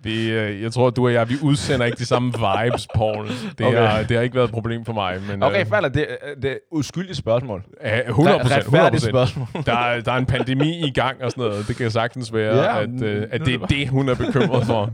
Vi, 0.04 0.30
øh, 0.32 0.62
jeg 0.62 0.72
tror, 0.72 0.90
du 0.90 1.06
og 1.06 1.14
jeg, 1.14 1.30
vi 1.30 1.36
udsender 1.42 1.86
ikke 1.86 1.98
de 1.98 2.06
samme 2.06 2.34
vibes, 2.34 2.88
Paul. 2.96 3.28
Det, 3.58 3.66
Okay. 3.66 3.78
har, 3.88 4.04
det 4.04 4.18
har 4.18 4.24
ikke 4.24 4.36
været 4.36 4.46
et 4.48 4.52
problem 4.54 4.86
for 4.86 4.94
mig. 4.94 5.22
Men, 5.30 5.44
Okay, 5.44 5.60
øh, 5.62 5.66
falder, 5.66 5.90
det, 5.90 6.08
er- 6.10 6.36
det 6.42 6.52
er 6.52 6.58
uskyldigt 6.72 7.18
spørgsmål. 7.18 7.64
Ja, 7.84 8.00
100 8.08 8.40
procent. 8.40 8.60
100 8.64 8.84
Retfærdigt 8.86 9.04
spørgsmål. 9.04 9.48
Der, 9.66 9.74
er- 9.78 10.02
der 10.02 10.12
er 10.12 10.18
en 10.18 10.26
pandemi 10.26 10.88
i 10.88 10.92
gang 10.92 11.24
og 11.24 11.32
sådan 11.32 11.44
noget. 11.44 11.68
Det 11.68 11.76
kan 11.76 11.92
sagtens 11.92 12.34
være, 12.34 12.56
Ja, 12.58 12.82
at, 12.82 13.02
øh, 13.02 13.28
at 13.32 13.42
det 13.46 13.54
er 13.54 13.58
er 13.60 13.66
det 13.68 13.70
det, 13.78 13.90
hun 13.90 14.10
er 14.10 14.16
bekymret 14.16 14.66
for. 14.66 14.90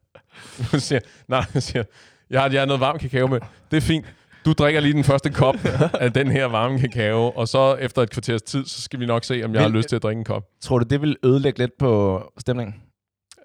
Hun 0.70 0.80
siger, 0.80 1.00
nej, 1.28 1.44
hun 1.52 1.60
siger, 1.60 1.82
jeg 2.30 2.40
har, 2.42 2.50
jeg 2.50 2.60
har 2.60 2.66
noget 2.66 2.80
varm 2.80 2.98
kakao 2.98 3.26
med. 3.26 3.40
Det 3.70 3.76
er 3.76 3.80
fint. 3.80 4.06
Du 4.44 4.52
drikker 4.52 4.80
lige 4.80 4.92
den 4.92 5.04
første 5.04 5.30
kop 5.30 5.56
af 6.00 6.12
den 6.12 6.30
her 6.30 6.44
varme 6.46 6.78
kakao, 6.80 7.30
og 7.30 7.48
så 7.48 7.74
efter 7.74 8.02
et 8.02 8.10
kvarters 8.10 8.42
tid, 8.42 8.64
så 8.66 8.82
skal 8.82 9.00
vi 9.00 9.06
nok 9.06 9.24
se, 9.24 9.42
om 9.44 9.54
jeg 9.54 9.62
har 9.62 9.68
Men- 9.68 9.76
lyst 9.76 9.88
til 9.88 9.96
at 9.96 10.02
drikke 10.02 10.18
en 10.18 10.24
kop. 10.24 10.44
Tror 10.60 10.78
du, 10.78 10.84
det 10.90 11.02
vil 11.02 11.16
ødelægge 11.24 11.58
lidt 11.58 11.78
på 11.78 12.22
stemningen? 12.38 12.74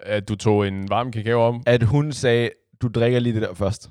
At 0.02 0.28
du 0.28 0.34
tog 0.36 0.68
en 0.68 0.90
varm 0.90 1.12
kakao 1.12 1.40
om. 1.42 1.62
At 1.66 1.82
hun 1.82 2.12
sagde, 2.12 2.50
du 2.82 2.88
drikker 2.88 3.18
lige 3.20 3.34
det 3.34 3.42
der 3.42 3.54
først. 3.54 3.90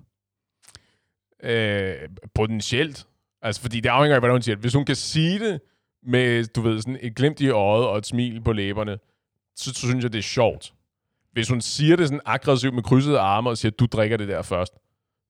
Øh, 1.44 1.94
potentielt. 2.36 3.06
Altså, 3.42 3.62
fordi 3.62 3.80
det 3.80 3.90
afhænger 3.90 4.16
af, 4.16 4.22
hvordan 4.22 4.34
hun 4.36 4.42
siger 4.42 4.56
det. 4.56 4.64
Hvis 4.64 4.74
hun 4.74 4.86
kan 4.86 4.96
sige 4.96 5.40
det 5.40 5.62
med, 6.04 6.46
du 6.46 6.62
ved, 6.62 6.82
sådan 6.82 6.98
et 7.02 7.16
glimt 7.16 7.42
i 7.42 7.50
øjet 7.50 7.86
og 7.88 7.98
et 7.98 8.06
smil 8.06 8.42
på 8.42 8.54
læberne, 8.54 8.98
så, 9.56 9.74
så 9.74 9.80
synes 9.80 10.04
jeg, 10.04 10.14
det 10.14 10.20
er 10.20 10.24
sjovt. 10.24 10.74
Hvis 11.32 11.50
hun 11.50 11.62
siger 11.62 11.96
det 11.96 12.08
sådan 12.08 12.22
aggressivt 12.26 12.74
med 12.74 12.84
krydsede 12.84 13.20
arme 13.20 13.50
og 13.50 13.58
siger, 13.58 13.72
du 13.72 13.86
drikker 13.86 14.18
det 14.18 14.28
der 14.28 14.42
først, 14.42 14.74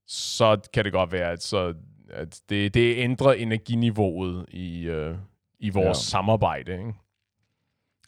så 0.08 0.58
kan 0.74 0.86
det 0.86 0.94
godt 0.94 1.12
være, 1.12 1.32
at, 1.32 1.44
så, 1.44 1.74
at 2.10 2.42
det, 2.50 2.74
det 2.74 2.98
ændrer 2.98 3.32
energiniveauet 3.34 4.46
i, 4.50 4.84
øh, 4.84 5.16
i 5.60 5.70
vores 5.70 5.88
Ja. 5.88 5.94
samarbejde. 5.94 6.72
Ikke? 6.72 6.94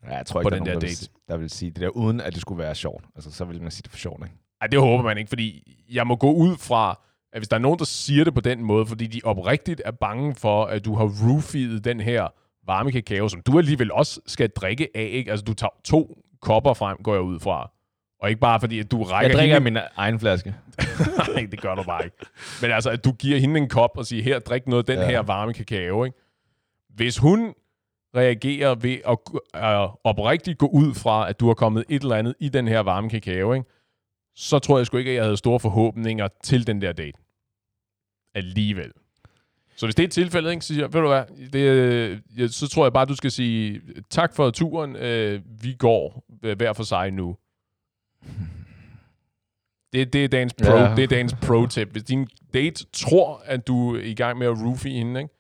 Ja, 0.04 0.16
jeg 0.18 0.26
tror 0.26 0.42
På 0.42 0.48
ikke, 0.50 0.56
den 0.58 0.66
der, 0.66 0.72
er 0.72 0.74
der 0.74 0.80
vil, 0.80 0.90
date. 0.90 0.96
sige- 0.96 1.10
der 1.28 1.38
vil 1.38 1.50
sige 1.50 1.72
det 1.72 1.82
der, 1.82 1.90
uden 1.90 2.22
at 2.22 2.34
det 2.34 2.42
skulle 2.42 2.60
være 2.64 2.76
sjovt. 2.76 3.04
Altså, 3.16 3.32
så 3.32 3.46
vil 3.46 3.62
man 3.62 3.72
sige 3.72 3.84
det 3.84 3.92
for 3.92 3.98
sjovt, 3.98 4.24
ikke? 4.24 4.36
Ej, 4.62 4.68
det 4.68 4.80
håber 4.80 5.04
man 5.04 5.18
ikke, 5.18 5.30
fordi 5.30 5.76
jeg 5.92 6.08
må 6.08 6.16
gå 6.16 6.32
ud 6.34 6.58
fra, 6.58 7.00
at 7.34 7.40
hvis 7.40 7.48
der 7.48 7.56
er 7.56 7.60
nogen, 7.62 7.80
der 7.80 7.86
siger 7.86 8.24
det 8.24 8.34
på 8.34 8.42
den 8.42 8.64
måde, 8.64 8.86
fordi 8.86 9.08
de 9.08 9.22
oprigtigt 9.24 9.82
er 9.86 9.92
bange 9.92 10.36
for, 10.36 10.66
at 10.66 10.86
du 10.86 10.96
har 10.96 11.06
roofiet 11.06 11.84
den 11.86 12.00
her 12.00 12.28
varme 12.66 12.92
kakao, 12.92 13.30
som 13.30 13.42
du 13.42 13.58
alligevel 13.58 13.92
også 13.92 14.22
skal 14.28 14.50
drikke 14.50 14.88
af, 14.96 15.10
ikke? 15.12 15.32
Altså, 15.32 15.44
du 15.44 15.54
tager 15.54 15.70
to 15.84 16.18
kopper 16.42 16.74
frem, 16.74 16.98
går 17.04 17.14
jeg 17.14 17.22
ud 17.24 17.40
fra. 17.40 17.72
Og 18.20 18.30
ikke 18.30 18.40
bare 18.42 18.60
fordi, 18.60 18.80
at 18.80 18.92
du 18.92 19.04
rækker 19.04 19.30
Jeg 19.30 19.38
drikker 19.38 19.56
hende... 19.56 19.72
min 19.72 19.78
egen 19.96 20.20
flaske. 20.20 20.56
Nej, 21.34 21.48
det 21.52 21.62
gør 21.62 21.76
du 21.76 21.84
bare 21.84 22.04
ikke. 22.06 22.18
Men 22.62 22.72
altså, 22.72 22.90
at 22.90 23.06
du 23.06 23.12
giver 23.12 23.40
hende 23.40 23.58
en 23.58 23.70
kop 23.70 23.98
og 23.98 24.06
siger, 24.06 24.24
her, 24.24 24.40
drik 24.40 24.68
noget 24.68 24.90
af 24.90 24.96
den 24.96 25.04
Ja. 25.06 25.10
her 25.10 25.20
varme 25.20 25.54
kakao, 25.54 26.04
ikke? 26.04 26.18
Hvis 26.90 27.18
hun 27.18 27.54
reagerer 28.16 28.76
ved 28.76 28.98
at 29.08 29.18
øh, 29.56 29.96
oprigtigt 30.04 30.58
gå 30.58 30.68
ud 30.68 30.94
fra, 30.94 31.30
at 31.30 31.40
du 31.40 31.48
har 31.48 31.54
kommet 31.54 31.84
et 31.90 32.02
eller 32.02 32.16
andet 32.16 32.36
i 32.40 32.50
den 32.50 32.68
her 32.68 32.80
varme 32.80 33.10
kakao, 33.10 33.54
ikke? 33.54 33.70
så 34.36 34.60
tror 34.60 34.78
jeg 34.78 34.86
sgu 34.86 34.98
ikke, 34.98 35.12
at 35.12 35.16
jeg 35.16 35.24
havde 35.24 35.38
store 35.38 35.60
forhåbninger 35.60 36.28
til 36.44 36.68
den 36.68 36.82
der 36.82 36.92
date. 36.94 37.18
Alligevel. 38.36 38.92
Så 39.76 39.86
hvis 39.86 39.96
det 39.96 40.04
er 40.04 40.08
tilfældet, 40.10 40.52
ikke, 40.52 40.66
så 40.66 40.74
siger 40.74 40.84
jeg, 40.84 40.94
ved 40.94 41.02
du 41.02 41.08
hvad, 41.08 41.24
det, 41.54 41.60
øh, 41.60 42.20
jeg, 42.38 42.50
så 42.50 42.68
tror 42.68 42.86
jeg 42.86 42.94
bare, 42.94 43.06
du 43.06 43.16
skal 43.16 43.32
sige, 43.32 43.82
tak 44.10 44.36
for 44.36 44.50
turen, 44.52 44.96
øh, 44.96 45.42
vi 45.62 45.74
går 45.74 46.26
hver 46.56 46.74
for 46.74 46.84
sig 46.84 47.12
nu. 47.12 47.38
Det, 49.94 50.14
det, 50.14 50.24
er 50.24 50.28
dagens 50.28 50.54
pro, 50.54 50.72
Ja. 50.72 50.96
det 50.96 51.04
er 51.04 51.08
dagens 51.08 51.36
pro-tip. 51.42 51.90
Hvis 51.92 52.04
din 52.04 52.28
date 52.54 52.86
tror, 52.94 53.42
at 53.46 53.68
du 53.68 53.96
er 53.96 54.02
i 54.02 54.14
gang 54.14 54.38
med 54.38 54.48
at 54.48 54.54
roofie 54.66 54.98
hende, 54.98 55.20
ikke, 55.22 55.34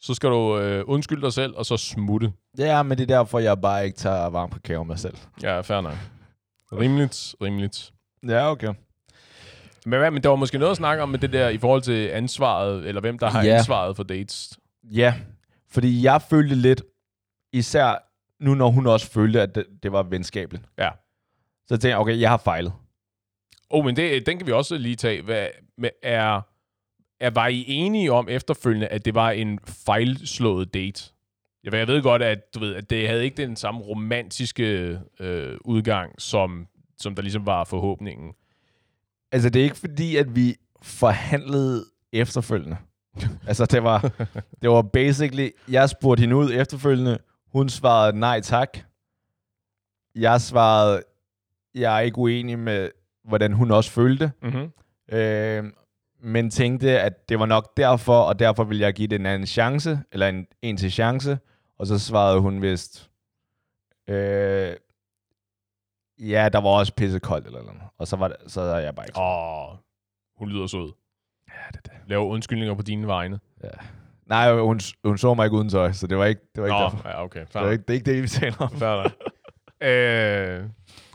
så 0.00 0.14
skal 0.14 0.28
du 0.30 0.58
øh, 0.58 0.84
undskylde 0.86 1.22
dig 1.22 1.32
selv, 1.32 1.54
og 1.56 1.66
så 1.66 1.76
smutte. 1.76 2.32
Ja, 2.58 2.82
men 2.82 2.98
det 2.98 3.10
er 3.10 3.16
derfor, 3.16 3.38
jeg 3.38 3.60
bare 3.60 3.84
ikke 3.84 3.96
tager 3.98 4.26
varm 4.30 4.50
kakao 4.50 4.84
med 4.84 4.96
selv. 4.96 5.16
Ja, 5.42 5.60
fair 5.60 5.80
nok. 5.80 5.94
Rimeligt, 6.72 7.34
rimeligt. 7.42 7.92
Ja, 8.28 8.50
okay. 8.50 8.74
Men, 9.86 9.98
hvad, 9.98 10.10
men 10.10 10.22
der 10.22 10.28
var 10.28 10.36
måske 10.36 10.58
noget 10.58 10.70
at 10.70 10.76
snakke 10.76 11.02
om 11.02 11.08
med 11.08 11.18
det 11.18 11.32
der 11.32 11.48
i 11.48 11.58
forhold 11.58 11.82
til 11.82 12.08
ansvaret, 12.08 12.88
eller 12.88 13.00
hvem 13.00 13.18
der 13.18 13.30
har 13.30 13.44
Ja. 13.44 13.56
ansvaret 13.56 13.96
for 13.96 14.02
dates. 14.02 14.58
Ja, 14.84 15.14
fordi 15.70 16.02
jeg 16.04 16.22
følte 16.22 16.54
lidt, 16.54 16.82
især 17.52 17.94
nu 18.44 18.54
når 18.54 18.70
hun 18.70 18.86
også 18.86 19.10
følte, 19.10 19.42
at 19.42 19.54
det, 19.54 19.66
det 19.82 19.92
var 19.92 20.02
venskabeligt. 20.02 20.64
Ja. 20.78 20.88
Så 21.70 21.74
tænkte, 21.76 21.88
jeg, 21.88 21.98
okay, 21.98 22.20
jeg 22.20 22.30
har 22.30 22.36
fejlet. 22.36 22.72
Oh, 23.70 23.84
men 23.84 23.96
det, 23.96 24.26
den 24.26 24.38
kan 24.38 24.46
vi 24.46 24.52
også 24.52 24.78
lige 24.78 24.96
tage. 24.96 25.22
Hvad, 25.22 25.46
med, 25.78 25.90
er, 26.02 26.40
er, 27.20 27.30
var 27.30 27.46
I 27.46 27.64
enige 27.68 28.12
om 28.12 28.28
efterfølgende, 28.28 28.86
at 28.86 29.04
det 29.04 29.14
var 29.14 29.30
en 29.30 29.58
fejlslået 29.66 30.74
date? 30.74 31.04
Jeg, 31.64 31.72
ved- 31.72 31.78
jeg 31.78 31.88
ved 31.88 32.02
godt, 32.02 32.22
at, 32.22 32.54
du 32.54 32.60
ved, 32.60 32.74
at 32.74 32.90
det 32.90 33.08
havde 33.08 33.24
ikke 33.24 33.36
den 33.36 33.56
samme 33.56 33.80
romantiske 33.80 34.98
øh, 35.20 35.58
udgang, 35.64 36.12
som, 36.18 36.66
som 36.98 37.14
der 37.14 37.22
ligesom 37.22 37.46
var 37.46 37.64
forhåbningen. 37.64 38.32
Altså, 39.32 39.50
det 39.50 39.60
er 39.60 39.64
ikke 39.64 39.76
fordi, 39.78 40.16
at 40.16 40.36
vi 40.36 40.56
forhandlede 40.82 41.84
efterfølgende. 42.12 42.76
altså, 43.48 43.66
det 43.66 43.82
var, 43.82 44.00
det 44.62 44.70
var 44.70 44.82
basically, 44.82 45.48
jeg 45.68 45.90
spurgte 45.90 46.20
hende 46.20 46.36
ud 46.36 46.50
efterfølgende, 46.52 47.18
hun 47.52 47.68
svarede 47.68 48.18
nej 48.18 48.40
tak. 48.40 48.78
Jeg 50.14 50.40
svarede, 50.40 51.02
jeg 51.74 51.96
er 51.96 52.00
ikke 52.00 52.18
uenig 52.18 52.58
med, 52.58 52.90
hvordan 53.24 53.52
hun 53.52 53.70
også 53.70 53.90
følte. 53.90 54.32
Mm-hmm. 54.42 54.72
Øh, 55.18 55.64
men 56.22 56.50
tænkte, 56.50 57.00
at 57.00 57.28
det 57.28 57.38
var 57.38 57.46
nok 57.46 57.76
derfor, 57.76 58.20
og 58.20 58.38
derfor 58.38 58.64
ville 58.64 58.82
jeg 58.82 58.94
give 58.94 59.08
det 59.08 59.20
en 59.20 59.26
anden 59.26 59.46
chance, 59.46 59.98
eller 60.12 60.28
en, 60.28 60.46
en 60.62 60.76
til 60.76 60.92
chance. 60.92 61.38
Og 61.78 61.86
så 61.86 61.98
svarede 61.98 62.40
hun 62.40 62.62
vist, 62.62 63.10
øh, 64.08 64.72
Ja, 66.22 66.48
der 66.52 66.60
var 66.60 66.68
også 66.68 66.94
pisse 66.94 67.18
koldt 67.18 67.46
eller 67.46 67.62
noget. 67.62 67.80
Og 67.98 68.08
så 68.08 68.16
var 68.16 68.28
det, 68.28 68.36
så 68.46 68.60
er 68.60 68.78
jeg 68.78 68.94
bare 68.94 69.06
ikke. 69.06 69.20
Åh, 69.20 69.76
hun 70.38 70.48
lyder 70.48 70.66
sød. 70.66 70.92
Ja, 71.48 71.52
det 71.72 71.76
er 71.76 71.80
det. 71.82 71.92
Laver 72.06 72.24
undskyldninger 72.24 72.74
på 72.74 72.82
dine 72.82 73.06
vegne. 73.06 73.40
Nej, 74.26 74.60
hun, 74.60 74.80
hun 75.04 75.18
så 75.18 75.34
mig 75.34 75.44
ikke 75.44 75.56
uden 75.56 75.68
tøj, 75.68 75.92
så 75.92 76.06
det 76.06 76.18
var 76.18 76.24
ikke 76.24 76.40
det. 76.54 76.62
Var 76.62 76.66
ikke 76.66 76.78
Nå, 76.78 76.82
derfor. 76.82 77.08
ja, 77.08 77.24
okay. 77.24 77.40
Det, 77.40 77.48
Fair 77.48 77.62
er 77.62 77.64
nok. 77.64 77.72
ikke, 77.72 77.82
det 77.82 77.90
er 77.90 77.94
ikke 77.94 78.12
det, 78.12 78.22
vi 78.22 78.28
taler 78.28 78.56
om. 78.58 78.70
Fair 78.70 79.12
øh, 80.60 80.68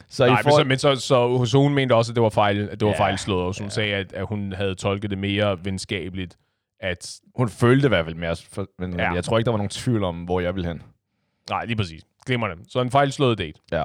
Så 0.10 0.26
nej, 0.26 0.40
i 0.40 0.44
forhold, 0.44 0.66
men, 0.68 0.78
så, 0.80 0.88
men 0.90 0.98
så, 0.98 1.08
så, 1.08 1.46
så 1.46 1.58
hun 1.58 1.74
mente 1.74 1.96
også, 1.96 2.12
at 2.12 2.16
det 2.16 2.24
var, 2.24 2.30
fejl, 2.30 2.70
at 2.70 2.80
det 2.80 2.86
var 2.86 2.92
Ja, 2.94 3.00
fejlslået, 3.00 3.46
og 3.46 3.56
hun 3.60 3.66
ja. 3.66 3.70
sagde, 3.70 3.94
at, 3.96 4.14
at 4.14 4.26
hun 4.26 4.54
havde 4.54 4.76
tolket 4.76 5.10
det 5.10 5.18
mere 5.18 5.66
venskabeligt, 5.66 6.38
at 6.80 7.20
hun 7.36 7.50
følte 7.50 7.86
i 7.86 7.90
hvert 7.90 8.06
fald 8.06 8.16
mere, 8.16 8.36
for, 8.52 8.68
men 8.80 8.94
Ja. 8.94 9.04
ja. 9.04 9.14
jeg 9.14 9.24
tror 9.24 9.38
ikke, 9.38 9.46
der 9.46 9.52
var 9.52 9.58
nogen 9.58 9.70
tvivl 9.70 10.04
om, 10.04 10.24
hvor 10.24 10.40
jeg 10.40 10.56
ville 10.56 10.68
hen. 10.68 10.82
Nej, 11.50 11.66
lige 11.66 11.76
præcis. 11.78 12.02
Glemmer 12.26 12.48
det. 12.48 12.58
Så 12.68 12.82
en 12.82 12.92
fejlslået 12.92 13.38
date. 13.38 13.60
Ja. 13.72 13.84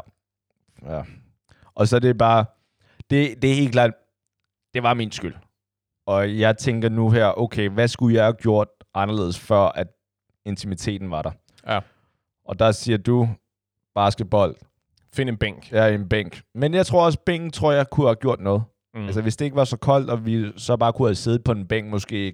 Og 1.75 1.89
så 1.89 1.97
er 1.97 2.01
det 2.01 2.19
bare, 2.19 2.45
det, 3.11 3.43
det 3.43 3.51
er 3.51 3.55
helt 3.55 3.73
klart, 3.73 3.91
det 4.75 4.83
var 4.83 4.95
min 4.95 5.13
skyld. 5.13 5.35
Og 6.07 6.39
jeg 6.39 6.59
tænker 6.59 6.89
nu 6.89 7.11
her, 7.11 7.39
okay, 7.39 7.69
hvad 7.69 7.89
skulle 7.89 8.17
jeg 8.17 8.25
have 8.25 8.33
gjort 8.35 8.69
anderledes, 8.95 9.39
før 9.39 9.61
at 9.61 9.87
intimiteten 10.47 11.11
var 11.11 11.23
der? 11.23 11.31
Ja. 11.67 11.81
Og 12.45 12.59
der 12.59 12.73
siger 12.73 12.99
du, 12.99 13.29
basketball, 13.95 14.55
Find 15.15 15.29
en 15.29 15.37
bænk. 15.37 15.73
i 15.73 15.95
en 15.95 16.09
bænk. 16.09 16.43
Men 16.55 16.75
jeg 16.75 16.87
tror 16.87 17.05
også, 17.05 17.19
bænken 17.27 17.51
tror 17.51 17.73
jeg 17.73 17.91
kunne 17.91 18.07
have 18.07 18.15
gjort 18.17 18.41
noget. 18.41 18.63
Mm. 18.95 19.05
Altså 19.05 19.23
hvis 19.23 19.37
det 19.37 19.45
ikke 19.45 19.57
var 19.57 19.65
så 19.65 19.77
koldt, 19.77 20.11
og 20.11 20.27
vi 20.27 20.53
så 20.57 20.77
bare 20.77 20.93
kunne 20.93 21.09
have 21.09 21.15
siddet 21.15 21.45
på 21.45 21.53
en 21.53 21.67
bænk 21.67 21.91
måske 21.91 22.29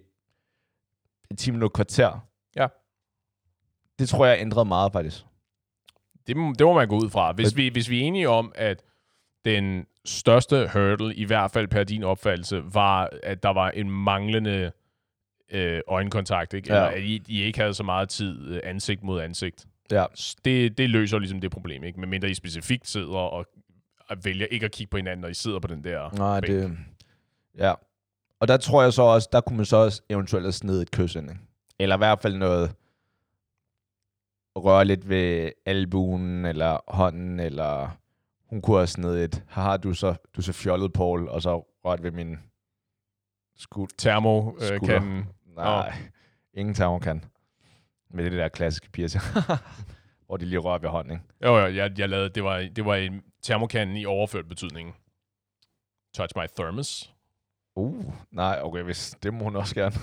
et 1.30 1.38
10 1.38 1.50
minutter 1.50 1.68
kvarter. 1.74 2.26
Ja. 2.56 2.66
Det 3.98 4.08
tror 4.08 4.26
jeg 4.26 4.40
ændrede 4.40 4.64
meget 4.64 4.92
faktisk. 4.92 5.24
Det, 6.26 6.36
det 6.58 6.66
må 6.66 6.72
man 6.74 6.88
gå 6.88 6.96
ud 6.96 7.10
fra. 7.10 7.32
Hvis 7.32 7.56
vi, 7.56 7.68
hvis 7.68 7.90
vi 7.90 8.00
er 8.00 8.04
enige 8.04 8.28
om, 8.28 8.52
at 8.54 8.82
den 9.44 9.86
største 10.04 10.68
hurdle, 10.72 11.14
i 11.14 11.24
hvert 11.24 11.50
fald 11.50 11.68
per 11.68 11.84
din 11.84 12.02
opfattelse, 12.04 12.62
var, 12.74 13.10
at 13.22 13.42
der 13.42 13.48
var 13.52 13.70
en 13.70 13.90
manglende 13.90 14.72
øh, 15.52 15.80
øjenkontakt, 15.88 16.54
ikke? 16.54 16.68
Eller 16.68 16.82
Ja. 16.82 16.92
at 16.96 17.02
I, 17.02 17.22
I 17.28 17.42
ikke 17.42 17.58
havde 17.58 17.74
så 17.74 17.82
meget 17.82 18.08
tid 18.08 18.46
øh, 18.54 18.60
ansigt 18.64 19.02
mod 19.02 19.20
ansigt. 19.20 19.66
Ja. 19.90 20.04
Det, 20.44 20.78
det 20.78 20.90
løser 20.90 21.18
ligesom 21.18 21.40
det 21.40 21.50
problem, 21.50 21.84
ikke? 21.84 22.00
Medmindre 22.00 22.30
I 22.30 22.34
specifikt 22.34 22.88
sidder 22.88 23.16
og, 23.16 23.46
vælger 24.22 24.46
ikke 24.46 24.66
at 24.66 24.72
kigge 24.72 24.90
på 24.90 24.96
hinanden, 24.96 25.20
når 25.20 25.28
I 25.28 25.34
sidder 25.34 25.58
på 25.58 25.68
den 25.68 25.84
der 25.84 26.10
Nej, 26.16 26.40
bænk. 26.40 26.52
det... 26.52 26.78
Ja. 27.58 27.74
Og 28.40 28.48
der 28.48 28.56
tror 28.56 28.82
jeg 28.82 28.92
så 28.92 29.02
også, 29.02 29.28
der 29.32 29.40
kunne 29.40 29.56
man 29.56 29.66
så 29.66 29.76
også 29.76 30.02
eventuelt 30.10 30.44
have 30.44 30.52
snedet 30.52 30.82
et 30.82 30.90
kys 30.90 31.14
ind. 31.14 31.30
ikke? 31.30 31.40
Eller 31.78 31.96
i 31.96 31.98
hvert 31.98 32.20
fald 32.20 32.36
noget 32.36 32.74
røre 34.56 34.84
lidt 34.84 35.08
ved 35.08 35.50
albuen, 35.66 36.44
eller 36.44 36.78
hånden, 36.88 37.40
eller 37.40 37.98
hun 38.50 38.62
kunne 38.62 38.76
have 38.76 38.86
snedet 38.86 39.24
et, 39.24 39.44
haha, 39.48 39.76
du 39.76 39.94
så, 39.94 40.14
du 40.36 40.42
så 40.42 40.52
fjollet, 40.52 40.92
Paul, 40.92 41.28
og 41.28 41.42
så 41.42 41.58
rørt 41.84 42.02
ved 42.02 42.10
min 42.10 42.36
skud. 43.56 43.86
Termo 43.98 44.52
øh, 44.72 44.80
kan... 44.80 45.26
Nej, 45.56 45.94
ingen 46.54 46.74
termor 46.74 46.98
kan. 46.98 47.24
Med 48.16 48.24
det 48.24 48.32
der 48.32 48.48
klassiske 48.48 48.90
piercing. 48.90 49.22
hvor 50.26 50.36
de 50.36 50.44
lige 50.44 50.58
rører 50.58 50.78
ved 50.78 50.88
hånden, 50.88 51.12
ikke? 51.12 51.24
Jo, 51.44 51.58
jo, 51.58 51.66
jeg, 51.66 51.98
jeg 51.98 52.08
lavede, 52.08 52.28
det 52.28 52.44
var, 52.44 52.68
det 52.76 52.84
var 52.84 52.94
en 52.94 53.22
termokanden 53.42 53.96
i 53.96 54.06
overført 54.06 54.48
betydning. 54.48 54.96
Touch 56.14 56.32
my 56.36 56.46
thermos. 56.56 57.14
Uh, 57.76 58.14
nej, 58.30 58.60
okay, 58.62 58.82
hvis, 58.82 59.16
det 59.22 59.34
må 59.34 59.44
hun 59.44 59.56
også 59.56 59.74
gerne. 59.74 59.96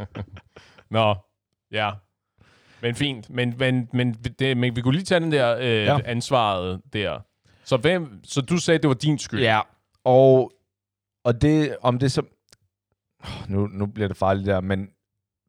Nå, 0.96 1.14
ja. 1.70 1.90
Men 2.82 2.94
fint. 2.94 3.30
Men, 3.30 3.54
men, 3.58 3.88
men, 3.92 4.12
det, 4.12 4.56
men 4.56 4.76
vi 4.76 4.82
kunne 4.82 4.94
lige 4.94 5.04
tage 5.04 5.20
den 5.20 5.32
der 5.32 5.56
øh, 5.56 5.64
ja. 5.64 5.98
Ansvaret 6.04 6.82
der. 6.92 7.20
Så, 7.64 7.76
hvem, 7.76 8.24
så 8.24 8.40
du 8.40 8.56
sagde, 8.56 8.78
det 8.78 8.88
var 8.88 8.94
din 8.94 9.18
skyld? 9.18 9.40
Ja, 9.40 9.60
og, 10.04 10.52
og 11.24 11.42
det, 11.42 11.76
om 11.82 11.98
det 11.98 12.12
så... 12.12 12.22
Nu, 13.48 13.66
nu 13.66 13.86
bliver 13.86 14.08
det 14.08 14.16
farligt 14.16 14.46
der, 14.46 14.60
men 14.60 14.90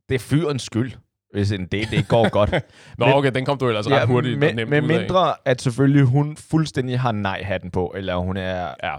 det 0.09 0.15
er 0.15 0.19
fyrens 0.19 0.63
skyld, 0.63 0.91
hvis 1.33 1.51
en 1.51 1.65
date 1.67 1.95
ikke 1.95 2.07
går 2.09 2.29
godt. 2.29 2.51
Nå, 2.97 3.05
Men- 3.05 3.13
okay, 3.15 3.31
den 3.35 3.45
kom 3.45 3.57
du 3.57 3.67
ellers 3.67 3.87
ret 3.89 4.07
hurtigt 4.07 4.33
og 4.33 4.39
med, 4.39 4.53
nemt 4.53 4.69
med 4.69 4.81
mindre, 4.81 5.35
at 5.45 5.61
selvfølgelig 5.61 6.03
hun 6.05 6.37
fuldstændig 6.37 6.99
har 6.99 7.11
nej-hatten 7.11 7.71
på, 7.71 7.93
eller 7.95 8.15
hun 8.15 8.37
er, 8.37 8.75
Ja, 8.83 8.97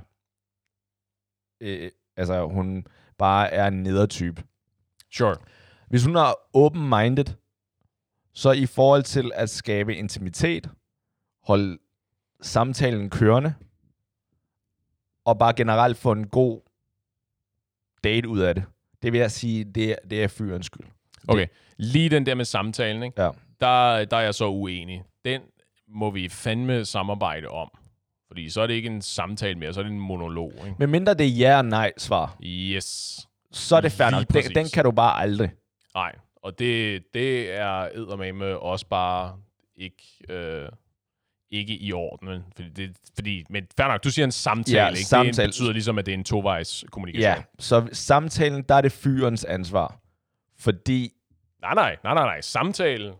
øh, 1.60 1.90
altså 2.16 2.46
hun 2.46 2.86
bare 3.18 3.50
er 3.52 3.66
en 3.66 3.82
nedertype. 3.82 4.42
sure. 5.14 5.36
Hvis 5.88 6.04
hun 6.04 6.16
er 6.16 6.34
open-minded, 6.56 7.24
så 8.34 8.50
i 8.52 8.66
forhold 8.66 9.02
til 9.02 9.30
at 9.34 9.50
skabe 9.50 9.96
intimitet, 9.96 10.70
holde 11.46 11.78
samtalen 12.40 13.10
kørende, 13.10 13.54
og 15.24 15.38
bare 15.38 15.52
generelt 15.54 15.96
få 15.96 16.12
en 16.12 16.26
god 16.26 16.60
date 18.04 18.28
ud 18.28 18.40
af 18.40 18.54
det, 18.54 18.64
det 19.02 19.12
vil 19.12 19.20
jeg 19.20 19.30
sige, 19.30 19.64
det 19.64 19.90
er, 19.90 19.96
det 20.10 20.22
er 20.24 20.28
fyrens 20.28 20.66
skyld. 20.66 20.86
Okay, 21.28 21.46
lige 21.76 22.08
den 22.08 22.26
der 22.26 22.34
med 22.34 22.44
samtalen, 22.44 23.02
ikke? 23.02 23.22
Ja. 23.22 23.30
Der, 23.60 24.04
der 24.04 24.16
er 24.16 24.20
jeg 24.20 24.34
så 24.34 24.46
uenig. 24.48 25.02
Den 25.24 25.40
må 25.88 26.10
vi 26.10 26.28
fandme 26.28 26.84
samarbejde 26.84 27.48
om. 27.48 27.70
Fordi 28.28 28.50
så 28.50 28.60
er 28.60 28.66
det 28.66 28.74
ikke 28.74 28.86
en 28.88 29.02
samtale 29.02 29.58
mere, 29.58 29.72
så 29.74 29.80
er 29.80 29.84
det 29.84 29.92
en 29.92 30.00
monolog, 30.00 30.52
ikke? 30.64 30.76
Men 30.78 30.90
mindre 30.90 31.14
det 31.14 31.26
er 31.26 31.30
ja 31.30 31.58
og 31.58 31.64
nej 31.64 31.92
svar, 31.98 32.36
Yes. 32.44 33.18
så 33.52 33.76
er 33.76 33.80
det 33.80 33.98
Lige 33.98 34.10
nok. 34.10 34.20
Den, 34.20 34.26
præcis. 34.26 34.50
den 34.54 34.66
kan 34.74 34.84
du 34.84 34.90
bare 34.90 35.20
aldrig. 35.20 35.50
Nej, 35.94 36.12
og 36.42 36.58
det, 36.58 37.02
det 37.14 37.50
er 37.58 37.88
eddermame 37.94 38.58
også 38.58 38.86
bare 38.86 39.36
ikke, 39.76 40.02
øh, 40.28 40.68
ikke 41.50 41.76
i 41.76 41.92
orden. 41.92 42.28
vel? 42.28 42.42
Fordi, 42.56 42.68
det, 42.68 42.96
fordi, 43.14 43.44
men 43.50 43.66
fair 43.76 43.88
nok, 43.88 44.04
du 44.04 44.10
siger 44.10 44.24
en 44.24 44.32
samtale, 44.32 44.78
Ja, 44.78 44.88
ikke? 44.88 44.98
Det 44.98 45.06
samtale. 45.06 45.48
betyder 45.48 45.72
ligesom, 45.72 45.98
at 45.98 46.06
det 46.06 46.12
er 46.14 46.18
en 46.18 46.24
tovejs 46.24 46.84
kommunikation. 46.90 47.22
Ja, 47.36 47.42
så 47.58 47.88
samtalen, 47.92 48.62
der 48.68 48.74
er 48.74 48.80
det 48.80 48.92
fyrens 48.92 49.44
ansvar. 49.44 49.98
Fordi... 50.62 51.12
Nej, 51.62 51.74
nej, 51.74 51.96
nej, 52.04 52.14
nej, 52.14 52.24
nej. 52.24 52.40
Samtale. 52.40 53.14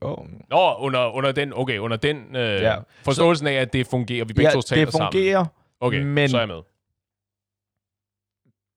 Oh, 0.00 0.26
Nå, 0.50 0.74
under, 0.78 1.06
under 1.14 1.32
den, 1.32 1.52
okay, 1.56 1.78
under 1.78 1.96
den 1.96 2.36
øh, 2.36 2.60
Ja. 2.62 2.76
forståelsen 3.04 3.46
af, 3.46 3.52
at 3.52 3.72
det 3.72 3.86
fungerer, 3.86 4.24
vi 4.24 4.32
begge 4.34 4.48
ja, 4.48 4.54
to 4.54 4.60
taler 4.62 4.84
det 4.84 4.94
fungerer, 4.94 5.38
sammen. 5.44 5.50
Okay, 5.80 6.02
men- 6.02 6.28
så 6.28 6.36
er 6.36 6.40
jeg 6.40 6.48
med. 6.48 6.62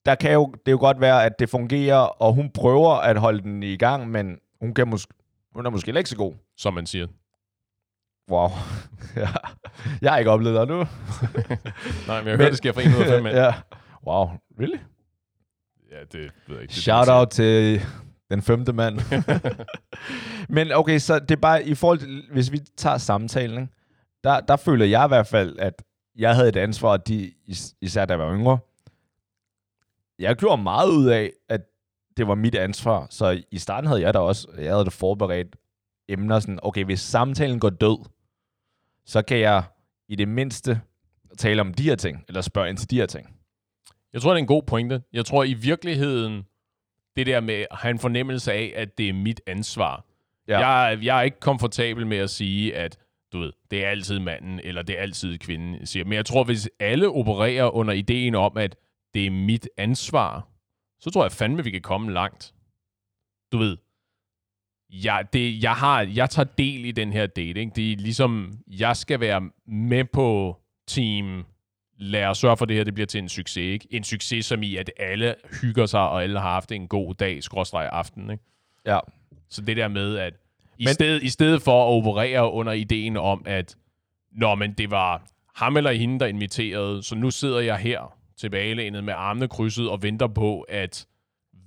der 0.05 0.16
kan 0.16 0.34
jo, 0.34 0.55
det 0.66 0.72
jo 0.72 0.78
godt 0.78 1.01
være, 1.01 1.26
at 1.26 1.39
det 1.39 1.49
fungerer, 1.49 1.97
og 1.97 2.34
hun 2.34 2.49
prøver 2.49 2.93
at 2.93 3.18
holde 3.18 3.41
den 3.41 3.63
i 3.63 3.78
gang, 3.78 4.09
men 4.09 4.39
hun, 4.61 4.74
kan 4.74 4.93
mås- 4.93 5.49
hun 5.53 5.66
er 5.66 5.70
måske 5.70 5.97
ikke 5.97 6.09
så 6.09 6.18
god. 6.18 6.34
Som 6.57 6.74
man 6.74 6.86
siger. 6.86 7.07
Wow. 8.32 8.49
Jeg 10.01 10.11
har 10.11 10.18
ikke 10.18 10.32
oplevet 10.32 10.59
det 10.59 10.68
nu. 10.68 10.78
Nej, 12.07 12.20
men 12.22 12.28
jeg 12.28 12.38
hører, 12.38 12.49
det 12.49 12.57
sker 12.57 12.72
for 12.72 12.82
en 12.82 12.95
ud 12.95 13.01
af 13.01 13.07
fem 13.07 13.24
mænd. 13.24 13.36
ja. 13.43 13.53
Wow, 14.07 14.26
really? 14.59 14.78
ja, 15.91 15.99
det 16.11 16.13
ved 16.47 16.55
jeg 16.55 16.61
ikke. 16.61 16.72
Det, 16.72 16.78
Shout 16.84 17.07
out 17.09 17.30
til 17.30 17.82
den 18.30 18.41
femte 18.41 18.73
mand. 18.73 18.99
Men 20.55 20.71
okay, 20.71 20.99
så 20.99 21.19
det 21.19 21.32
er 21.32 21.36
bare 21.41 21.63
i 21.67 21.76
forhold 21.76 21.99
til, 21.99 22.23
hvis 22.32 22.51
vi 22.51 22.57
tager 22.78 22.97
samtalen, 22.97 23.61
ikke? 23.61 23.73
der, 24.23 24.39
der 24.39 24.55
føler 24.55 24.86
jeg 24.86 25.05
i 25.05 25.07
hvert 25.07 25.28
fald, 25.28 25.59
at 25.59 25.84
jeg 26.17 26.36
havde 26.36 26.49
et 26.49 26.55
ansvar, 26.55 26.89
og 26.89 27.07
de, 27.07 27.34
is- 27.45 27.76
især 27.82 28.05
da 28.05 28.13
jeg 28.13 28.19
var 28.19 28.34
yngre, 28.36 28.57
jeg 30.19 30.36
gjorde 30.36 30.63
meget 30.63 30.89
ud 30.89 31.05
af, 31.07 31.32
at 31.49 31.61
det 32.17 32.28
var 32.28 32.36
mit 32.36 32.55
ansvar. 32.55 33.07
Så 33.09 33.43
i 33.51 33.57
starten 33.57 33.88
havde 33.88 34.01
jeg 34.01 34.13
da 34.13 34.19
også, 34.19 34.47
jeg 34.57 34.71
havde 34.71 34.86
da 34.86 34.89
forberedt 34.89 35.55
emner 36.09 36.39
sådan, 36.39 36.59
okay, 36.63 36.86
hvis 36.86 36.99
samtalen 36.99 37.59
går 37.59 37.69
død, 37.69 38.05
så 39.05 39.21
kan 39.21 39.39
jeg 39.39 39.63
i 40.09 40.15
det 40.15 40.28
mindste 40.28 40.82
tale 41.38 41.61
om 41.61 41.73
de 41.73 41.84
her 41.84 41.95
ting, 41.95 42.23
eller 42.28 42.41
spørge 42.41 42.69
ind 42.69 42.78
til 42.78 42.89
de 42.89 42.95
her 42.95 43.05
ting. 43.05 43.36
Jeg 44.13 44.21
tror, 44.21 44.30
det 44.32 44.36
er 44.38 44.41
en 44.43 44.47
god 44.47 44.63
pointe. 44.63 45.03
Jeg 45.13 45.26
tror 45.26 45.43
i 45.43 45.53
virkeligheden, 45.53 46.43
det 47.18 47.28
der 47.28 47.39
med 47.39 47.66
at 47.72 47.78
have 47.78 47.91
en 47.91 47.99
fornemmelse 47.99 48.53
af, 48.53 48.74
at 48.76 48.97
det 48.97 49.09
er 49.09 49.13
mit 49.13 49.41
ansvar. 49.47 50.05
Ja. 50.47 50.70
Jeg, 50.70 50.99
jeg 51.03 51.18
er 51.18 51.22
ikke 51.22 51.39
komfortabel 51.39 52.07
med 52.07 52.18
at 52.18 52.30
sige, 52.30 52.76
at 52.76 52.97
du 53.34 53.39
ved, 53.39 53.51
det 53.72 53.86
er 53.86 53.89
altid 53.89 54.20
manden, 54.20 54.59
eller 54.63 54.82
det 54.82 54.97
er 54.97 55.01
altid 55.01 55.38
kvinden, 55.38 55.86
siger. 55.86 56.05
Men 56.05 56.13
jeg 56.13 56.26
tror, 56.26 56.43
hvis 56.43 56.70
alle 56.80 57.09
opererer 57.09 57.76
under 57.76 57.93
ideen 57.93 58.36
om, 58.36 58.57
at 58.57 58.76
det 59.13 59.26
er 59.26 59.32
mit 59.32 59.70
ansvar, 59.78 60.47
så 60.99 61.11
tror 61.11 61.24
jeg 61.24 61.32
fandme, 61.32 61.63
vi 61.63 61.72
kan 61.72 61.82
komme 61.82 62.13
langt. 62.13 62.53
Du 63.51 63.57
ved, 63.57 63.78
jeg, 64.89 65.28
det, 65.34 65.63
jeg, 65.63 65.74
har, 65.74 66.01
jeg 66.01 66.30
tager 66.30 66.47
del 66.57 66.86
i 66.86 66.91
den 66.91 67.13
her 67.13 67.28
date. 67.28 67.59
Ikke? 67.59 67.72
Det 67.76 67.91
er 67.91 67.97
ligesom, 67.97 68.59
jeg 68.68 68.97
skal 68.97 69.20
være 69.20 69.49
med 69.68 70.05
på 70.05 70.59
team 70.88 71.45
lad 71.97 72.25
os 72.25 72.37
sørge 72.37 72.57
for, 72.57 72.65
at 72.65 72.69
det 72.69 72.77
her 72.77 72.83
det 72.83 72.93
bliver 72.93 73.07
til 73.07 73.17
en 73.17 73.29
succes. 73.29 73.57
Ikke? 73.57 73.87
En 73.91 74.03
succes 74.03 74.45
som 74.45 74.63
i, 74.63 74.75
at 74.75 74.91
alle 74.99 75.35
hygger 75.61 75.85
sig, 75.85 75.99
og 75.99 76.23
alle 76.23 76.39
har 76.39 76.51
haft 76.51 76.71
en 76.71 76.87
god 76.87 77.13
dag, 77.15 77.43
skråstreg 77.43 77.89
aften. 77.91 78.29
Ikke? 78.29 78.43
Ja. 78.85 78.99
Så 79.49 79.61
det 79.61 79.77
der 79.77 79.87
med, 79.87 80.17
at 80.17 80.33
i, 80.77 80.85
Men- 80.85 80.93
stedet, 80.93 81.23
i 81.23 81.29
stedet 81.29 81.61
for 81.61 81.83
at 81.83 81.97
operere 81.97 82.51
under 82.51 82.73
ideen 82.73 83.17
om, 83.17 83.43
at 83.45 83.75
Nå, 84.37 84.55
men 84.55 84.73
det 84.73 84.91
var 84.91 85.27
ham 85.55 85.77
eller 85.77 85.91
hende, 85.91 86.19
der 86.19 86.25
inviterede, 86.25 87.03
så 87.03 87.15
nu 87.15 87.31
sidder 87.31 87.59
jeg 87.59 87.77
her 87.77 88.17
tilbagelænet 88.37 89.03
med 89.03 89.13
armene 89.17 89.47
krydset 89.47 89.89
og 89.89 90.03
venter 90.03 90.27
på, 90.27 90.61
at 90.61 91.07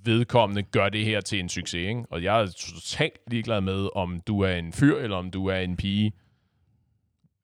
vedkommende 0.03 0.63
gør 0.63 0.89
det 0.89 1.05
her 1.05 1.21
til 1.21 1.39
en 1.39 1.49
succes. 1.49 1.73
Ikke? 1.87 2.03
Og 2.11 2.23
jeg 2.23 2.41
er 2.41 2.45
totalt 2.45 3.19
ligeglad 3.27 3.61
med, 3.61 3.89
om 3.95 4.21
du 4.27 4.41
er 4.41 4.51
en 4.51 4.73
fyr 4.73 4.97
eller 4.97 5.17
om 5.17 5.31
du 5.31 5.47
er 5.47 5.57
en 5.57 5.77
pige. 5.77 6.11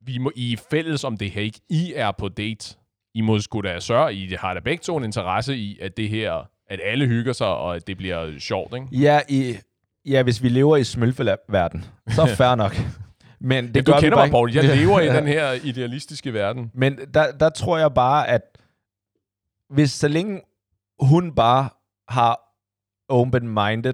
Vi 0.06 0.18
må, 0.18 0.32
I 0.36 0.54
er 0.54 0.58
fælles 0.72 1.04
om 1.04 1.18
det 1.18 1.32
her, 1.32 1.42
ikke? 1.42 1.60
I 1.70 1.94
er 1.96 2.12
på 2.12 2.30
date. 2.30 2.76
I 3.14 3.22
må 3.22 3.40
sgu 3.40 3.62
da 3.62 3.80
sørge, 3.80 4.14
I 4.14 4.36
har 4.40 4.54
da 4.54 4.60
begge 4.60 4.82
to 4.82 4.98
en 4.98 5.04
interesse 5.04 5.58
i, 5.58 5.80
at 5.82 5.98
det 5.98 6.10
her, 6.10 6.50
at 6.70 6.80
alle 6.84 7.08
hygger 7.08 7.34
sig, 7.34 7.48
og 7.48 7.76
at 7.76 7.88
det 7.88 7.98
bliver 7.98 8.40
sjovt, 8.40 8.74
ikke? 8.76 8.88
Ja, 8.92 9.20
i, 9.30 9.58
ja 10.06 10.24
hvis 10.24 10.44
vi 10.44 10.50
lever 10.50 10.78
i 10.78 10.84
smølfelab-verden, 10.84 11.86
så 12.08 12.22
er 12.22 12.36
fair 12.44 12.56
nok. 12.56 12.76
Men 13.40 13.66
det 13.66 13.76
Det 13.76 13.88
du 13.88 13.92
gør 13.92 14.00
kender 14.00 14.18
bare 14.18 14.26
mig, 14.28 14.32
Paul. 14.32 14.54
Jeg 14.54 14.78
lever 14.78 15.00
i 15.00 15.08
den 15.18 15.28
her 15.28 15.52
idealistiske 15.52 16.34
verden. 16.34 16.72
Men 16.74 17.00
der, 17.14 17.32
der 17.32 17.50
tror 17.50 17.78
jeg 17.78 17.94
bare, 17.94 18.28
at 18.28 18.42
hvis 19.70 19.92
så 19.92 20.08
længe 20.08 20.42
hun 21.00 21.36
bare 21.36 21.70
har 22.08 22.40
open-minded, 23.10 23.94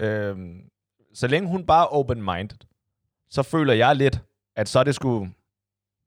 øhm, 0.00 0.60
så 1.14 1.26
længe 1.26 1.48
hun 1.48 1.66
bare 1.66 1.82
er 1.82 1.94
open-minded, 1.94 2.56
så 3.30 3.42
føler 3.42 3.72
jeg 3.72 3.96
lidt, 3.96 4.20
at 4.56 4.68
så 4.68 4.78
er 4.78 4.84
det 4.84 4.94
sgu, 4.94 5.28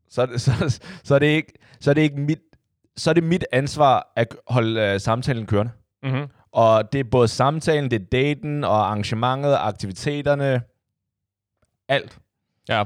så, 0.10 0.28
så, 0.38 0.80
så, 1.04 1.16
er 1.16 1.20
det 1.20 1.28
ikke, 1.28 1.54
så 1.80 1.90
er 1.90 1.94
det 1.94 2.02
ikke 2.02 2.20
mit, 2.20 2.40
så 2.98 3.10
er 3.10 3.14
det 3.14 3.24
mit 3.24 3.46
ansvar 3.52 4.12
at 4.16 4.36
holde 4.48 4.82
øh, 4.82 5.00
samtalen 5.00 5.46
kørende. 5.46 5.72
Mm-hmm. 6.04 6.28
Og 6.52 6.94
det 6.94 7.00
er 7.00 7.04
både 7.04 7.28
samtalen, 7.28 7.92
det 7.92 8.02
er 8.02 8.06
daten 8.06 8.64
og 8.64 8.88
arrangementet, 8.88 9.56
aktiviteterne, 9.60 10.62
alt. 11.88 12.20
Ja. 12.70 12.84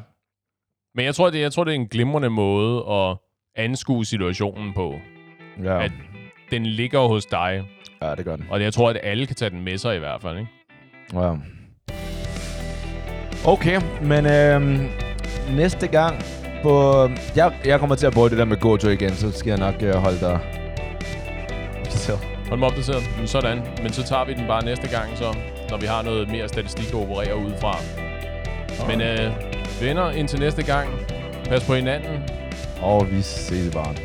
Men 0.95 1.05
jeg 1.05 1.15
tror, 1.15 1.29
det, 1.29 1.39
jeg 1.39 1.53
tror, 1.53 1.63
det 1.63 1.71
er 1.71 1.75
en 1.75 1.87
glimrende 1.87 2.29
måde 2.29 2.85
at 2.93 3.17
anskue 3.55 4.05
situationen 4.05 4.73
på. 4.73 4.99
Ja, 5.63 5.83
At 5.83 5.91
den 6.51 6.65
ligger 6.65 7.07
hos 7.07 7.25
dig, 7.25 7.63
ja 8.01 8.15
det 8.15 8.25
gør 8.25 8.35
den. 8.35 8.47
og 8.49 8.61
jeg 8.61 8.73
tror, 8.73 8.89
at 8.89 8.99
alle 9.03 9.27
kan 9.27 9.35
tage 9.35 9.49
den 9.49 9.61
med 9.63 9.77
sig 9.77 9.95
i 9.95 9.99
hvert 9.99 10.21
fald, 10.21 10.37
ikke? 10.37 10.51
Ja. 11.13 11.35
Okay, 13.45 13.81
men 14.01 14.25
øhm, 14.25 14.87
næste 15.55 15.87
gang 15.87 16.23
på... 16.63 16.93
Jeg, 17.35 17.51
jeg 17.65 17.79
kommer 17.79 17.95
til 17.95 18.05
at 18.05 18.13
bruge 18.13 18.29
det 18.29 18.37
der 18.37 18.45
med 18.45 18.57
GoTo 18.57 18.89
igen, 18.89 19.15
så 19.15 19.31
skal 19.31 19.49
jeg 19.49 19.59
nok 19.59 19.75
øh, 19.81 19.93
holde 19.93 20.19
dig 20.19 20.39
opdateret. 22.03 22.19
Hold 22.47 22.59
mig 22.59 22.67
opdateret. 22.69 23.03
Men 23.17 23.27
sådan. 23.27 23.61
Men 23.83 23.93
så 23.93 24.03
tager 24.03 24.25
vi 24.25 24.33
den 24.33 24.47
bare 24.47 24.65
næste 24.65 24.87
gang, 24.87 25.17
så, 25.17 25.37
når 25.69 25.77
vi 25.77 25.85
har 25.85 26.01
noget 26.01 26.29
mere 26.31 26.47
statistik 26.47 26.87
at 26.87 26.93
operere 26.93 27.37
ud 27.37 27.51
fra. 27.61 27.77
Men 28.87 29.01
øh, 29.01 29.31
venner, 29.81 30.11
indtil 30.11 30.39
næste 30.39 30.63
gang. 30.63 30.89
Pas 31.45 31.63
på 31.63 31.73
hinanden. 31.73 32.23
Og 32.81 33.11
vi 33.11 33.21
ses 33.21 33.73
bare. 33.73 33.95